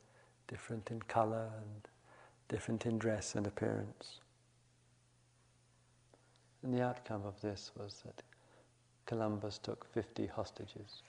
different 0.49 0.91
in 0.91 1.01
color 1.03 1.51
and 1.57 1.89
different 2.49 2.87
in 2.87 2.99
dress 2.99 3.35
and 3.35 3.47
appearance. 3.47 4.21
And 6.63 6.75
the 6.75 6.83
outcome 6.83 7.23
of 7.25 7.41
this 7.41 7.73
was 7.79 8.03
that 8.05 8.23
Columbus 9.07 9.59
took 9.59 9.87
50 9.93 10.27
hostages. 10.27 11.03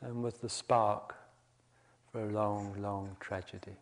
And 0.00 0.22
with 0.22 0.40
the 0.40 0.48
spark 0.48 1.16
for 2.14 2.22
a 2.22 2.30
long, 2.30 2.72
long 2.78 3.16
tragedy. 3.18 3.74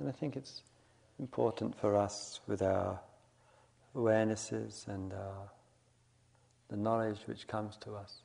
And 0.00 0.08
I 0.08 0.12
think 0.12 0.34
it's 0.34 0.62
important 1.20 1.78
for 1.78 1.94
us 1.94 2.40
with 2.48 2.62
our 2.62 2.98
awarenesses 3.94 4.88
and 4.88 5.12
our, 5.12 5.52
the 6.68 6.76
knowledge 6.76 7.20
which 7.26 7.46
comes 7.46 7.76
to 7.82 7.94
us 7.94 8.22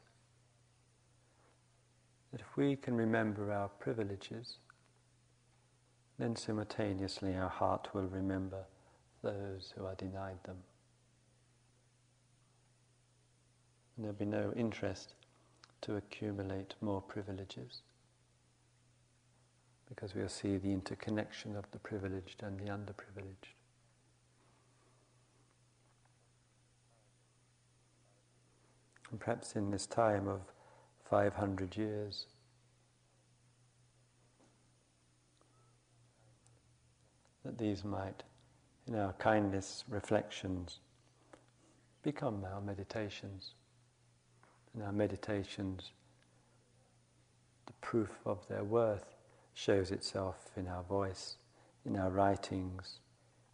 that 2.32 2.42
if 2.42 2.58
we 2.58 2.76
can 2.76 2.96
remember 2.96 3.52
our 3.52 3.68
privileges, 3.68 4.58
then 6.18 6.36
simultaneously 6.36 7.36
our 7.36 7.50
heart 7.50 7.90
will 7.94 8.08
remember 8.08 8.64
those 9.22 9.76
who 9.78 9.86
are 9.86 9.94
denied 9.94 10.44
them. 10.44 10.58
And 14.02 14.08
there'll 14.08 14.18
be 14.18 14.26
no 14.26 14.52
interest 14.58 15.14
to 15.82 15.96
accumulate 15.96 16.74
more 16.82 17.04
privileges 17.04 17.84
because 19.88 20.16
we'll 20.16 20.28
see 20.28 20.58
the 20.58 20.72
interconnection 20.72 21.56
of 21.56 21.70
the 21.70 21.78
privileged 21.78 22.42
and 22.42 22.60
the 22.60 22.72
underprivileged. 22.72 23.54
And 29.12 29.20
perhaps 29.20 29.56
in 29.56 29.70
this 29.70 29.86
time 29.86 30.28
of 30.28 30.42
500 31.08 31.78
years, 31.78 32.26
that 37.46 37.60
these 37.60 37.84
might, 37.84 38.24
in 38.88 38.96
our 38.96 39.14
kindness 39.14 39.84
reflections, 39.88 40.80
become 42.02 42.44
our 42.52 42.62
meditations. 42.62 43.54
And 44.74 44.84
our 44.84 44.92
meditations, 44.92 45.92
the 47.66 47.74
proof 47.82 48.10
of 48.26 48.48
their 48.48 48.64
worth 48.64 49.16
shows 49.54 49.92
itself 49.92 50.50
in 50.56 50.68
our 50.68 50.84
voice, 50.84 51.36
in 51.86 51.98
our 51.98 52.10
writings, 52.10 53.00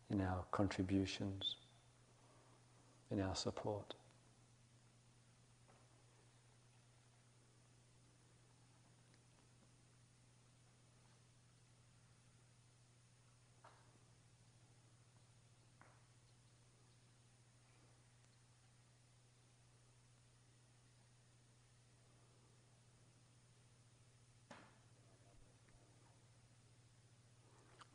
in 0.09 0.21
our 0.21 0.43
contributions, 0.51 1.55
in 3.11 3.21
our 3.21 3.35
support. 3.35 3.95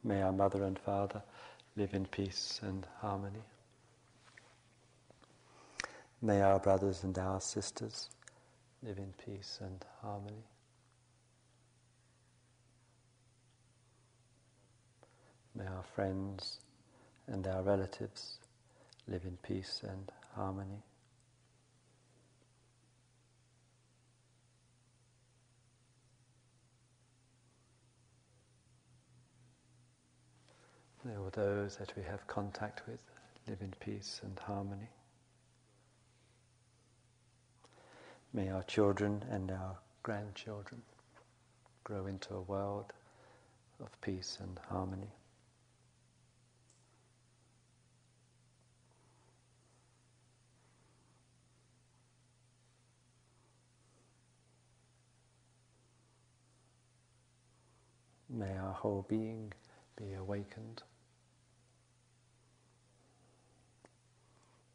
May 0.05 0.23
our 0.23 0.33
mother 0.33 0.65
and 0.65 0.79
father 0.79 1.23
live 1.77 1.95
in 1.95 2.07
peace 2.07 2.61
and 2.63 2.87
harmony. 3.01 3.45
May 6.21 6.41
our 6.41 6.59
brothers 6.59 7.05
and 7.05 7.17
our 7.19 7.41
sisters 7.41 8.09
live 8.83 8.99
in 8.99 9.13
peace 9.25 9.59
and 9.61 9.85
harmony. 10.01 10.45
May 15.55 15.67
our 15.67 15.85
friends 15.95 16.59
and 17.27 17.47
our 17.47 17.63
relatives 17.63 18.39
live 19.07 19.25
in 19.25 19.37
peace 19.43 19.83
and 19.87 20.11
harmony. 20.35 20.83
May 31.05 31.17
all 31.17 31.31
those 31.33 31.77
that 31.79 31.93
we 31.97 32.05
have 32.05 32.25
contact 32.29 32.83
with 32.87 33.01
live 33.49 33.61
in 33.61 33.75
peace 33.81 34.21
and 34.23 34.39
harmony. 34.39 34.89
May 38.33 38.51
our 38.51 38.63
children 38.63 39.25
and 39.29 39.51
our 39.51 39.79
grandchildren 40.05 40.83
grow 41.83 42.07
into 42.07 42.35
a 42.35 42.41
world 42.41 42.93
of 43.81 44.01
peace 44.01 44.39
and 44.41 44.61
harmony. 44.69 45.11
May 58.29 58.57
our 58.57 58.73
whole 58.73 59.05
being 59.09 59.53
be 59.97 60.15
awakened 60.15 60.83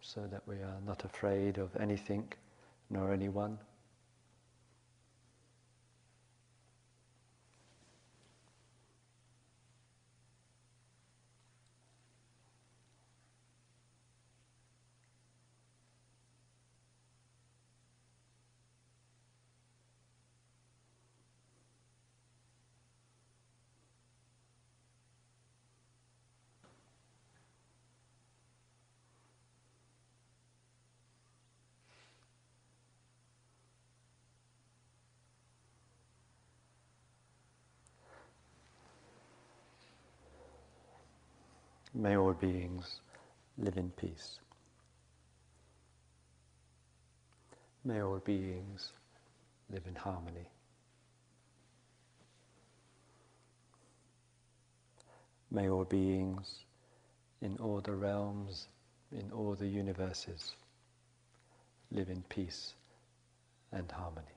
so 0.08 0.26
that 0.32 0.42
we 0.48 0.56
are 0.56 0.80
not 0.86 1.04
afraid 1.04 1.58
of 1.58 1.76
anything 1.76 2.32
nor 2.90 3.12
anyone. 3.12 3.60
May 42.00 42.16
all 42.16 42.34
beings 42.34 43.02
live 43.58 43.76
in 43.76 43.90
peace. 43.90 44.40
May 47.84 48.04
all 48.04 48.20
beings 48.20 48.92
live 49.72 49.82
in 49.88 49.96
harmony. 49.96 50.48
May 55.50 55.70
all 55.70 55.86
beings 55.86 56.60
in 57.42 57.58
all 57.58 57.82
the 57.82 57.94
realms, 57.94 58.68
in 59.12 59.32
all 59.32 59.56
the 59.56 59.68
universes, 59.68 60.52
live 61.92 62.10
in 62.10 62.22
peace 62.30 62.76
and 63.72 63.92
harmony. 63.92 64.37